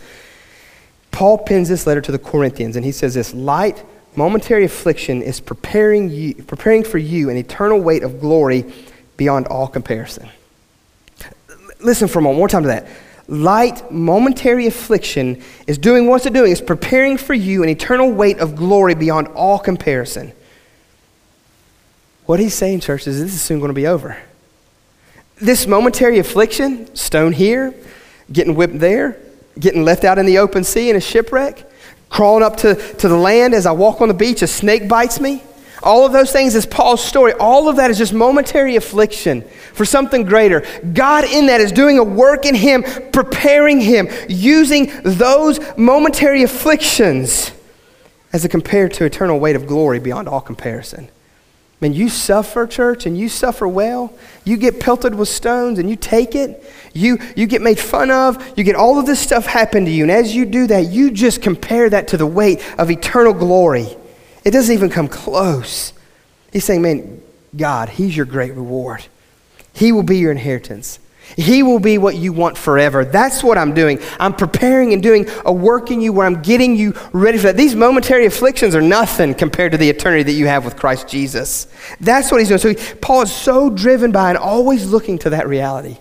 Paul 1.10 1.40
pens 1.40 1.68
this 1.68 1.86
letter 1.88 2.02
to 2.02 2.12
the 2.12 2.20
Corinthians, 2.20 2.76
and 2.76 2.86
he 2.86 2.92
says 2.92 3.14
this, 3.14 3.34
Light 3.34 3.84
Momentary 4.16 4.66
affliction 4.66 5.22
is 5.22 5.40
preparing, 5.40 6.10
you, 6.10 6.36
preparing 6.36 6.84
for 6.84 6.98
you 6.98 7.30
an 7.30 7.38
eternal 7.38 7.80
weight 7.80 8.04
of 8.04 8.20
glory 8.20 8.66
beyond 9.18 9.48
all 9.48 9.68
comparison. 9.68 10.30
Listen 11.80 12.08
for 12.08 12.20
a 12.20 12.22
moment, 12.22 12.38
more 12.38 12.48
time 12.50 12.64
to 12.64 12.68
that. 12.68 12.88
Light, 13.28 13.92
momentary 13.92 14.68
affliction 14.68 15.42
is 15.66 15.78
doing 15.78 16.08
what's 16.08 16.26
it 16.26 16.34
doing? 16.34 16.52
It's 16.52 16.60
preparing 16.60 17.18
for 17.18 17.34
you 17.34 17.64
an 17.64 17.70
eternal 17.70 18.12
weight 18.12 18.40
of 18.40 18.56
glory 18.56 18.94
beyond 18.94 19.30
all 19.30 19.58
comparison. 19.58 20.34
What 22.26 22.40
he's 22.40 22.54
saying, 22.54 22.82
church, 22.82 23.08
is 23.08 23.20
this 23.20 23.34
is 23.34 23.42
soon 23.42 23.60
going 23.60 23.70
to 23.70 23.74
be 23.74 23.88
over. 23.88 24.18
This 25.38 25.66
momentary 25.66 26.20
affliction, 26.20 26.94
stone 26.96 27.32
here, 27.32 27.74
getting 28.32 28.56
whipped 28.56 28.80
there, 28.80 29.18
getting 29.60 29.84
left 29.84 30.04
out 30.04 30.18
in 30.18 30.26
the 30.26 30.38
open 30.38 30.64
sea 30.64 30.90
in 30.90 30.96
a 30.96 31.02
shipwreck, 31.02 31.71
crawling 32.12 32.44
up 32.44 32.58
to, 32.58 32.76
to 32.76 33.08
the 33.08 33.18
land 33.18 33.56
as 33.56 33.66
I 33.66 33.72
walk 33.72 34.02
on 34.02 34.10
the 34.10 34.14
beach, 34.14 34.44
a 34.44 34.48
snake 34.48 34.88
bites 34.88 35.20
me. 35.20 35.42
All 35.82 36.06
of 36.06 36.14
those 36.14 36.32
things 36.32 36.54
is 36.54 36.68
Paul's 36.68 37.04
story. 37.04 37.34
All 37.34 37.68
of 37.68 37.78
that 37.78 37.90
is 37.90 37.98
just 37.98 38.14
momentary 38.14 38.76
affliction 38.76 39.42
for 39.74 39.84
something 39.84 40.24
greater. 40.24 40.64
God 40.94 41.24
in 41.24 41.48
that 41.48 41.60
is 41.60 41.72
doing 41.72 41.98
a 41.98 42.04
work 42.04 42.46
in 42.46 42.54
him, 42.54 42.84
preparing 43.12 43.82
him, 43.82 44.08
using 44.30 44.92
those 45.04 45.60
momentary 45.78 46.44
afflictions 46.44 47.52
as 48.32 48.46
a 48.46 48.50
compared 48.50 48.94
to 48.94 49.06
eternal 49.06 49.40
weight 49.40 49.56
of 49.56 49.66
glory 49.66 50.00
beyond 50.00 50.28
all 50.28 50.42
comparison. 50.42 51.10
Man, 51.82 51.94
you 51.94 52.10
suffer, 52.10 52.68
church, 52.68 53.08
and 53.08 53.18
you 53.18 53.28
suffer 53.28 53.68
well. 53.68 54.14
You 54.46 54.56
get 54.56 54.80
pelted 54.80 55.16
with 55.16 55.28
stones 55.28 55.80
and 55.80 55.90
you 55.90 55.96
take 55.96 56.36
it. 56.36 56.64
You, 56.94 57.18
you 57.36 57.48
get 57.48 57.64
made 57.64 57.80
fun 57.80 58.12
of. 58.12 58.56
You 58.56 58.64
get 58.64 58.76
all 58.76 59.00
of 59.00 59.08
this 59.08 59.20
stuff 59.20 59.48
happen 59.48 59.86
to 59.86 59.92
you. 59.92 60.04
And 60.04 60.12
as 60.12 60.36
you 60.36 60.46
do 60.46 60.68
that, 60.68 60.92
you 60.92 61.10
just 61.10 61.42
compare 61.42 61.90
that 61.90 62.10
to 62.10 62.18
the 62.18 62.28
weight 62.28 62.64
of 62.78 62.92
eternal 62.92 63.34
glory. 63.34 63.88
It 64.46 64.52
doesn't 64.52 64.74
even 64.74 64.92
come 64.92 65.08
close. 65.08 65.94
He's 66.54 66.66
saying, 66.66 66.84
man, 66.84 67.22
God, 67.56 67.90
He's 67.90 68.16
your 68.16 68.28
great 68.28 68.54
reward. 68.54 69.06
He 69.74 69.92
will 69.92 70.04
be 70.04 70.20
your 70.20 70.32
inheritance. 70.32 71.00
He 71.38 71.64
will 71.64 71.80
be 71.80 71.98
what 71.98 72.16
you 72.16 72.34
want 72.34 72.58
forever. 72.58 73.06
That's 73.06 73.44
what 73.44 73.58
I'm 73.58 73.74
doing. 73.74 74.00
I'm 74.20 74.34
preparing 74.34 74.94
and 74.94 75.02
doing 75.02 75.30
a 75.46 75.54
work 75.54 75.90
in 75.90 76.02
you 76.02 76.12
where 76.12 76.26
I'm 76.26 76.42
getting 76.42 76.76
you 76.76 76.94
ready 77.14 77.38
for 77.38 77.48
that. 77.48 77.58
These 77.58 77.76
momentary 77.76 78.26
afflictions 78.26 78.76
are 78.76 78.82
nothing 78.82 79.34
compared 79.34 79.72
to 79.72 79.78
the 79.78 79.90
eternity 79.90 80.24
that 80.24 80.34
you 80.34 80.48
have 80.48 80.66
with 80.66 80.76
Christ 80.76 81.08
Jesus. 81.08 81.68
That's 82.00 82.32
what 82.32 82.40
he's 82.40 82.50
doing. 82.50 82.60
So 82.60 82.70
he, 82.70 82.96
Paul 82.96 83.22
is 83.22 83.34
so 83.34 83.70
driven 83.70 84.12
by 84.12 84.30
and 84.30 84.38
always 84.38 84.88
looking 84.88 85.18
to 85.20 85.30
that 85.32 85.48
reality. 85.48 85.98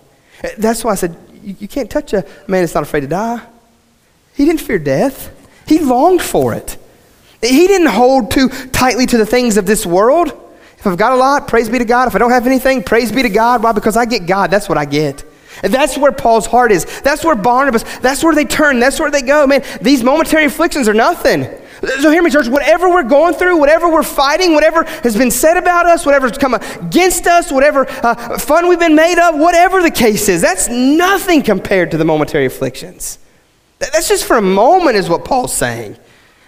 That's 0.57 0.83
why 0.83 0.91
I 0.91 0.95
said, 0.95 1.15
you, 1.43 1.55
you 1.59 1.67
can't 1.67 1.89
touch 1.89 2.13
a 2.13 2.25
man 2.47 2.63
that's 2.63 2.73
not 2.73 2.83
afraid 2.83 3.01
to 3.01 3.07
die. 3.07 3.41
He 4.35 4.45
didn't 4.45 4.61
fear 4.61 4.79
death, 4.79 5.31
he 5.67 5.79
longed 5.79 6.21
for 6.21 6.53
it. 6.53 6.77
He 7.41 7.67
didn't 7.67 7.87
hold 7.87 8.31
too 8.31 8.49
tightly 8.49 9.05
to 9.07 9.17
the 9.17 9.25
things 9.25 9.57
of 9.57 9.65
this 9.65 9.85
world. 9.85 10.37
If 10.81 10.87
I've 10.87 10.97
got 10.97 11.11
a 11.11 11.15
lot, 11.15 11.47
praise 11.47 11.69
be 11.69 11.77
to 11.77 11.85
God. 11.85 12.07
If 12.07 12.15
I 12.15 12.17
don't 12.17 12.31
have 12.31 12.47
anything, 12.47 12.81
praise 12.81 13.11
be 13.11 13.21
to 13.21 13.29
God. 13.29 13.61
Why? 13.61 13.71
Because 13.71 13.95
I 13.95 14.05
get 14.05 14.25
God. 14.25 14.49
That's 14.49 14.67
what 14.67 14.79
I 14.79 14.85
get. 14.85 15.23
And 15.61 15.71
that's 15.71 15.95
where 15.95 16.11
Paul's 16.11 16.47
heart 16.47 16.71
is. 16.71 17.01
That's 17.01 17.23
where 17.23 17.35
Barnabas, 17.35 17.83
that's 17.99 18.23
where 18.23 18.33
they 18.33 18.45
turn. 18.45 18.79
That's 18.79 18.99
where 18.99 19.11
they 19.11 19.21
go. 19.21 19.45
Man, 19.45 19.63
these 19.79 20.03
momentary 20.03 20.45
afflictions 20.45 20.89
are 20.89 20.95
nothing. 20.95 21.45
So 21.83 22.09
hear 22.09 22.23
me, 22.23 22.31
church. 22.31 22.47
Whatever 22.47 22.89
we're 22.89 23.03
going 23.03 23.35
through, 23.35 23.57
whatever 23.57 23.91
we're 23.91 24.01
fighting, 24.01 24.55
whatever 24.55 24.83
has 25.03 25.15
been 25.15 25.29
said 25.29 25.55
about 25.55 25.85
us, 25.85 26.03
whatever's 26.03 26.35
come 26.35 26.55
against 26.55 27.27
us, 27.27 27.51
whatever 27.51 27.85
uh, 27.87 28.39
fun 28.39 28.67
we've 28.67 28.79
been 28.79 28.95
made 28.95 29.19
of, 29.19 29.37
whatever 29.37 29.83
the 29.83 29.91
case 29.91 30.29
is, 30.29 30.41
that's 30.41 30.67
nothing 30.67 31.43
compared 31.43 31.91
to 31.91 31.97
the 31.97 32.05
momentary 32.05 32.47
afflictions. 32.47 33.19
That's 33.77 34.09
just 34.09 34.25
for 34.25 34.37
a 34.37 34.41
moment, 34.41 34.95
is 34.95 35.09
what 35.09 35.25
Paul's 35.25 35.53
saying. 35.53 35.91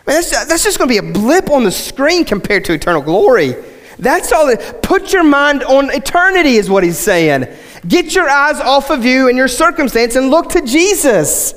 Man, 0.07 0.21
that's, 0.21 0.31
that's 0.47 0.63
just 0.63 0.79
going 0.79 0.89
to 0.89 1.01
be 1.01 1.07
a 1.07 1.13
blip 1.13 1.51
on 1.51 1.63
the 1.63 1.71
screen 1.71 2.25
compared 2.25 2.65
to 2.65 2.73
eternal 2.73 3.03
glory. 3.03 3.55
That's 3.99 4.31
all. 4.31 4.49
It, 4.49 4.81
put 4.81 5.13
your 5.13 5.23
mind 5.23 5.63
on 5.63 5.91
eternity, 5.91 6.55
is 6.55 6.69
what 6.69 6.83
he's 6.83 6.97
saying. 6.97 7.47
Get 7.87 8.15
your 8.15 8.29
eyes 8.29 8.59
off 8.59 8.89
of 8.89 9.05
you 9.05 9.27
and 9.27 9.37
your 9.37 9.47
circumstance 9.47 10.15
and 10.15 10.29
look 10.29 10.49
to 10.49 10.61
Jesus. 10.61 11.53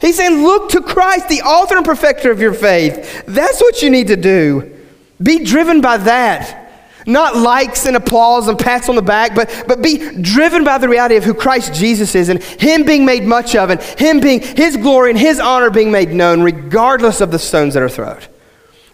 He's 0.00 0.16
saying, 0.16 0.42
look 0.42 0.70
to 0.70 0.82
Christ, 0.82 1.28
the 1.28 1.42
author 1.42 1.76
and 1.76 1.84
perfecter 1.84 2.30
of 2.30 2.40
your 2.40 2.52
faith. 2.52 3.24
That's 3.26 3.60
what 3.60 3.82
you 3.82 3.90
need 3.90 4.08
to 4.08 4.16
do. 4.16 4.76
Be 5.22 5.44
driven 5.44 5.80
by 5.80 5.96
that. 5.98 6.62
Not 7.06 7.36
likes 7.36 7.86
and 7.86 7.96
applause 7.96 8.48
and 8.48 8.58
pats 8.58 8.88
on 8.88 8.96
the 8.96 9.02
back, 9.02 9.34
but, 9.34 9.64
but 9.68 9.80
be 9.80 10.20
driven 10.20 10.64
by 10.64 10.78
the 10.78 10.88
reality 10.88 11.16
of 11.16 11.22
who 11.22 11.34
Christ 11.34 11.72
Jesus 11.72 12.16
is 12.16 12.28
and 12.28 12.42
Him 12.42 12.84
being 12.84 13.04
made 13.04 13.22
much 13.22 13.54
of 13.54 13.70
and 13.70 13.80
Him 13.80 14.18
being 14.18 14.40
His 14.40 14.76
glory 14.76 15.10
and 15.10 15.18
His 15.18 15.38
honor 15.38 15.70
being 15.70 15.92
made 15.92 16.10
known, 16.10 16.42
regardless 16.42 17.20
of 17.20 17.30
the 17.30 17.38
stones 17.38 17.74
that 17.74 17.82
are 17.82 17.88
thrown, 17.88 18.20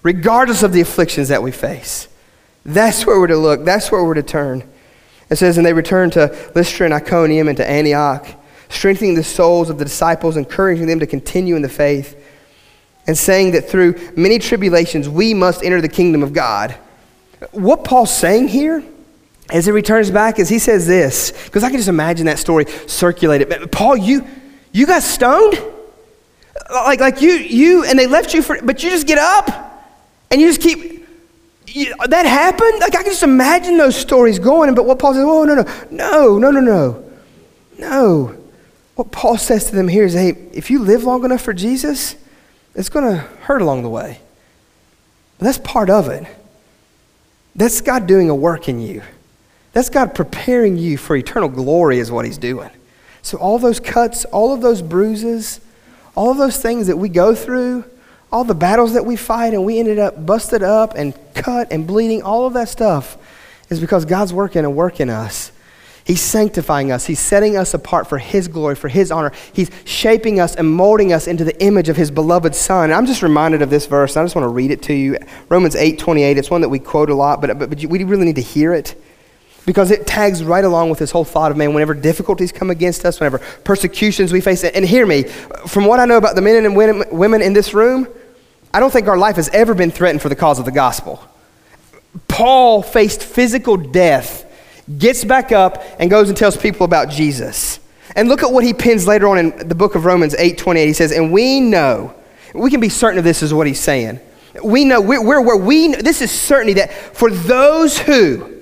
regardless 0.02 0.62
of 0.62 0.74
the 0.74 0.82
afflictions 0.82 1.28
that 1.28 1.42
we 1.42 1.52
face. 1.52 2.06
That's 2.64 3.06
where 3.06 3.18
we're 3.18 3.28
to 3.28 3.36
look. 3.36 3.64
That's 3.64 3.90
where 3.90 4.04
we're 4.04 4.14
to 4.14 4.22
turn. 4.22 4.62
It 5.30 5.36
says, 5.36 5.56
And 5.56 5.66
they 5.66 5.72
returned 5.72 6.12
to 6.14 6.36
Lystra 6.54 6.84
and 6.86 6.94
Iconium 6.94 7.48
and 7.48 7.56
to 7.56 7.68
Antioch, 7.68 8.26
strengthening 8.68 9.14
the 9.14 9.24
souls 9.24 9.70
of 9.70 9.78
the 9.78 9.84
disciples, 9.84 10.36
encouraging 10.36 10.86
them 10.86 11.00
to 11.00 11.06
continue 11.06 11.56
in 11.56 11.62
the 11.62 11.68
faith, 11.68 12.18
and 13.06 13.18
saying 13.18 13.52
that 13.52 13.68
through 13.68 14.12
many 14.16 14.38
tribulations 14.38 15.08
we 15.08 15.34
must 15.34 15.64
enter 15.64 15.80
the 15.80 15.88
kingdom 15.88 16.22
of 16.22 16.32
God. 16.32 16.72
What 17.50 17.82
Paul's 17.82 18.16
saying 18.16 18.48
here 18.48 18.84
as 19.50 19.66
he 19.66 19.72
returns 19.72 20.10
back 20.10 20.38
is 20.38 20.48
he 20.48 20.58
says 20.58 20.86
this, 20.86 21.32
because 21.44 21.64
I 21.64 21.68
can 21.68 21.78
just 21.78 21.88
imagine 21.88 22.26
that 22.26 22.38
story 22.38 22.66
circulated. 22.86 23.72
Paul, 23.72 23.96
you, 23.96 24.26
you 24.70 24.86
got 24.86 25.02
stoned? 25.02 25.60
Like, 26.70 27.00
like 27.00 27.20
you, 27.20 27.32
you, 27.32 27.84
and 27.84 27.98
they 27.98 28.06
left 28.06 28.34
you 28.34 28.42
for, 28.42 28.62
but 28.62 28.82
you 28.82 28.90
just 28.90 29.06
get 29.06 29.18
up 29.18 29.50
and 30.30 30.40
you 30.40 30.48
just 30.48 30.60
keep, 30.60 30.91
that 32.08 32.26
happened? 32.26 32.80
Like, 32.80 32.94
I 32.94 33.02
can 33.02 33.12
just 33.12 33.22
imagine 33.22 33.76
those 33.76 33.96
stories 33.96 34.38
going. 34.38 34.74
But 34.74 34.84
what 34.84 34.98
Paul 34.98 35.14
says, 35.14 35.24
oh, 35.26 35.44
no, 35.44 35.54
no, 35.54 35.64
no, 35.90 36.38
no, 36.38 36.50
no, 36.50 36.60
no. 36.60 37.10
No. 37.78 38.36
What 38.94 39.10
Paul 39.10 39.38
says 39.38 39.66
to 39.70 39.74
them 39.74 39.88
here 39.88 40.04
is, 40.04 40.12
hey, 40.12 40.30
if 40.52 40.70
you 40.70 40.80
live 40.80 41.04
long 41.04 41.24
enough 41.24 41.40
for 41.40 41.52
Jesus, 41.52 42.16
it's 42.74 42.88
going 42.88 43.04
to 43.04 43.16
hurt 43.16 43.62
along 43.62 43.82
the 43.82 43.88
way. 43.88 44.20
But 45.38 45.46
that's 45.46 45.58
part 45.58 45.90
of 45.90 46.08
it. 46.08 46.26
That's 47.54 47.80
God 47.80 48.06
doing 48.06 48.30
a 48.30 48.34
work 48.34 48.68
in 48.68 48.80
you. 48.80 49.02
That's 49.72 49.88
God 49.88 50.14
preparing 50.14 50.76
you 50.76 50.96
for 50.96 51.16
eternal 51.16 51.48
glory, 51.48 51.98
is 51.98 52.10
what 52.10 52.24
He's 52.24 52.38
doing. 52.38 52.70
So, 53.22 53.38
all 53.38 53.58
those 53.58 53.80
cuts, 53.80 54.24
all 54.26 54.52
of 54.52 54.60
those 54.60 54.82
bruises, 54.82 55.60
all 56.14 56.30
of 56.30 56.36
those 56.36 56.60
things 56.60 56.86
that 56.88 56.96
we 56.96 57.08
go 57.08 57.34
through, 57.34 57.84
all 58.32 58.44
the 58.44 58.54
battles 58.54 58.94
that 58.94 59.04
we 59.04 59.14
fight 59.14 59.52
and 59.52 59.64
we 59.64 59.78
ended 59.78 59.98
up 59.98 60.24
busted 60.24 60.62
up 60.62 60.94
and 60.96 61.14
cut 61.34 61.70
and 61.70 61.86
bleeding, 61.86 62.22
all 62.22 62.46
of 62.46 62.54
that 62.54 62.68
stuff 62.68 63.18
is 63.68 63.78
because 63.78 64.04
God's 64.04 64.32
working 64.32 64.64
and 64.64 64.74
working 64.74 65.10
us. 65.10 65.52
He's 66.04 66.20
sanctifying 66.20 66.90
us. 66.90 67.06
He's 67.06 67.20
setting 67.20 67.56
us 67.56 67.74
apart 67.74 68.08
for 68.08 68.18
His 68.18 68.48
glory, 68.48 68.74
for 68.74 68.88
His 68.88 69.12
honor. 69.12 69.32
He's 69.52 69.70
shaping 69.84 70.40
us 70.40 70.56
and 70.56 70.68
molding 70.68 71.12
us 71.12 71.28
into 71.28 71.44
the 71.44 71.62
image 71.62 71.88
of 71.88 71.96
His 71.96 72.10
beloved 72.10 72.56
Son. 72.56 72.84
And 72.84 72.94
I'm 72.94 73.06
just 73.06 73.22
reminded 73.22 73.62
of 73.62 73.70
this 73.70 73.86
verse, 73.86 74.16
I 74.16 74.24
just 74.24 74.34
want 74.34 74.44
to 74.44 74.48
read 74.48 74.72
it 74.72 74.82
to 74.84 74.94
you. 74.94 75.16
Romans 75.48 75.76
8 75.76 75.98
28. 75.98 76.38
It's 76.38 76.50
one 76.50 76.62
that 76.62 76.70
we 76.70 76.80
quote 76.80 77.08
a 77.10 77.14
lot, 77.14 77.40
but, 77.40 77.56
but, 77.56 77.70
but 77.70 77.84
we 77.84 78.02
really 78.02 78.24
need 78.24 78.36
to 78.36 78.42
hear 78.42 78.72
it 78.72 79.00
because 79.64 79.92
it 79.92 80.06
tags 80.06 80.42
right 80.42 80.64
along 80.64 80.90
with 80.90 80.98
this 80.98 81.12
whole 81.12 81.24
thought 81.24 81.52
of 81.52 81.56
man, 81.56 81.72
whenever 81.72 81.94
difficulties 81.94 82.50
come 82.50 82.70
against 82.70 83.04
us, 83.04 83.20
whenever 83.20 83.38
persecutions 83.62 84.32
we 84.32 84.40
face. 84.40 84.64
And 84.64 84.84
hear 84.84 85.06
me, 85.06 85.22
from 85.68 85.84
what 85.84 86.00
I 86.00 86.04
know 86.04 86.16
about 86.16 86.34
the 86.34 86.42
men 86.42 86.64
and 86.64 86.76
women 86.76 87.42
in 87.42 87.52
this 87.52 87.74
room, 87.74 88.08
I 88.74 88.80
don't 88.80 88.90
think 88.90 89.08
our 89.08 89.18
life 89.18 89.36
has 89.36 89.48
ever 89.50 89.74
been 89.74 89.90
threatened 89.90 90.22
for 90.22 90.28
the 90.28 90.36
cause 90.36 90.58
of 90.58 90.64
the 90.64 90.72
gospel. 90.72 91.22
Paul 92.28 92.82
faced 92.82 93.22
physical 93.22 93.76
death 93.76 94.48
gets 94.98 95.24
back 95.24 95.52
up 95.52 95.82
and 95.98 96.10
goes 96.10 96.28
and 96.28 96.36
tells 96.36 96.56
people 96.56 96.84
about 96.84 97.10
Jesus. 97.10 97.80
And 98.16 98.28
look 98.28 98.42
at 98.42 98.50
what 98.50 98.64
he 98.64 98.74
pins 98.74 99.06
later 99.06 99.28
on 99.28 99.38
in 99.38 99.68
the 99.68 99.74
book 99.74 99.94
of 99.94 100.04
Romans 100.04 100.34
8 100.34 100.58
28. 100.58 100.86
He 100.86 100.92
says, 100.92 101.12
And 101.12 101.32
we 101.32 101.60
know, 101.60 102.14
we 102.54 102.70
can 102.70 102.80
be 102.80 102.88
certain 102.88 103.18
of 103.18 103.24
this, 103.24 103.42
is 103.42 103.54
what 103.54 103.66
he's 103.66 103.80
saying. 103.80 104.20
We 104.62 104.84
know, 104.84 105.00
we're, 105.00 105.22
we're 105.22 105.40
where 105.40 105.56
we, 105.56 105.94
this 105.94 106.20
is 106.20 106.30
certainty 106.30 106.74
that 106.74 106.92
for 106.92 107.30
those 107.30 107.98
who, 107.98 108.60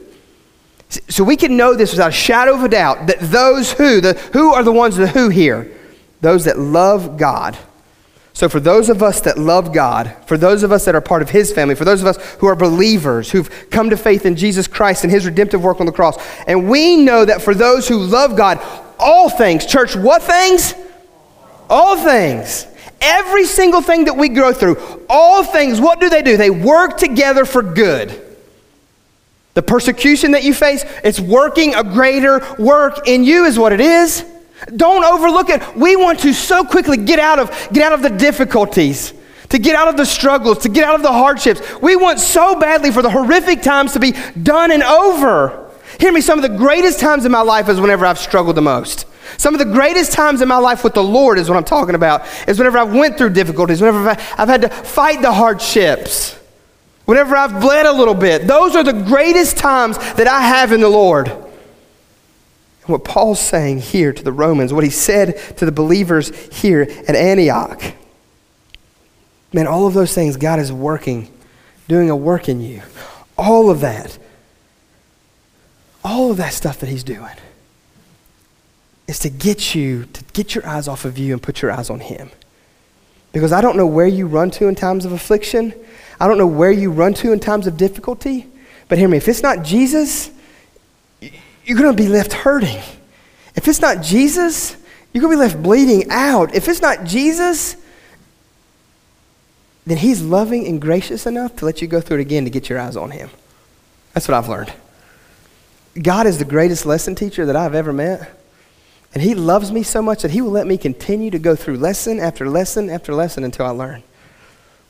so 0.89 1.25
we 1.25 1.37
can 1.37 1.57
know 1.57 1.75
this 1.75 1.91
without 1.91 2.11
a 2.11 2.13
shadow 2.13 2.55
of 2.55 2.63
a 2.63 2.69
doubt, 2.69 3.09
that 3.09 3.19
those 3.21 3.73
who, 3.73 4.01
the, 4.01 4.15
who 4.33 4.55
are 4.55 4.63
the 4.63 4.73
ones, 4.73 4.97
the 4.97 5.09
who 5.09 5.29
here? 5.31 5.73
Those 6.21 6.45
that 6.45 6.59
love 6.59 7.17
God 7.17 7.57
so, 8.33 8.49
for 8.49 8.61
those 8.61 8.89
of 8.89 9.03
us 9.03 9.21
that 9.23 9.39
love 9.39 9.73
God, 9.73 10.15
for 10.27 10.39
those 10.39 10.63
of 10.63 10.71
us 10.73 10.85
that 10.85 10.95
are 10.95 11.01
part 11.01 11.21
of 11.21 11.31
His 11.31 11.53
family, 11.53 11.75
for 11.75 11.85
those 11.85 12.01
of 12.01 12.07
us 12.07 12.17
who 12.35 12.47
are 12.47 12.55
believers, 12.55 13.31
who've 13.31 13.69
come 13.71 13.91
to 13.91 13.97
faith 13.97 14.25
in 14.25 14.37
Jesus 14.37 14.67
Christ 14.67 15.05
and 15.05 15.13
His 15.13 15.27
redemptive 15.27 15.63
work 15.63 15.81
on 15.81 15.87
the 15.87 15.93
cross, 15.93 16.17
and 16.47 16.71
we 16.71 16.97
know 16.97 17.25
that 17.25 17.43
for 17.43 17.55
those 17.55 17.89
who 17.89 17.99
love 17.99 18.37
God, 18.37 18.61
all 18.99 19.29
things, 19.29 19.67
church, 19.67 19.97
what 19.97 20.23
things? 20.23 20.75
All 21.69 21.97
things. 21.97 22.67
Every 23.01 23.45
single 23.45 23.81
thing 23.81 24.05
that 24.05 24.17
we 24.17 24.29
go 24.29 24.53
through, 24.53 25.07
all 25.09 25.43
things, 25.43 25.81
what 25.81 26.01
do 26.01 26.09
they 26.09 26.23
do? 26.23 26.37
They 26.37 26.51
work 26.51 26.99
together 26.99 27.45
for 27.45 27.63
good. 27.63 28.21
The 29.55 29.63
persecution 29.63 30.33
that 30.33 30.45
you 30.45 30.55
face, 30.55 30.85
it's 31.03 31.19
working 31.19 31.75
a 31.75 31.83
greater 31.83 32.41
work 32.59 33.09
in 33.09 33.25
you, 33.25 33.45
is 33.47 33.59
what 33.59 33.73
it 33.73 33.81
is. 33.81 34.25
Don't 34.77 35.05
overlook 35.05 35.49
it. 35.49 35.77
We 35.77 35.97
want 35.97 36.21
to 36.21 36.33
so 36.35 36.65
quickly 36.65 36.97
get 36.97 37.19
out 37.19 37.39
of, 37.39 37.51
get 37.73 37.83
out 37.83 37.93
of 37.93 38.03
the 38.03 38.11
difficulties, 38.11 39.15
to 39.49 39.59
get 39.59 39.75
out 39.75 39.89
of 39.89 39.97
the 39.97 40.05
struggles, 40.05 40.59
to 40.59 40.69
get 40.69 40.85
out 40.85 40.95
of 40.95 41.03
the 41.03 41.13
hardships. 41.13 41.61
We 41.81 41.97
want 41.97 42.21
so 42.21 42.59
badly 42.59 42.91
for 42.93 43.03
the 43.03 43.11
horrific 43.11 43.63
times 43.63 43.93
to 43.95 44.01
be 44.01 44.13
done 44.43 44.71
and 44.71 44.83
over. 44.83 45.71
Hear 45.99 46.13
me, 46.13 46.21
some 46.21 46.39
of 46.39 46.43
the 46.43 46.57
greatest 46.57 47.01
times 47.01 47.25
in 47.25 47.33
my 47.33 47.41
life 47.41 47.69
is 47.69 47.81
whenever 47.81 48.07
I've 48.07 48.19
struggled 48.19 48.57
the 48.57 48.63
most. 48.63 49.07
Some 49.39 49.55
of 49.55 49.59
the 49.59 49.65
greatest 49.65 50.13
times 50.13 50.43
in 50.43 50.49
my 50.49 50.59
life 50.59 50.85
with 50.85 50.95
the 50.95 51.03
Lord 51.03 51.39
is 51.39 51.49
what 51.49 51.57
I'm 51.57 51.65
talking 51.65 51.95
about, 51.95 52.27
is 52.47 52.59
whenever 52.59 52.79
I've 52.79 52.93
went 52.93 53.17
through 53.17 53.31
difficulties, 53.31 53.81
whenever 53.81 54.11
I've 54.11 54.49
had 54.49 54.63
to 54.63 54.69
fight 54.69 55.23
the 55.23 55.33
hardships, 55.33 56.39
whenever 57.07 57.37
I've 57.37 57.61
bled 57.61 57.87
a 57.87 57.93
little 57.93 58.15
bit. 58.15 58.47
Those 58.47 58.77
are 58.77 58.85
the 58.85 58.93
greatest 58.93 59.57
times 59.57 59.99
that 60.15 60.27
I 60.27 60.41
have 60.43 60.73
in 60.73 60.81
the 60.81 60.89
Lord 60.89 61.50
what 62.91 63.05
Paul's 63.05 63.41
saying 63.41 63.79
here 63.79 64.13
to 64.13 64.23
the 64.23 64.33
Romans, 64.33 64.73
what 64.73 64.85
he 64.85 64.91
said 64.91 65.39
to 65.57 65.65
the 65.65 65.73
believers 65.73 66.31
here 66.55 66.83
at 66.83 67.15
Antioch. 67.15 67.83
Man, 69.53 69.67
all 69.67 69.87
of 69.87 69.95
those 69.95 70.15
things, 70.15 70.37
God 70.37 70.59
is 70.59 70.73
working, 70.73 71.33
doing 71.89 72.11
a 72.11 72.17
work 72.17 72.49
in 72.49 72.61
you. 72.61 72.83
All 73.37 73.71
of 73.71 73.81
that, 73.81 74.19
all 76.05 76.31
of 76.31 76.37
that 76.37 76.53
stuff 76.53 76.79
that 76.81 76.89
he's 76.89 77.05
doing 77.05 77.35
is 79.09 79.19
to 79.21 79.31
get 79.31 79.75
you, 79.75 80.05
to 80.05 80.25
get 80.33 80.55
your 80.55 80.65
eyes 80.67 80.87
off 80.87 81.05
of 81.05 81.19
you 81.19 81.33
and 81.33 81.43
put 81.43 81.63
your 81.63 81.73
eyes 81.73 81.91
on 81.91 82.01
him. 82.01 82.31
Because 83.33 83.53
I 83.53 83.61
don't 83.61 83.77
know 83.77 83.87
where 83.87 84.07
you 84.07 84.27
run 84.27 84.51
to 84.53 84.69
in 84.69 84.75
times 84.75 85.05
of 85.05 85.13
affliction. 85.13 85.75
I 86.21 86.29
don't 86.29 86.39
know 86.39 86.47
where 86.47 86.71
you 86.71 86.91
run 86.91 87.15
to 87.15 87.33
in 87.33 87.41
times 87.41 87.67
of 87.67 87.77
difficulty. 87.77 88.47
But 88.89 88.99
hear 88.99 89.09
me, 89.09 89.17
if 89.17 89.29
it's 89.29 89.43
not 89.43 89.65
Jesus, 89.65 90.31
you're 91.65 91.79
going 91.79 91.95
to 91.95 92.03
be 92.03 92.09
left 92.09 92.33
hurting. 92.33 92.83
If 93.55 93.69
it's 93.69 93.81
not 93.81 94.03
Jesus, 94.03 94.77
you're 95.13 95.23
going 95.23 95.37
to 95.37 95.43
be 95.43 95.49
left 95.49 95.63
bleeding 95.63 96.11
out. 96.11 96.55
If 96.55 96.69
it's 96.69 96.81
not 96.81 97.05
Jesus, 97.05 97.77
then 99.87 99.99
He's 99.99 100.23
loving 100.23 100.67
and 100.67 100.81
gracious 100.81 101.27
enough 101.27 101.57
to 101.57 101.65
let 101.65 101.83
you 101.83 101.89
go 101.89 102.01
through 102.01 102.19
it 102.19 102.23
again 102.23 102.45
to 102.45 102.51
get 102.51 102.69
your 102.69 102.79
eyes 102.79 102.97
on 102.97 103.11
Him. 103.11 103.31
That's 104.15 104.29
what 104.29 104.37
I've 104.37 104.49
learned. 104.49 104.73
God 106.01 106.27
is 106.27 106.39
the 106.39 106.45
greatest 106.45 106.87
lesson 106.87 107.15
teacher 107.15 107.47
that 107.47 107.57
I've 107.57 107.75
ever 107.75 107.93
met. 107.93 108.37
And 109.13 109.23
He 109.23 109.35
loves 109.35 109.73
me 109.73 109.83
so 109.83 110.01
much 110.01 110.23
that 110.23 110.31
He 110.31 110.41
will 110.41 110.53
let 110.53 110.67
me 110.67 110.79
continue 110.79 111.31
to 111.31 111.39
go 111.39 111.57
through 111.57 111.79
lesson 111.79 112.21
after 112.21 112.49
lesson 112.49 112.89
after 112.89 113.13
lesson 113.13 113.43
until 113.43 113.67
I 113.67 113.71
learn. 113.71 114.03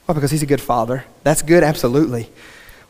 Well, 0.07 0.15
because 0.15 0.31
He's 0.31 0.43
a 0.43 0.47
good 0.47 0.61
Father. 0.61 1.05
That's 1.23 1.43
good, 1.43 1.63
absolutely. 1.63 2.29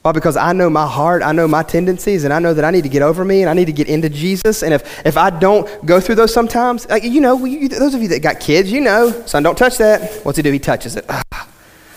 Why? 0.03 0.13
Because 0.13 0.37
I 0.37 0.53
know 0.55 0.71
my 0.71 0.87
heart, 0.87 1.23
I 1.23 1.33
know 1.33 1.47
my 1.47 1.63
tendencies, 1.63 2.25
and 2.25 2.33
I 2.33 2.39
know 2.39 2.55
that 2.55 2.65
I 2.65 2.71
need 2.71 2.85
to 2.85 2.89
get 2.89 3.03
over 3.03 3.23
me 3.23 3.43
and 3.43 3.51
I 3.51 3.53
need 3.53 3.67
to 3.67 3.73
get 3.73 3.87
into 3.87 4.09
Jesus. 4.09 4.63
And 4.63 4.73
if, 4.73 5.07
if 5.07 5.19
I 5.19 5.29
don't 5.29 5.69
go 5.85 6.01
through 6.01 6.15
those 6.15 6.33
sometimes, 6.33 6.89
like, 6.89 7.05
you 7.05 7.21
know, 7.21 7.45
you, 7.45 7.69
those 7.69 7.95
of 7.95 8.01
you 8.01 8.09
that 8.09 8.21
got 8.21 8.41
kids, 8.41 8.73
you 8.73 8.81
know, 8.81 9.11
son, 9.27 9.43
don't 9.43 9.59
touch 9.59 9.77
that. 9.79 10.25
What's 10.25 10.37
he 10.37 10.43
do? 10.43 10.53
He 10.53 10.59
touches 10.59 10.97
it. 10.97 11.05
Ah. 11.09 11.23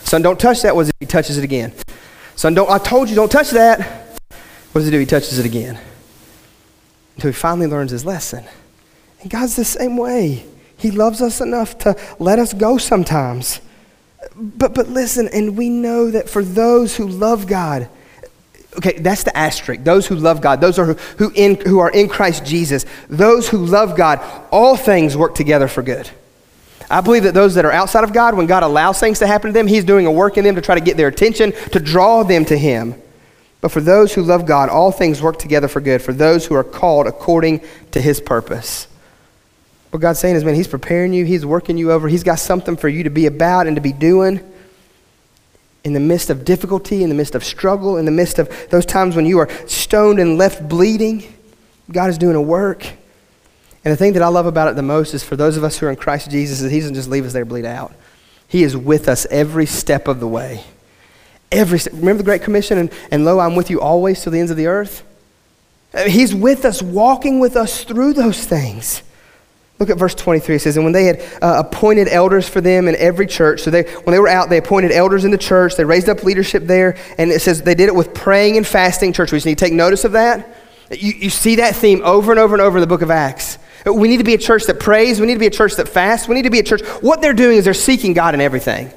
Son, 0.03 0.21
don't 0.21 0.39
touch 0.39 0.61
that. 0.61 0.75
What 0.75 0.83
does 0.83 0.91
he 0.99 1.05
touches 1.05 1.37
it 1.37 1.45
again? 1.45 1.73
Son, 2.35 2.53
don't, 2.53 2.69
I 2.69 2.77
told 2.77 3.09
you, 3.09 3.15
don't 3.15 3.31
touch 3.31 3.51
that. 3.51 3.79
What 4.71 4.81
does 4.81 4.85
he 4.85 4.91
do? 4.91 4.99
He 4.99 5.05
touches 5.05 5.39
it 5.39 5.45
again. 5.45 5.79
Until 7.15 7.29
he 7.29 7.33
finally 7.33 7.67
learns 7.67 7.89
his 7.91 8.05
lesson. 8.05 8.43
And 9.21 9.31
God's 9.31 9.55
the 9.55 9.65
same 9.65 9.95
way. 9.97 10.45
He 10.75 10.91
loves 10.91 11.21
us 11.21 11.39
enough 11.39 11.77
to 11.79 11.95
let 12.19 12.37
us 12.37 12.53
go 12.53 12.77
sometimes. 12.77 13.61
But, 14.35 14.73
but 14.73 14.89
listen, 14.89 15.29
and 15.33 15.57
we 15.57 15.69
know 15.69 16.11
that 16.11 16.29
for 16.29 16.43
those 16.43 16.95
who 16.95 17.07
love 17.07 17.47
God, 17.47 17.87
okay, 18.77 18.97
that's 18.99 19.23
the 19.23 19.35
asterisk. 19.37 19.83
Those 19.83 20.07
who 20.07 20.15
love 20.15 20.41
God, 20.41 20.61
those 20.61 20.79
are 20.79 20.85
who, 20.85 20.93
who, 21.17 21.31
in, 21.35 21.59
who 21.61 21.79
are 21.79 21.91
in 21.91 22.09
Christ 22.09 22.45
Jesus, 22.45 22.85
those 23.09 23.49
who 23.49 23.65
love 23.65 23.95
God, 23.95 24.19
all 24.51 24.75
things 24.75 25.15
work 25.15 25.35
together 25.35 25.67
for 25.67 25.81
good. 25.81 26.09
I 26.89 27.01
believe 27.01 27.23
that 27.23 27.33
those 27.33 27.55
that 27.55 27.65
are 27.65 27.71
outside 27.71 28.03
of 28.03 28.13
God, 28.13 28.35
when 28.35 28.45
God 28.45 28.63
allows 28.63 28.99
things 28.99 29.19
to 29.19 29.27
happen 29.27 29.49
to 29.49 29.53
them, 29.53 29.67
He's 29.67 29.83
doing 29.83 30.05
a 30.05 30.11
work 30.11 30.37
in 30.37 30.43
them 30.43 30.55
to 30.55 30.61
try 30.61 30.75
to 30.75 30.81
get 30.81 30.97
their 30.97 31.07
attention, 31.07 31.51
to 31.71 31.79
draw 31.79 32.23
them 32.23 32.45
to 32.45 32.57
Him. 32.57 32.95
But 33.61 33.71
for 33.71 33.81
those 33.81 34.13
who 34.13 34.21
love 34.21 34.45
God, 34.45 34.69
all 34.69 34.91
things 34.91 35.21
work 35.21 35.39
together 35.39 35.67
for 35.67 35.79
good, 35.79 36.01
for 36.01 36.13
those 36.13 36.45
who 36.45 36.55
are 36.55 36.63
called 36.63 37.07
according 37.07 37.61
to 37.91 38.01
His 38.01 38.19
purpose. 38.19 38.87
What 39.93 40.01
God's 40.01 40.17
saying 40.17 40.35
is, 40.35 40.43
man, 40.43 40.55
He's 40.55 40.67
preparing 40.67 41.13
you, 41.13 41.23
He's 41.23 41.45
working 41.45 41.77
you 41.77 41.91
over, 41.91 42.07
He's 42.07 42.23
got 42.23 42.39
something 42.39 42.75
for 42.75 42.89
you 42.89 43.03
to 43.03 43.11
be 43.11 43.27
about 43.27 43.67
and 43.67 43.75
to 43.75 43.81
be 43.81 43.93
doing. 43.93 44.39
In 45.83 45.93
the 45.93 45.99
midst 45.99 46.31
of 46.31 46.43
difficulty, 46.43 47.03
in 47.03 47.09
the 47.09 47.15
midst 47.15 47.35
of 47.35 47.43
struggle, 47.43 47.97
in 47.97 48.05
the 48.05 48.11
midst 48.11 48.39
of 48.39 48.49
those 48.71 48.87
times 48.87 49.15
when 49.15 49.27
you 49.27 49.37
are 49.37 49.47
stoned 49.67 50.17
and 50.17 50.35
left 50.35 50.67
bleeding, 50.67 51.31
God 51.91 52.09
is 52.09 52.17
doing 52.17 52.35
a 52.35 52.41
work. 52.41 52.87
And 53.85 53.91
the 53.91 53.95
thing 53.95 54.13
that 54.13 54.23
I 54.23 54.29
love 54.29 54.47
about 54.47 54.67
it 54.67 54.75
the 54.75 54.81
most 54.81 55.13
is 55.13 55.23
for 55.23 55.35
those 55.35 55.57
of 55.57 55.63
us 55.63 55.77
who 55.77 55.85
are 55.85 55.91
in 55.91 55.95
Christ 55.95 56.31
Jesus, 56.31 56.61
is 56.61 56.71
He 56.71 56.79
doesn't 56.79 56.95
just 56.95 57.07
leave 57.07 57.23
us 57.23 57.33
there 57.33 57.45
bleed 57.45 57.65
out. 57.65 57.93
He 58.47 58.63
is 58.63 58.75
with 58.75 59.07
us 59.07 59.27
every 59.29 59.67
step 59.67 60.07
of 60.07 60.19
the 60.19 60.27
way. 60.27 60.63
Every. 61.51 61.79
Remember 61.91 62.17
the 62.17 62.23
Great 62.23 62.41
Commission 62.41 62.79
and, 62.79 62.91
and 63.11 63.25
lo, 63.25 63.37
I'm 63.37 63.55
with 63.55 63.69
you 63.69 63.79
always 63.79 64.23
to 64.23 64.31
the 64.31 64.39
ends 64.39 64.49
of 64.49 64.57
the 64.57 64.65
earth? 64.65 65.03
He's 66.07 66.33
with 66.33 66.65
us, 66.65 66.81
walking 66.81 67.39
with 67.39 67.55
us 67.55 67.83
through 67.83 68.13
those 68.13 68.43
things. 68.43 69.03
Look 69.79 69.89
at 69.89 69.97
verse 69.97 70.15
23. 70.15 70.55
It 70.55 70.59
says, 70.59 70.77
And 70.77 70.85
when 70.85 70.93
they 70.93 71.05
had 71.05 71.21
uh, 71.41 71.63
appointed 71.65 72.07
elders 72.07 72.47
for 72.47 72.61
them 72.61 72.87
in 72.87 72.95
every 72.95 73.25
church, 73.25 73.61
so 73.61 73.71
they, 73.71 73.83
when 73.83 74.13
they 74.13 74.19
were 74.19 74.27
out, 74.27 74.49
they 74.49 74.57
appointed 74.57 74.91
elders 74.91 75.25
in 75.25 75.31
the 75.31 75.37
church. 75.37 75.75
They 75.75 75.83
raised 75.83 76.09
up 76.09 76.23
leadership 76.23 76.63
there. 76.63 76.95
And 77.17 77.31
it 77.31 77.41
says 77.41 77.61
they 77.61 77.75
did 77.75 77.89
it 77.89 77.95
with 77.95 78.13
praying 78.13 78.57
and 78.57 78.65
fasting. 78.65 79.13
Church, 79.13 79.31
we 79.31 79.37
just 79.37 79.45
need 79.45 79.57
to 79.57 79.65
take 79.65 79.73
notice 79.73 80.05
of 80.05 80.13
that. 80.13 80.57
You, 80.91 81.13
you 81.13 81.29
see 81.29 81.55
that 81.55 81.75
theme 81.75 82.01
over 82.03 82.31
and 82.31 82.39
over 82.39 82.53
and 82.53 82.61
over 82.61 82.77
in 82.77 82.81
the 82.81 82.87
book 82.87 83.01
of 83.01 83.09
Acts. 83.09 83.57
We 83.85 84.07
need 84.07 84.17
to 84.17 84.23
be 84.23 84.33
a 84.33 84.37
church 84.37 84.65
that 84.65 84.79
prays. 84.79 85.19
We 85.19 85.27
need 85.27 85.33
to 85.33 85.39
be 85.39 85.47
a 85.47 85.51
church 85.51 85.75
that 85.75 85.89
fasts. 85.89 86.27
We 86.27 86.35
need 86.35 86.43
to 86.43 86.49
be 86.49 86.59
a 86.59 86.63
church. 86.63 86.81
What 87.01 87.21
they're 87.21 87.33
doing 87.33 87.57
is 87.57 87.65
they're 87.65 87.73
seeking 87.73 88.13
God 88.13 88.33
in 88.33 88.41
everything. 88.41 88.91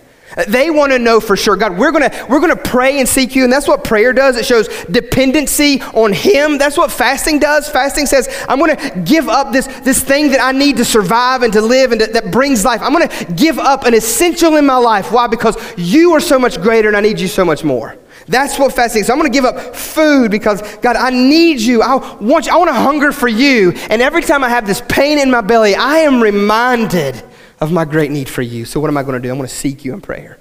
They 0.48 0.70
want 0.70 0.92
to 0.92 0.98
know 0.98 1.18
for 1.18 1.34
sure, 1.34 1.56
God, 1.56 1.78
we're 1.78 1.92
going 1.92 2.10
to 2.10 2.26
we're 2.28 2.40
going 2.40 2.54
to 2.54 2.62
pray 2.62 2.98
and 3.00 3.08
seek 3.08 3.34
you. 3.34 3.44
And 3.44 3.52
that's 3.52 3.66
what 3.66 3.84
prayer 3.84 4.12
does. 4.12 4.36
It 4.36 4.44
shows 4.44 4.68
dependency 4.84 5.80
on 5.94 6.12
Him. 6.12 6.58
That's 6.58 6.76
what 6.76 6.92
fasting 6.92 7.38
does. 7.38 7.68
Fasting 7.70 8.04
says, 8.04 8.28
I'm 8.46 8.58
going 8.58 8.76
to 8.76 9.00
give 9.00 9.28
up 9.28 9.52
this, 9.52 9.66
this 9.80 10.02
thing 10.02 10.30
that 10.32 10.40
I 10.40 10.52
need 10.52 10.76
to 10.76 10.84
survive 10.84 11.42
and 11.42 11.52
to 11.54 11.62
live 11.62 11.92
and 11.92 12.00
to, 12.02 12.06
that 12.08 12.30
brings 12.30 12.64
life. 12.66 12.82
I'm 12.82 12.92
going 12.92 13.08
to 13.08 13.32
give 13.32 13.58
up 13.58 13.84
an 13.84 13.94
essential 13.94 14.56
in 14.56 14.66
my 14.66 14.76
life. 14.76 15.10
Why? 15.10 15.26
Because 15.26 15.56
you 15.78 16.12
are 16.12 16.20
so 16.20 16.38
much 16.38 16.60
greater 16.60 16.88
and 16.88 16.96
I 16.96 17.00
need 17.00 17.18
you 17.18 17.28
so 17.28 17.44
much 17.44 17.64
more. 17.64 17.96
That's 18.28 18.58
what 18.58 18.74
fasting 18.74 19.02
is. 19.02 19.06
So 19.06 19.14
I'm 19.14 19.18
going 19.18 19.30
to 19.30 19.36
give 19.36 19.44
up 19.44 19.74
food 19.74 20.30
because, 20.30 20.60
God, 20.78 20.96
I 20.96 21.10
need 21.10 21.60
you. 21.60 21.80
I 21.80 21.94
want 22.16 22.46
you. 22.46 22.52
I 22.52 22.56
want 22.56 22.68
to 22.68 22.74
hunger 22.74 23.12
for 23.12 23.28
you. 23.28 23.72
And 23.88 24.02
every 24.02 24.22
time 24.22 24.44
I 24.44 24.48
have 24.48 24.66
this 24.66 24.82
pain 24.88 25.18
in 25.18 25.30
my 25.30 25.40
belly, 25.40 25.74
I 25.74 25.98
am 25.98 26.22
reminded 26.22 27.22
of 27.60 27.72
my 27.72 27.84
great 27.84 28.10
need 28.10 28.28
for 28.28 28.42
you. 28.42 28.64
So 28.64 28.80
what 28.80 28.88
am 28.88 28.96
I 28.96 29.02
going 29.02 29.20
to 29.20 29.26
do? 29.26 29.30
I'm 29.30 29.38
going 29.38 29.48
to 29.48 29.54
seek 29.54 29.84
you 29.84 29.94
in 29.94 30.00
prayer. 30.00 30.38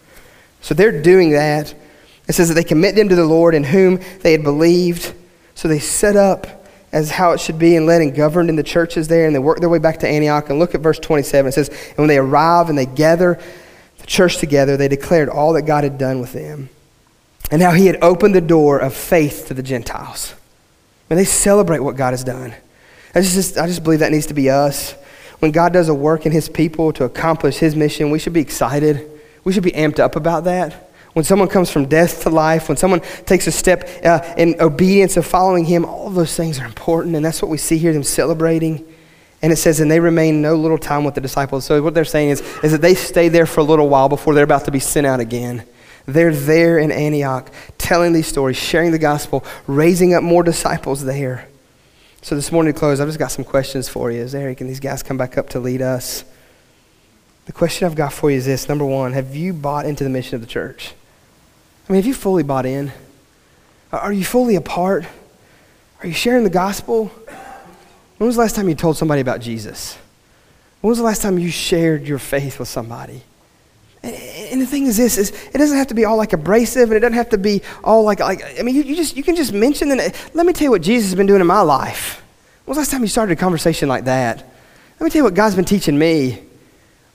So 0.61 0.73
they're 0.73 1.01
doing 1.01 1.31
that. 1.31 1.73
It 2.27 2.33
says 2.33 2.49
that 2.49 2.55
they 2.55 2.63
commit 2.63 2.95
them 2.95 3.09
to 3.09 3.15
the 3.15 3.25
Lord 3.25 3.55
in 3.55 3.63
whom 3.63 3.99
they 4.21 4.31
had 4.31 4.43
believed. 4.43 5.13
So 5.53 5.67
they 5.67 5.79
set 5.79 6.15
up 6.15 6.65
as 6.91 7.11
how 7.11 7.31
it 7.31 7.39
should 7.39 7.59
be 7.59 7.75
and 7.75 7.85
led 7.85 8.01
and 8.01 8.15
governed 8.15 8.49
in 8.49 8.55
the 8.55 8.63
churches 8.63 9.07
there, 9.07 9.25
and 9.25 9.35
they 9.35 9.39
work 9.39 9.59
their 9.59 9.69
way 9.69 9.79
back 9.79 9.99
to 9.99 10.07
Antioch. 10.07 10.49
And 10.49 10.59
look 10.59 10.75
at 10.75 10.81
verse 10.81 10.97
27. 10.97 11.49
It 11.49 11.51
says, 11.51 11.69
And 11.69 11.97
when 11.97 12.07
they 12.07 12.17
arrive 12.17 12.69
and 12.69 12.77
they 12.77 12.85
gather 12.85 13.39
the 13.99 14.07
church 14.07 14.37
together, 14.37 14.77
they 14.77 14.87
declared 14.87 15.29
all 15.29 15.53
that 15.53 15.63
God 15.63 15.83
had 15.83 15.97
done 15.97 16.21
with 16.21 16.33
them 16.33 16.69
and 17.51 17.61
how 17.61 17.71
he 17.71 17.85
had 17.85 17.97
opened 18.01 18.33
the 18.33 18.41
door 18.41 18.79
of 18.79 18.93
faith 18.93 19.47
to 19.47 19.53
the 19.53 19.63
Gentiles. 19.63 20.33
And 21.09 21.19
they 21.19 21.25
celebrate 21.25 21.79
what 21.79 21.95
God 21.95 22.11
has 22.11 22.23
done. 22.23 22.55
I 23.13 23.21
just, 23.21 23.57
I 23.57 23.67
just 23.67 23.83
believe 23.83 23.99
that 23.99 24.11
needs 24.11 24.27
to 24.27 24.33
be 24.33 24.49
us. 24.49 24.95
When 25.45 25.51
God 25.51 25.73
does 25.73 25.89
a 25.89 25.93
work 25.93 26.25
in 26.25 26.31
his 26.31 26.49
people 26.49 26.91
to 26.93 27.03
accomplish 27.03 27.57
his 27.57 27.75
mission, 27.75 28.09
we 28.09 28.17
should 28.17 28.33
be 28.33 28.41
excited. 28.41 29.07
We 29.43 29.53
should 29.53 29.61
be 29.61 29.73
amped 29.73 29.99
up 29.99 30.15
about 30.15 30.45
that. 30.45 30.89
When 31.13 31.23
someone 31.23 31.49
comes 31.49 31.69
from 31.69 31.85
death 31.85 32.23
to 32.23 32.31
life, 32.31 32.67
when 32.67 32.77
someone 32.77 33.01
takes 33.27 33.45
a 33.45 33.51
step 33.51 33.87
uh, 34.03 34.33
in 34.37 34.59
obedience 34.59 35.17
of 35.17 35.25
following 35.27 35.63
him, 35.63 35.85
all 35.85 36.07
of 36.07 36.15
those 36.15 36.35
things 36.35 36.57
are 36.57 36.65
important. 36.65 37.15
And 37.15 37.23
that's 37.23 37.43
what 37.43 37.51
we 37.51 37.59
see 37.59 37.77
here, 37.77 37.93
them 37.93 38.01
celebrating. 38.01 38.91
And 39.43 39.53
it 39.53 39.57
says, 39.57 39.79
and 39.79 39.91
they 39.91 39.99
remain 39.99 40.41
no 40.41 40.55
little 40.55 40.79
time 40.79 41.03
with 41.03 41.13
the 41.13 41.21
disciples. 41.21 41.63
So 41.63 41.79
what 41.83 41.93
they're 41.93 42.05
saying 42.05 42.29
is, 42.29 42.41
is 42.63 42.71
that 42.71 42.81
they 42.81 42.95
stay 42.95 43.29
there 43.29 43.45
for 43.45 43.59
a 43.59 43.63
little 43.63 43.87
while 43.87 44.09
before 44.09 44.33
they're 44.33 44.43
about 44.43 44.65
to 44.65 44.71
be 44.71 44.79
sent 44.79 45.05
out 45.05 45.19
again. 45.19 45.63
They're 46.07 46.33
there 46.33 46.79
in 46.79 46.91
Antioch 46.91 47.51
telling 47.77 48.13
these 48.13 48.25
stories, 48.25 48.57
sharing 48.57 48.89
the 48.89 48.97
gospel, 48.97 49.45
raising 49.67 50.15
up 50.15 50.23
more 50.23 50.41
disciples 50.41 51.05
there. 51.05 51.47
So 52.25 52.33
this 52.33 52.51
morning 52.51 52.73
to 52.73 52.79
close, 52.79 52.99
I've 52.99 53.07
just 53.07 53.19
got 53.19 53.27
some 53.27 53.45
questions 53.45 53.87
for 53.87 54.09
you. 54.09 54.19
Is 54.19 54.33
Eric 54.33 54.59
and 54.59 54.67
these 54.67 54.79
guys 54.79 55.03
come 55.03 55.15
back 55.15 55.37
up 55.37 55.49
to 55.49 55.59
lead 55.59 55.83
us? 55.83 56.25
The 57.45 57.51
question 57.51 57.85
I've 57.85 57.93
got 57.93 58.13
for 58.13 58.31
you 58.31 58.37
is 58.37 58.47
this. 58.47 58.67
Number 58.67 58.83
one, 58.83 59.13
have 59.13 59.35
you 59.35 59.53
bought 59.53 59.85
into 59.85 60.03
the 60.03 60.09
mission 60.09 60.33
of 60.33 60.41
the 60.41 60.47
church? 60.47 60.95
I 61.87 61.93
mean, 61.93 61.97
have 61.97 62.07
you 62.07 62.15
fully 62.15 62.41
bought 62.41 62.65
in? 62.65 62.91
Are 63.91 64.11
you 64.11 64.25
fully 64.25 64.55
a 64.55 64.61
part? 64.61 65.05
Are 66.01 66.07
you 66.07 66.15
sharing 66.15 66.43
the 66.43 66.49
gospel? 66.49 67.11
When 68.17 68.25
was 68.25 68.37
the 68.37 68.41
last 68.41 68.55
time 68.55 68.69
you 68.69 68.73
told 68.73 68.97
somebody 68.97 69.21
about 69.21 69.39
Jesus? 69.39 69.95
When 70.81 70.89
was 70.89 70.97
the 70.97 71.03
last 71.03 71.21
time 71.21 71.37
you 71.37 71.51
shared 71.51 72.07
your 72.07 72.17
faith 72.17 72.57
with 72.57 72.69
somebody? 72.69 73.21
And 74.05 74.61
the 74.61 74.65
thing 74.65 74.85
is 74.85 74.97
this 74.97 75.17
is 75.17 75.31
it 75.31 75.57
doesn't 75.57 75.77
have 75.77 75.87
to 75.87 75.93
be 75.93 76.05
all 76.05 76.17
like 76.17 76.33
abrasive 76.33 76.89
and 76.89 76.93
it 76.93 76.99
doesn't 76.99 77.17
have 77.17 77.29
to 77.29 77.37
be 77.37 77.61
all 77.83 78.03
like 78.03 78.19
like 78.19 78.43
I 78.59 78.63
mean 78.63 78.75
you, 78.75 78.83
you 78.83 78.95
just 78.95 79.17
you 79.17 79.23
can 79.23 79.35
just 79.35 79.53
mention 79.53 79.91
and 79.91 79.99
let 80.33 80.45
me 80.45 80.53
tell 80.53 80.65
you 80.65 80.71
what 80.71 80.81
Jesus 80.81 81.09
has 81.09 81.15
been 81.15 81.27
doing 81.27 81.41
in 81.41 81.47
my 81.47 81.61
life. 81.61 82.23
When 82.65 82.71
was 82.71 82.77
the 82.77 82.81
last 82.81 82.91
time 82.91 83.01
you 83.01 83.07
started 83.07 83.33
a 83.33 83.35
conversation 83.35 83.89
like 83.89 84.05
that? 84.05 84.37
Let 84.99 85.03
me 85.03 85.09
tell 85.09 85.19
you 85.19 85.23
what 85.23 85.33
God's 85.33 85.55
been 85.55 85.65
teaching 85.65 85.97
me. 85.97 86.41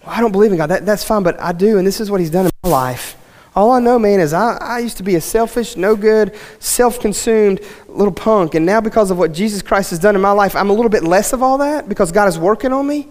Well, 0.03 0.11
I 0.11 0.21
don't 0.21 0.33
believe 0.33 0.53
in 0.53 0.59
God. 0.59 0.69
That, 0.69 0.87
that's 0.87 1.05
fine, 1.05 1.23
but 1.23 1.41
I 1.41 1.53
do, 1.53 1.79
and 1.79 1.87
this 1.87 2.01
is 2.01 2.11
what 2.11 2.21
He's 2.21 2.31
done 2.31 2.47
in 2.47 2.53
my 2.63 2.69
life. 2.71 3.17
All 3.57 3.73
I 3.73 3.81
know, 3.81 3.99
man, 3.99 4.21
is 4.21 4.33
I, 4.33 4.57
I 4.57 4.79
used 4.79 4.97
to 4.99 5.03
be 5.03 5.17
a 5.17 5.21
selfish, 5.21 5.77
no 5.77 5.97
good, 5.97 6.37
self 6.61 7.01
consumed 7.01 7.61
little 7.89 8.13
punk. 8.13 8.55
And 8.55 8.65
now, 8.65 8.81
because 8.81 9.11
of 9.11 9.19
what 9.19 9.33
Jesus 9.33 9.61
Christ 9.61 9.91
has 9.91 9.99
done 9.99 10.15
in 10.15 10.21
my 10.21 10.31
life, 10.31 10.55
I'm 10.55 10.71
a 10.71 10.73
little 10.73 10.89
bit 10.89 11.03
less 11.03 11.33
of 11.33 11.43
all 11.43 11.59
that 11.59 11.89
because 11.89 12.13
God 12.13 12.29
is 12.29 12.39
working 12.39 12.73
on 12.73 12.87
me. 12.87 13.09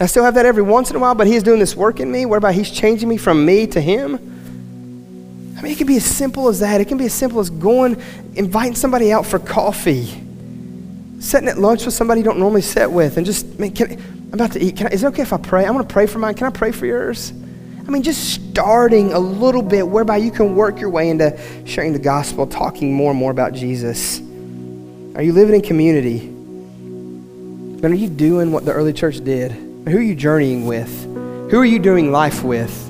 I 0.00 0.06
still 0.06 0.24
have 0.24 0.34
that 0.34 0.46
every 0.46 0.62
once 0.62 0.90
in 0.90 0.96
a 0.96 0.98
while, 0.98 1.14
but 1.14 1.26
He's 1.26 1.42
doing 1.42 1.60
this 1.60 1.76
work 1.76 2.00
in 2.00 2.10
me 2.10 2.26
whereby 2.26 2.52
He's 2.52 2.70
changing 2.70 3.08
me 3.08 3.16
from 3.16 3.44
me 3.44 3.66
to 3.68 3.80
Him. 3.80 4.14
I 5.62 5.62
mean, 5.62 5.72
it 5.72 5.78
can 5.78 5.86
be 5.86 5.96
as 5.96 6.04
simple 6.04 6.48
as 6.48 6.58
that. 6.58 6.80
It 6.80 6.88
can 6.88 6.98
be 6.98 7.04
as 7.04 7.14
simple 7.14 7.38
as 7.38 7.48
going, 7.48 8.02
inviting 8.34 8.74
somebody 8.74 9.12
out 9.12 9.24
for 9.24 9.38
coffee, 9.38 10.06
sitting 11.20 11.48
at 11.48 11.56
lunch 11.56 11.84
with 11.84 11.94
somebody 11.94 12.20
you 12.20 12.24
don't 12.24 12.40
normally 12.40 12.62
sit 12.62 12.90
with, 12.90 13.16
and 13.16 13.24
just, 13.24 13.60
man, 13.60 13.70
can, 13.70 13.92
I'm 13.92 14.34
about 14.34 14.52
to 14.52 14.60
eat. 14.60 14.82
I, 14.82 14.88
is 14.88 15.04
it 15.04 15.06
okay 15.08 15.22
if 15.22 15.32
I 15.32 15.36
pray? 15.36 15.64
I'm 15.64 15.74
going 15.74 15.86
to 15.86 15.92
pray 15.92 16.06
for 16.06 16.18
mine. 16.18 16.34
Can 16.34 16.48
I 16.48 16.50
pray 16.50 16.72
for 16.72 16.84
yours? 16.84 17.30
I 17.30 17.90
mean, 17.90 18.02
just 18.02 18.34
starting 18.34 19.12
a 19.12 19.18
little 19.20 19.62
bit 19.62 19.86
whereby 19.86 20.16
you 20.16 20.32
can 20.32 20.56
work 20.56 20.80
your 20.80 20.90
way 20.90 21.10
into 21.10 21.38
sharing 21.64 21.92
the 21.92 21.98
gospel, 22.00 22.46
talking 22.46 22.92
more 22.92 23.10
and 23.10 23.20
more 23.20 23.30
about 23.30 23.52
Jesus. 23.52 24.20
Are 25.14 25.22
you 25.22 25.32
living 25.32 25.54
in 25.54 25.62
community? 25.62 26.28
But 27.80 27.90
are 27.90 27.94
you 27.94 28.08
doing 28.08 28.50
what 28.50 28.64
the 28.64 28.72
early 28.72 28.92
church 28.92 29.22
did? 29.22 29.71
Who 29.88 29.96
are 29.96 30.02
you 30.02 30.14
journeying 30.14 30.66
with? 30.66 31.04
Who 31.50 31.58
are 31.58 31.64
you 31.64 31.80
doing 31.80 32.12
life 32.12 32.44
with 32.44 32.88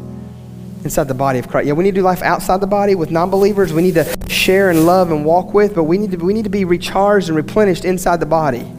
inside 0.84 1.08
the 1.08 1.14
body 1.14 1.38
of 1.38 1.48
Christ? 1.48 1.66
Yeah, 1.66 1.72
we 1.72 1.84
need 1.84 1.92
to 1.92 2.00
do 2.00 2.02
life 2.02 2.20
outside 2.20 2.60
the 2.60 2.66
body 2.66 2.94
with 2.94 3.10
non 3.10 3.30
believers. 3.30 3.72
We 3.72 3.80
need 3.80 3.94
to 3.94 4.28
share 4.28 4.68
and 4.68 4.84
love 4.84 5.10
and 5.10 5.24
walk 5.24 5.54
with, 5.54 5.74
but 5.74 5.84
we 5.84 5.96
need, 5.96 6.10
to, 6.10 6.18
we 6.18 6.34
need 6.34 6.44
to 6.44 6.50
be 6.50 6.66
recharged 6.66 7.28
and 7.28 7.36
replenished 7.36 7.86
inside 7.86 8.20
the 8.20 8.26
body. 8.26 8.70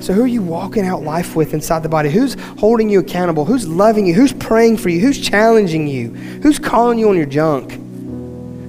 So, 0.00 0.12
who 0.12 0.24
are 0.24 0.26
you 0.26 0.42
walking 0.42 0.84
out 0.84 1.02
life 1.02 1.36
with 1.36 1.54
inside 1.54 1.84
the 1.84 1.88
body? 1.88 2.10
Who's 2.10 2.34
holding 2.58 2.90
you 2.90 2.98
accountable? 2.98 3.44
Who's 3.44 3.68
loving 3.68 4.04
you? 4.04 4.14
Who's 4.14 4.32
praying 4.32 4.78
for 4.78 4.88
you? 4.88 5.00
Who's 5.00 5.20
challenging 5.20 5.86
you? 5.86 6.08
Who's 6.08 6.58
calling 6.58 6.98
you 6.98 7.08
on 7.08 7.16
your 7.16 7.26
junk? 7.26 7.70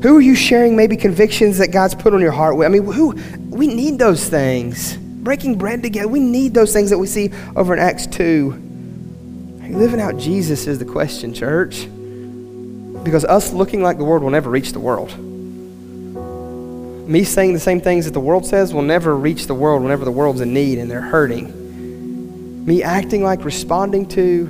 Who 0.03 0.15
are 0.15 0.21
you 0.21 0.35
sharing 0.35 0.75
maybe 0.75 0.95
convictions 0.95 1.57
that 1.57 1.71
God's 1.71 1.95
put 1.95 2.13
on 2.13 2.21
your 2.21 2.31
heart 2.31 2.55
with? 2.55 2.67
I 2.67 2.69
mean, 2.69 2.85
who 2.85 3.13
we 3.49 3.65
need 3.65 3.97
those 3.97 4.29
things 4.29 4.99
breaking 5.28 5.57
bread 5.57 5.84
together. 5.84 6.07
We 6.07 6.21
need 6.21 6.53
those 6.53 6.71
things 6.71 6.89
that 6.89 6.97
we 6.97 7.05
see 7.05 7.32
over 7.57 7.73
in 7.73 7.80
Acts 7.80 8.07
2. 8.07 9.59
Are 9.61 9.67
you 9.67 9.78
living 9.78 9.99
out 9.99 10.17
Jesus 10.17 10.67
is 10.67 10.80
the 10.80 10.86
question, 10.86 11.34
church. 11.34 11.86
Because 13.03 13.25
us 13.25 13.51
looking 13.51 13.84
like 13.84 13.97
the 13.97 14.05
world 14.05 14.23
will 14.23 14.30
never 14.30 14.49
reach 14.49 14.71
the 14.71 14.80
world. 14.80 15.09
Me 17.09 17.25
saying 17.25 17.51
the 17.51 17.59
same 17.59 17.82
things 17.82 18.05
that 18.05 18.13
the 18.13 18.21
world 18.21 18.45
says 18.45 18.73
will 18.73 18.84
never 18.84 19.17
reach 19.17 19.47
the 19.47 19.53
world 19.53 19.82
whenever 19.82 20.05
the 20.05 20.11
world's 20.11 20.39
in 20.39 20.53
need 20.53 20.78
and 20.78 20.89
they're 20.89 21.01
hurting. 21.01 22.65
Me 22.65 22.82
acting 22.82 23.21
like, 23.21 23.43
responding 23.43 24.05
to, 24.05 24.45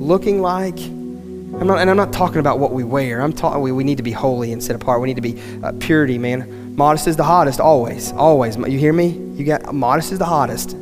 looking 0.00 0.42
like, 0.42 0.80
I'm 0.80 1.68
not, 1.68 1.78
and 1.78 1.88
I'm 1.88 1.96
not 1.96 2.12
talking 2.12 2.40
about 2.40 2.58
what 2.58 2.72
we 2.72 2.82
wear. 2.82 3.20
I'm 3.20 3.32
talking 3.32 3.62
we, 3.62 3.70
we 3.70 3.84
need 3.84 3.98
to 3.98 4.02
be 4.02 4.10
holy 4.10 4.52
and 4.52 4.60
set 4.60 4.74
apart. 4.74 5.00
We 5.00 5.06
need 5.06 5.14
to 5.14 5.20
be 5.22 5.40
uh, 5.62 5.74
purity, 5.78 6.18
man. 6.18 6.57
Modest 6.78 7.08
is 7.08 7.16
the 7.16 7.24
hottest, 7.24 7.58
always. 7.58 8.12
Always. 8.12 8.56
You 8.56 8.78
hear 8.78 8.92
me? 8.92 9.08
You 9.08 9.44
got 9.44 9.74
modest 9.74 10.12
is 10.12 10.20
the 10.20 10.24
hottest. 10.24 10.76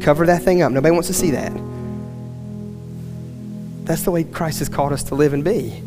Cover 0.00 0.24
that 0.26 0.42
thing 0.42 0.62
up. 0.62 0.70
Nobody 0.70 0.92
wants 0.92 1.08
to 1.08 1.12
see 1.12 1.32
that. 1.32 1.52
That's 3.84 4.02
the 4.02 4.12
way 4.12 4.22
Christ 4.22 4.60
has 4.60 4.68
called 4.68 4.92
us 4.92 5.02
to 5.02 5.16
live 5.16 5.32
and 5.32 5.42
be. 5.42 5.82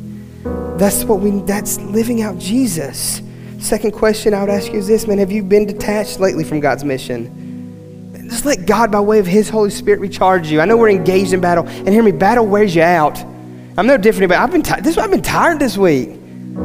That's 0.77 1.05
what 1.05 1.21
we 1.21 1.31
that's 1.43 1.79
living 1.79 2.21
out 2.21 2.37
Jesus. 2.39 3.21
Second 3.59 3.91
question 3.93 4.33
I 4.33 4.41
would 4.41 4.49
ask 4.49 4.69
you 4.69 4.79
is 4.79 4.85
this, 4.85 5.07
man, 5.07 5.17
have 5.19 5.31
you 5.31 5.41
been 5.41 5.65
detached 5.65 6.19
lately 6.19 6.43
from 6.43 6.59
God's 6.59 6.83
mission? 6.83 8.19
Just 8.29 8.43
let 8.43 8.65
God, 8.65 8.91
by 8.91 8.99
way 8.99 9.19
of 9.19 9.25
His 9.25 9.47
Holy 9.47 9.69
Spirit, 9.69 10.01
recharge 10.01 10.51
you. 10.51 10.59
I 10.59 10.65
know 10.65 10.75
we're 10.75 10.89
engaged 10.89 11.31
in 11.31 11.39
battle, 11.39 11.65
and 11.65 11.87
hear 11.87 12.03
me, 12.03 12.11
battle 12.11 12.45
wears 12.45 12.75
you 12.75 12.81
out. 12.81 13.17
I'm 13.77 13.87
no 13.87 13.95
different, 13.95 14.27
but 14.27 14.39
I've 14.39 14.51
been, 14.51 14.61
tired. 14.61 14.83
this, 14.83 14.97
I've 14.97 15.09
been 15.09 15.21
tired 15.21 15.59
this 15.59 15.77
week. 15.77 16.09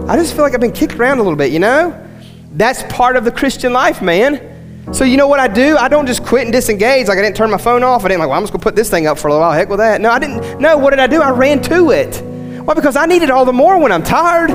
I 0.08 0.16
just 0.16 0.34
feel 0.34 0.42
like 0.42 0.54
I've 0.54 0.60
been 0.60 0.72
kicked 0.72 0.96
around 0.96 1.20
a 1.20 1.22
little 1.22 1.38
bit, 1.38 1.52
you 1.52 1.60
know? 1.60 2.06
That's 2.52 2.82
part 2.84 3.16
of 3.16 3.24
the 3.24 3.32
Christian 3.32 3.72
life, 3.72 4.00
man. 4.00 4.94
So 4.94 5.04
you 5.04 5.16
know 5.16 5.28
what 5.28 5.38
I 5.38 5.48
do? 5.48 5.76
I 5.76 5.88
don't 5.88 6.06
just 6.06 6.24
quit 6.24 6.44
and 6.44 6.52
disengage. 6.52 7.08
Like 7.08 7.18
I 7.18 7.22
didn't 7.22 7.36
turn 7.36 7.50
my 7.50 7.58
phone 7.58 7.82
off. 7.84 8.04
I 8.04 8.08
didn't 8.08 8.20
like, 8.20 8.28
well, 8.30 8.38
I'm 8.38 8.42
just 8.42 8.52
gonna 8.52 8.62
put 8.62 8.74
this 8.74 8.88
thing 8.88 9.06
up 9.06 9.18
for 9.18 9.28
a 9.28 9.32
little 9.32 9.46
while. 9.46 9.52
Heck 9.52 9.68
with 9.68 9.78
that. 9.78 10.00
No, 10.00 10.10
I 10.10 10.18
didn't. 10.18 10.60
No, 10.60 10.78
what 10.78 10.90
did 10.90 10.98
I 10.98 11.06
do? 11.06 11.20
I 11.20 11.30
ran 11.30 11.60
to 11.64 11.90
it. 11.90 12.22
Why? 12.64 12.74
Because 12.74 12.96
I 12.96 13.06
need 13.06 13.22
it 13.22 13.30
all 13.30 13.44
the 13.44 13.52
more 13.52 13.78
when 13.78 13.92
I'm 13.92 14.02
tired. 14.02 14.50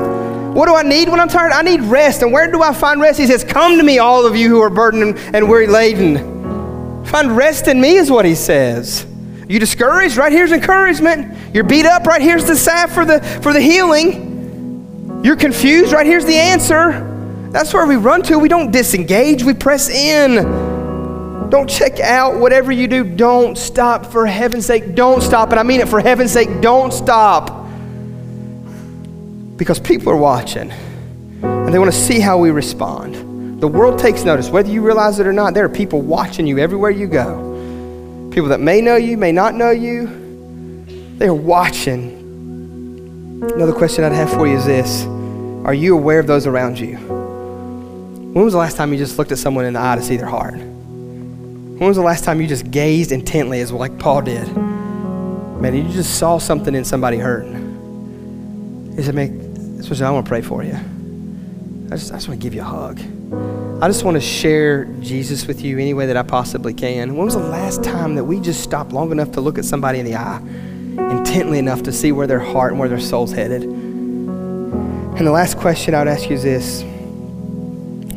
What 0.55 0.67
do 0.67 0.75
I 0.75 0.83
need 0.83 1.09
when 1.09 1.19
I'm 1.19 1.27
tired? 1.27 1.51
I 1.51 1.61
need 1.61 1.81
rest. 1.81 2.21
And 2.23 2.31
where 2.31 2.51
do 2.51 2.61
I 2.61 2.73
find 2.73 2.99
rest? 2.99 3.19
He 3.19 3.27
says, 3.27 3.43
Come 3.43 3.77
to 3.77 3.83
me, 3.83 3.99
all 3.99 4.25
of 4.25 4.35
you 4.35 4.49
who 4.49 4.61
are 4.61 4.69
burdened 4.69 5.17
and 5.33 5.47
weary 5.47 5.67
laden. 5.67 7.05
Find 7.05 7.35
rest 7.37 7.67
in 7.67 7.79
me, 7.79 7.97
is 7.97 8.09
what 8.09 8.25
he 8.25 8.35
says. 8.35 9.05
You 9.47 9.59
discouraged? 9.59 10.17
Right 10.17 10.31
here's 10.31 10.51
encouragement. 10.51 11.37
You're 11.53 11.63
beat 11.63 11.85
up? 11.85 12.05
Right 12.05 12.21
here's 12.21 12.45
the 12.45 12.55
salve 12.55 12.91
for 12.91 13.05
the 13.05 13.21
for 13.43 13.53
the 13.53 13.61
healing. 13.61 15.21
You're 15.23 15.35
confused? 15.35 15.93
Right 15.93 16.07
here's 16.07 16.25
the 16.25 16.35
answer. 16.35 17.12
That's 17.53 17.71
where 17.71 17.85
we 17.85 17.97
run 17.97 18.23
to. 18.23 18.39
We 18.39 18.49
don't 18.49 18.71
disengage, 18.71 19.43
we 19.43 19.53
press 19.53 19.87
in. 19.87 20.71
Don't 21.51 21.69
check 21.69 21.99
out 21.99 22.39
whatever 22.39 22.71
you 22.71 22.87
do. 22.87 23.03
Don't 23.03 23.55
stop 23.55 24.07
for 24.07 24.25
heaven's 24.25 24.65
sake. 24.65 24.95
Don't 24.95 25.21
stop. 25.21 25.51
And 25.51 25.59
I 25.59 25.63
mean 25.63 25.81
it 25.81 25.87
for 25.87 25.99
heaven's 25.99 26.31
sake. 26.31 26.61
Don't 26.61 26.91
stop. 26.91 27.67
Because 29.55 29.79
people 29.79 30.11
are 30.11 30.17
watching 30.17 30.71
and 31.43 31.71
they 31.71 31.77
want 31.77 31.93
to 31.93 31.97
see 31.97 32.19
how 32.19 32.39
we 32.39 32.49
respond. 32.49 33.61
The 33.61 33.67
world 33.67 33.99
takes 33.99 34.23
notice. 34.23 34.49
Whether 34.49 34.71
you 34.71 34.81
realize 34.81 35.19
it 35.19 35.27
or 35.27 35.31
not, 35.31 35.53
there 35.53 35.63
are 35.63 35.69
people 35.69 36.01
watching 36.01 36.47
you 36.47 36.57
everywhere 36.57 36.89
you 36.89 37.05
go. 37.05 38.29
People 38.33 38.49
that 38.49 38.61
may 38.61 38.81
know 38.81 38.95
you, 38.95 39.15
may 39.15 39.31
not 39.31 39.53
know 39.53 39.69
you. 39.69 40.07
They 41.19 41.27
are 41.27 41.35
watching. 41.35 42.19
Another 43.43 43.73
question 43.73 44.03
I'd 44.05 44.11
have 44.13 44.31
for 44.31 44.47
you 44.47 44.57
is 44.57 44.65
this 44.65 45.03
Are 45.65 45.73
you 45.75 45.95
aware 45.95 46.19
of 46.19 46.25
those 46.25 46.47
around 46.47 46.79
you? 46.79 47.12
When 48.33 48.43
was 48.43 48.53
the 48.53 48.59
last 48.59 48.77
time 48.77 48.91
you 48.91 48.97
just 48.97 49.19
looked 49.19 49.31
at 49.31 49.37
someone 49.37 49.63
in 49.65 49.73
the 49.73 49.79
eye 49.79 49.95
to 49.95 50.01
see 50.01 50.17
their 50.17 50.25
heart? 50.25 50.55
When 50.55 51.87
was 51.87 51.97
the 51.97 52.03
last 52.03 52.23
time 52.23 52.41
you 52.41 52.47
just 52.47 52.71
gazed 52.71 53.11
intently 53.11 53.59
as 53.59 53.71
like 53.71 53.99
Paul 53.99 54.23
did? 54.23 54.47
Man, 54.57 55.75
you 55.75 55.83
just 55.93 56.17
saw 56.17 56.39
something 56.39 56.73
in 56.73 56.83
somebody 56.83 57.19
hurting. 57.19 58.93
He 58.95 59.03
said, 59.03 59.13
man, 59.13 59.75
that's 59.75 59.87
what 59.87 60.01
I 60.01 60.09
want 60.09 60.25
to 60.25 60.29
pray 60.29 60.41
for 60.41 60.63
you. 60.63 60.73
I 60.73 61.95
just, 61.95 62.11
I 62.11 62.15
just 62.15 62.27
want 62.27 62.41
to 62.41 62.43
give 62.43 62.55
you 62.55 62.61
a 62.61 62.63
hug. 62.63 62.99
I 63.83 63.87
just 63.87 64.03
want 64.03 64.15
to 64.15 64.21
share 64.21 64.85
Jesus 65.01 65.45
with 65.45 65.61
you 65.61 65.77
any 65.77 65.93
way 65.93 66.07
that 66.07 66.17
I 66.17 66.23
possibly 66.23 66.73
can. 66.73 67.15
When 67.15 67.25
was 67.25 67.35
the 67.35 67.41
last 67.41 67.83
time 67.83 68.15
that 68.15 68.23
we 68.23 68.39
just 68.39 68.63
stopped 68.63 68.93
long 68.93 69.11
enough 69.11 69.31
to 69.33 69.41
look 69.41 69.59
at 69.59 69.65
somebody 69.65 69.99
in 69.99 70.07
the 70.07 70.15
eye, 70.15 70.39
intently 71.17 71.59
enough 71.59 71.83
to 71.83 71.91
see 71.91 72.11
where 72.11 72.25
their 72.25 72.39
heart 72.39 72.71
and 72.71 72.79
where 72.79 72.89
their 72.89 72.99
soul's 72.99 73.31
headed? 73.31 73.61
And 73.61 75.27
the 75.27 75.31
last 75.31 75.59
question 75.59 75.93
I 75.93 75.99
would 75.99 76.07
ask 76.07 76.27
you 76.31 76.35
is 76.35 76.41
this 76.41 76.83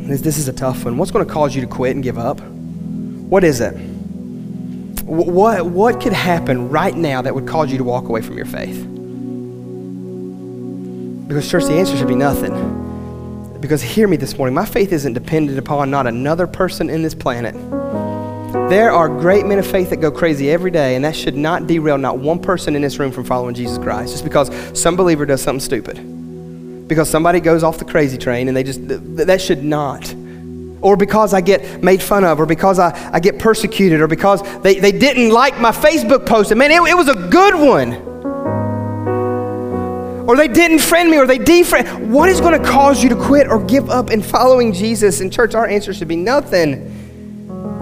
this, 0.07 0.21
this 0.21 0.37
is 0.37 0.47
a 0.47 0.53
tough 0.53 0.85
one. 0.85 0.97
What's 0.97 1.11
going 1.11 1.25
to 1.25 1.31
cause 1.31 1.53
you 1.53 1.61
to 1.61 1.67
quit 1.67 1.95
and 1.95 2.03
give 2.03 2.17
up? 2.17 2.39
What 2.39 3.43
is 3.43 3.59
it? 3.59 3.73
What, 5.03 5.65
what 5.65 6.01
could 6.01 6.13
happen 6.13 6.69
right 6.69 6.95
now 6.95 7.21
that 7.21 7.35
would 7.35 7.47
cause 7.47 7.71
you 7.71 7.77
to 7.77 7.83
walk 7.83 8.07
away 8.07 8.21
from 8.21 8.37
your 8.37 8.45
faith? 8.45 8.85
Because, 11.27 11.49
church, 11.49 11.65
the 11.65 11.73
answer 11.73 11.97
should 11.97 12.07
be 12.07 12.15
nothing. 12.15 13.57
Because, 13.59 13.81
hear 13.81 14.07
me 14.07 14.15
this 14.17 14.37
morning, 14.37 14.53
my 14.53 14.65
faith 14.65 14.93
isn't 14.93 15.13
dependent 15.13 15.59
upon 15.59 15.91
not 15.91 16.07
another 16.07 16.47
person 16.47 16.89
in 16.89 17.01
this 17.01 17.13
planet. 17.13 17.53
There 18.69 18.91
are 18.91 19.09
great 19.09 19.45
men 19.45 19.59
of 19.59 19.67
faith 19.67 19.89
that 19.89 19.97
go 19.97 20.09
crazy 20.09 20.49
every 20.49 20.71
day, 20.71 20.95
and 20.95 21.03
that 21.03 21.15
should 21.15 21.35
not 21.35 21.67
derail 21.67 21.97
not 21.97 22.17
one 22.17 22.39
person 22.39 22.75
in 22.75 22.81
this 22.81 22.97
room 22.97 23.11
from 23.11 23.25
following 23.25 23.55
Jesus 23.55 23.77
Christ 23.77 24.13
just 24.13 24.23
because 24.23 24.49
some 24.79 24.95
believer 24.95 25.25
does 25.25 25.41
something 25.41 25.59
stupid 25.59 26.16
because 26.87 27.09
somebody 27.09 27.39
goes 27.39 27.63
off 27.63 27.77
the 27.77 27.85
crazy 27.85 28.17
train 28.17 28.47
and 28.47 28.55
they 28.55 28.63
just, 28.63 28.79
that 28.87 29.41
should 29.41 29.63
not. 29.63 30.13
Or 30.81 30.95
because 30.95 31.33
I 31.33 31.41
get 31.41 31.83
made 31.83 32.01
fun 32.01 32.23
of, 32.23 32.39
or 32.39 32.45
because 32.45 32.79
I, 32.79 33.11
I 33.11 33.19
get 33.19 33.39
persecuted, 33.39 33.99
or 33.99 34.07
because 34.07 34.41
they, 34.61 34.79
they 34.79 34.91
didn't 34.91 35.29
like 35.29 35.59
my 35.59 35.71
Facebook 35.71 36.25
post. 36.25 36.51
And 36.51 36.59
man, 36.59 36.71
it, 36.71 36.81
it 36.89 36.95
was 36.95 37.09
a 37.09 37.15
good 37.29 37.55
one. 37.55 37.93
Or 40.29 40.35
they 40.35 40.47
didn't 40.47 40.79
friend 40.79 41.09
me, 41.09 41.17
or 41.17 41.25
they 41.25 41.39
defriend. 41.39 42.09
What 42.09 42.29
is 42.29 42.39
going 42.39 42.61
to 42.61 42.67
cause 42.69 43.01
you 43.01 43.09
to 43.09 43.15
quit 43.15 43.47
or 43.47 43.63
give 43.63 43.89
up 43.89 44.11
in 44.11 44.21
following 44.21 44.71
Jesus? 44.71 45.19
In 45.19 45.31
church, 45.31 45.55
our 45.55 45.67
answer 45.67 45.93
should 45.93 46.07
be 46.07 46.15
nothing. 46.15 46.93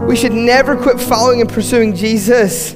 We 0.07 0.15
should 0.15 0.33
never 0.33 0.77
quit 0.77 0.99
following 1.01 1.41
and 1.41 1.49
pursuing 1.49 1.95
Jesus 1.95 2.75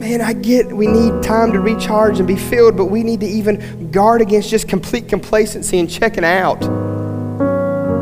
man, 0.00 0.22
I 0.22 0.32
get 0.32 0.66
we 0.72 0.86
need 0.86 1.22
time 1.22 1.52
to 1.52 1.60
recharge 1.60 2.18
and 2.18 2.26
be 2.26 2.34
filled, 2.34 2.74
but 2.74 2.86
we 2.86 3.02
need 3.02 3.20
to 3.20 3.26
even 3.26 3.90
guard 3.90 4.22
against 4.22 4.48
just 4.48 4.66
complete 4.66 5.08
complacency 5.08 5.78
and 5.78 5.90
checking 5.90 6.24
out. 6.24 6.60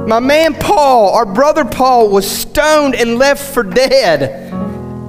My 0.06 0.20
man 0.20 0.54
Paul, 0.54 1.12
our 1.12 1.26
brother 1.26 1.64
Paul, 1.64 2.08
was 2.08 2.30
stoned 2.30 2.94
and 2.94 3.18
left 3.18 3.52
for 3.52 3.64
dead. 3.64 4.46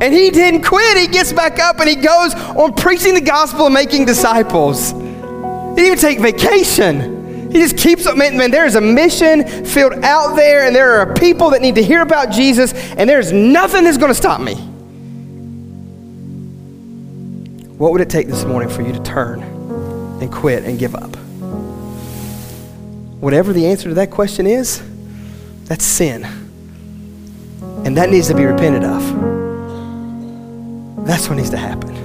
And 0.01 0.13
he 0.13 0.31
didn't 0.31 0.63
quit. 0.63 0.97
He 0.97 1.07
gets 1.07 1.31
back 1.31 1.59
up 1.59 1.79
and 1.79 1.87
he 1.87 1.95
goes 1.95 2.33
on 2.33 2.73
preaching 2.73 3.13
the 3.13 3.21
gospel 3.21 3.65
and 3.65 3.73
making 3.73 4.05
disciples. 4.05 4.91
He 4.91 4.97
didn't 4.97 5.79
even 5.79 5.97
take 5.99 6.19
vacation. 6.19 7.51
He 7.51 7.59
just 7.59 7.77
keeps 7.77 8.07
up. 8.07 8.17
Man, 8.17 8.35
man, 8.35 8.49
there 8.49 8.65
is 8.65 8.75
a 8.75 8.81
mission 8.81 9.45
field 9.65 9.93
out 10.03 10.35
there, 10.35 10.65
and 10.65 10.75
there 10.75 10.99
are 10.99 11.13
people 11.13 11.51
that 11.51 11.61
need 11.61 11.75
to 11.75 11.83
hear 11.83 12.01
about 12.01 12.31
Jesus, 12.31 12.73
and 12.73 13.09
there's 13.09 13.31
nothing 13.31 13.83
that's 13.83 13.97
going 13.97 14.11
to 14.11 14.15
stop 14.15 14.41
me. 14.41 14.55
What 17.79 17.93
would 17.93 18.01
it 18.01 18.09
take 18.09 18.27
this 18.27 18.43
morning 18.43 18.67
for 18.67 18.81
you 18.81 18.91
to 18.91 19.01
turn 19.03 19.41
and 19.41 20.29
quit 20.29 20.65
and 20.65 20.77
give 20.77 20.95
up? 20.95 21.15
Whatever 23.21 23.53
the 23.53 23.67
answer 23.67 23.87
to 23.87 23.95
that 23.95 24.11
question 24.11 24.45
is, 24.45 24.83
that's 25.63 25.85
sin. 25.85 26.25
And 27.85 27.95
that 27.95 28.09
needs 28.09 28.27
to 28.27 28.35
be 28.35 28.43
repented 28.43 28.83
of. 28.83 29.01
That's 31.05 31.29
what 31.29 31.35
needs 31.35 31.51
to 31.51 31.57
happen. 31.57 31.95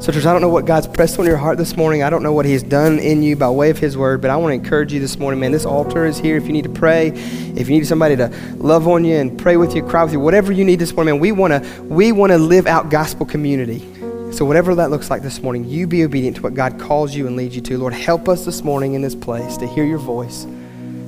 So, 0.00 0.12
church, 0.12 0.24
I 0.24 0.32
don't 0.32 0.40
know 0.40 0.48
what 0.48 0.66
God's 0.66 0.86
pressed 0.86 1.18
on 1.18 1.26
your 1.26 1.36
heart 1.36 1.58
this 1.58 1.76
morning. 1.76 2.04
I 2.04 2.10
don't 2.10 2.22
know 2.22 2.32
what 2.32 2.46
He's 2.46 2.62
done 2.62 3.00
in 3.00 3.24
you 3.24 3.34
by 3.34 3.50
way 3.50 3.70
of 3.70 3.78
His 3.78 3.96
word, 3.96 4.20
but 4.20 4.30
I 4.30 4.36
want 4.36 4.52
to 4.52 4.54
encourage 4.54 4.92
you 4.92 5.00
this 5.00 5.18
morning, 5.18 5.40
man. 5.40 5.50
This 5.50 5.66
altar 5.66 6.06
is 6.06 6.16
here. 6.16 6.36
If 6.36 6.46
you 6.46 6.52
need 6.52 6.62
to 6.62 6.70
pray, 6.70 7.08
if 7.08 7.68
you 7.68 7.76
need 7.76 7.88
somebody 7.88 8.14
to 8.18 8.28
love 8.58 8.86
on 8.86 9.04
you 9.04 9.16
and 9.16 9.36
pray 9.36 9.56
with 9.56 9.74
you, 9.74 9.82
cry 9.82 10.04
with 10.04 10.12
you, 10.12 10.20
whatever 10.20 10.52
you 10.52 10.64
need 10.64 10.78
this 10.78 10.94
morning, 10.94 11.14
man, 11.14 11.20
we 11.20 11.32
want 11.32 11.52
to 11.52 11.82
we 11.82 12.12
want 12.12 12.30
to 12.30 12.38
live 12.38 12.68
out 12.68 12.88
gospel 12.88 13.26
community. 13.26 13.91
So, 14.32 14.46
whatever 14.46 14.74
that 14.76 14.90
looks 14.90 15.10
like 15.10 15.20
this 15.20 15.42
morning, 15.42 15.66
you 15.66 15.86
be 15.86 16.04
obedient 16.04 16.36
to 16.36 16.42
what 16.42 16.54
God 16.54 16.80
calls 16.80 17.14
you 17.14 17.26
and 17.26 17.36
leads 17.36 17.54
you 17.54 17.60
to. 17.60 17.76
Lord, 17.76 17.92
help 17.92 18.30
us 18.30 18.46
this 18.46 18.64
morning 18.64 18.94
in 18.94 19.02
this 19.02 19.14
place 19.14 19.58
to 19.58 19.66
hear 19.66 19.84
your 19.84 19.98
voice, 19.98 20.46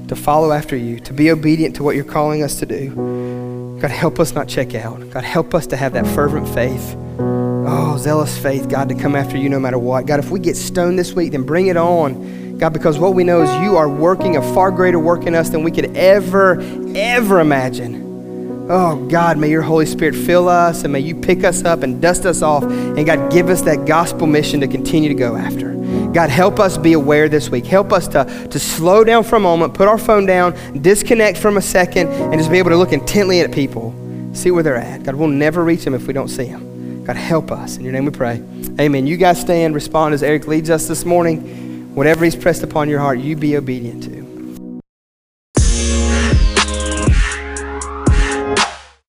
to 0.08 0.14
follow 0.14 0.52
after 0.52 0.76
you, 0.76 1.00
to 1.00 1.14
be 1.14 1.30
obedient 1.30 1.74
to 1.76 1.82
what 1.82 1.96
you're 1.96 2.04
calling 2.04 2.42
us 2.42 2.58
to 2.58 2.66
do. 2.66 3.78
God, 3.80 3.90
help 3.90 4.20
us 4.20 4.34
not 4.34 4.46
check 4.46 4.74
out. 4.74 5.08
God, 5.08 5.24
help 5.24 5.54
us 5.54 5.66
to 5.68 5.76
have 5.76 5.94
that 5.94 6.06
fervent 6.08 6.46
faith. 6.50 6.96
Oh, 7.18 7.96
zealous 7.98 8.36
faith, 8.36 8.68
God, 8.68 8.90
to 8.90 8.94
come 8.94 9.16
after 9.16 9.38
you 9.38 9.48
no 9.48 9.58
matter 9.58 9.78
what. 9.78 10.04
God, 10.04 10.20
if 10.20 10.30
we 10.30 10.38
get 10.38 10.54
stoned 10.54 10.98
this 10.98 11.14
week, 11.14 11.32
then 11.32 11.44
bring 11.44 11.68
it 11.68 11.78
on. 11.78 12.58
God, 12.58 12.74
because 12.74 12.98
what 12.98 13.14
we 13.14 13.24
know 13.24 13.40
is 13.40 13.48
you 13.64 13.78
are 13.78 13.88
working 13.88 14.36
a 14.36 14.42
far 14.52 14.70
greater 14.70 14.98
work 14.98 15.26
in 15.26 15.34
us 15.34 15.48
than 15.48 15.64
we 15.64 15.70
could 15.70 15.96
ever, 15.96 16.60
ever 16.94 17.40
imagine. 17.40 18.03
Oh, 18.66 18.96
God, 19.10 19.36
may 19.36 19.50
your 19.50 19.60
Holy 19.60 19.84
Spirit 19.84 20.14
fill 20.14 20.48
us 20.48 20.84
and 20.84 20.92
may 20.92 21.00
you 21.00 21.14
pick 21.14 21.44
us 21.44 21.64
up 21.64 21.82
and 21.82 22.00
dust 22.00 22.24
us 22.24 22.40
off. 22.40 22.62
And 22.62 23.04
God, 23.04 23.30
give 23.30 23.50
us 23.50 23.60
that 23.62 23.84
gospel 23.86 24.26
mission 24.26 24.60
to 24.60 24.66
continue 24.66 25.10
to 25.10 25.14
go 25.14 25.36
after. 25.36 25.74
God, 26.14 26.30
help 26.30 26.58
us 26.58 26.78
be 26.78 26.94
aware 26.94 27.28
this 27.28 27.50
week. 27.50 27.66
Help 27.66 27.92
us 27.92 28.08
to, 28.08 28.24
to 28.50 28.58
slow 28.58 29.04
down 29.04 29.22
for 29.22 29.36
a 29.36 29.40
moment, 29.40 29.74
put 29.74 29.86
our 29.86 29.98
phone 29.98 30.24
down, 30.24 30.54
disconnect 30.80 31.36
from 31.36 31.58
a 31.58 31.62
second, 31.62 32.08
and 32.08 32.34
just 32.34 32.50
be 32.50 32.58
able 32.58 32.70
to 32.70 32.76
look 32.76 32.92
intently 32.92 33.40
at 33.40 33.52
people, 33.52 33.94
see 34.32 34.50
where 34.50 34.62
they're 34.62 34.76
at. 34.76 35.02
God, 35.02 35.16
we'll 35.16 35.28
never 35.28 35.62
reach 35.62 35.84
them 35.84 35.92
if 35.92 36.06
we 36.06 36.14
don't 36.14 36.28
see 36.28 36.44
them. 36.44 37.04
God, 37.04 37.16
help 37.16 37.50
us. 37.50 37.76
In 37.76 37.84
your 37.84 37.92
name 37.92 38.06
we 38.06 38.12
pray. 38.12 38.42
Amen. 38.80 39.06
You 39.06 39.18
guys 39.18 39.38
stand, 39.38 39.74
respond 39.74 40.14
as 40.14 40.22
Eric 40.22 40.46
leads 40.46 40.70
us 40.70 40.88
this 40.88 41.04
morning. 41.04 41.94
Whatever 41.94 42.24
he's 42.24 42.34
pressed 42.34 42.62
upon 42.62 42.88
your 42.88 43.00
heart, 43.00 43.18
you 43.18 43.36
be 43.36 43.58
obedient 43.58 44.04
to. 44.04 44.23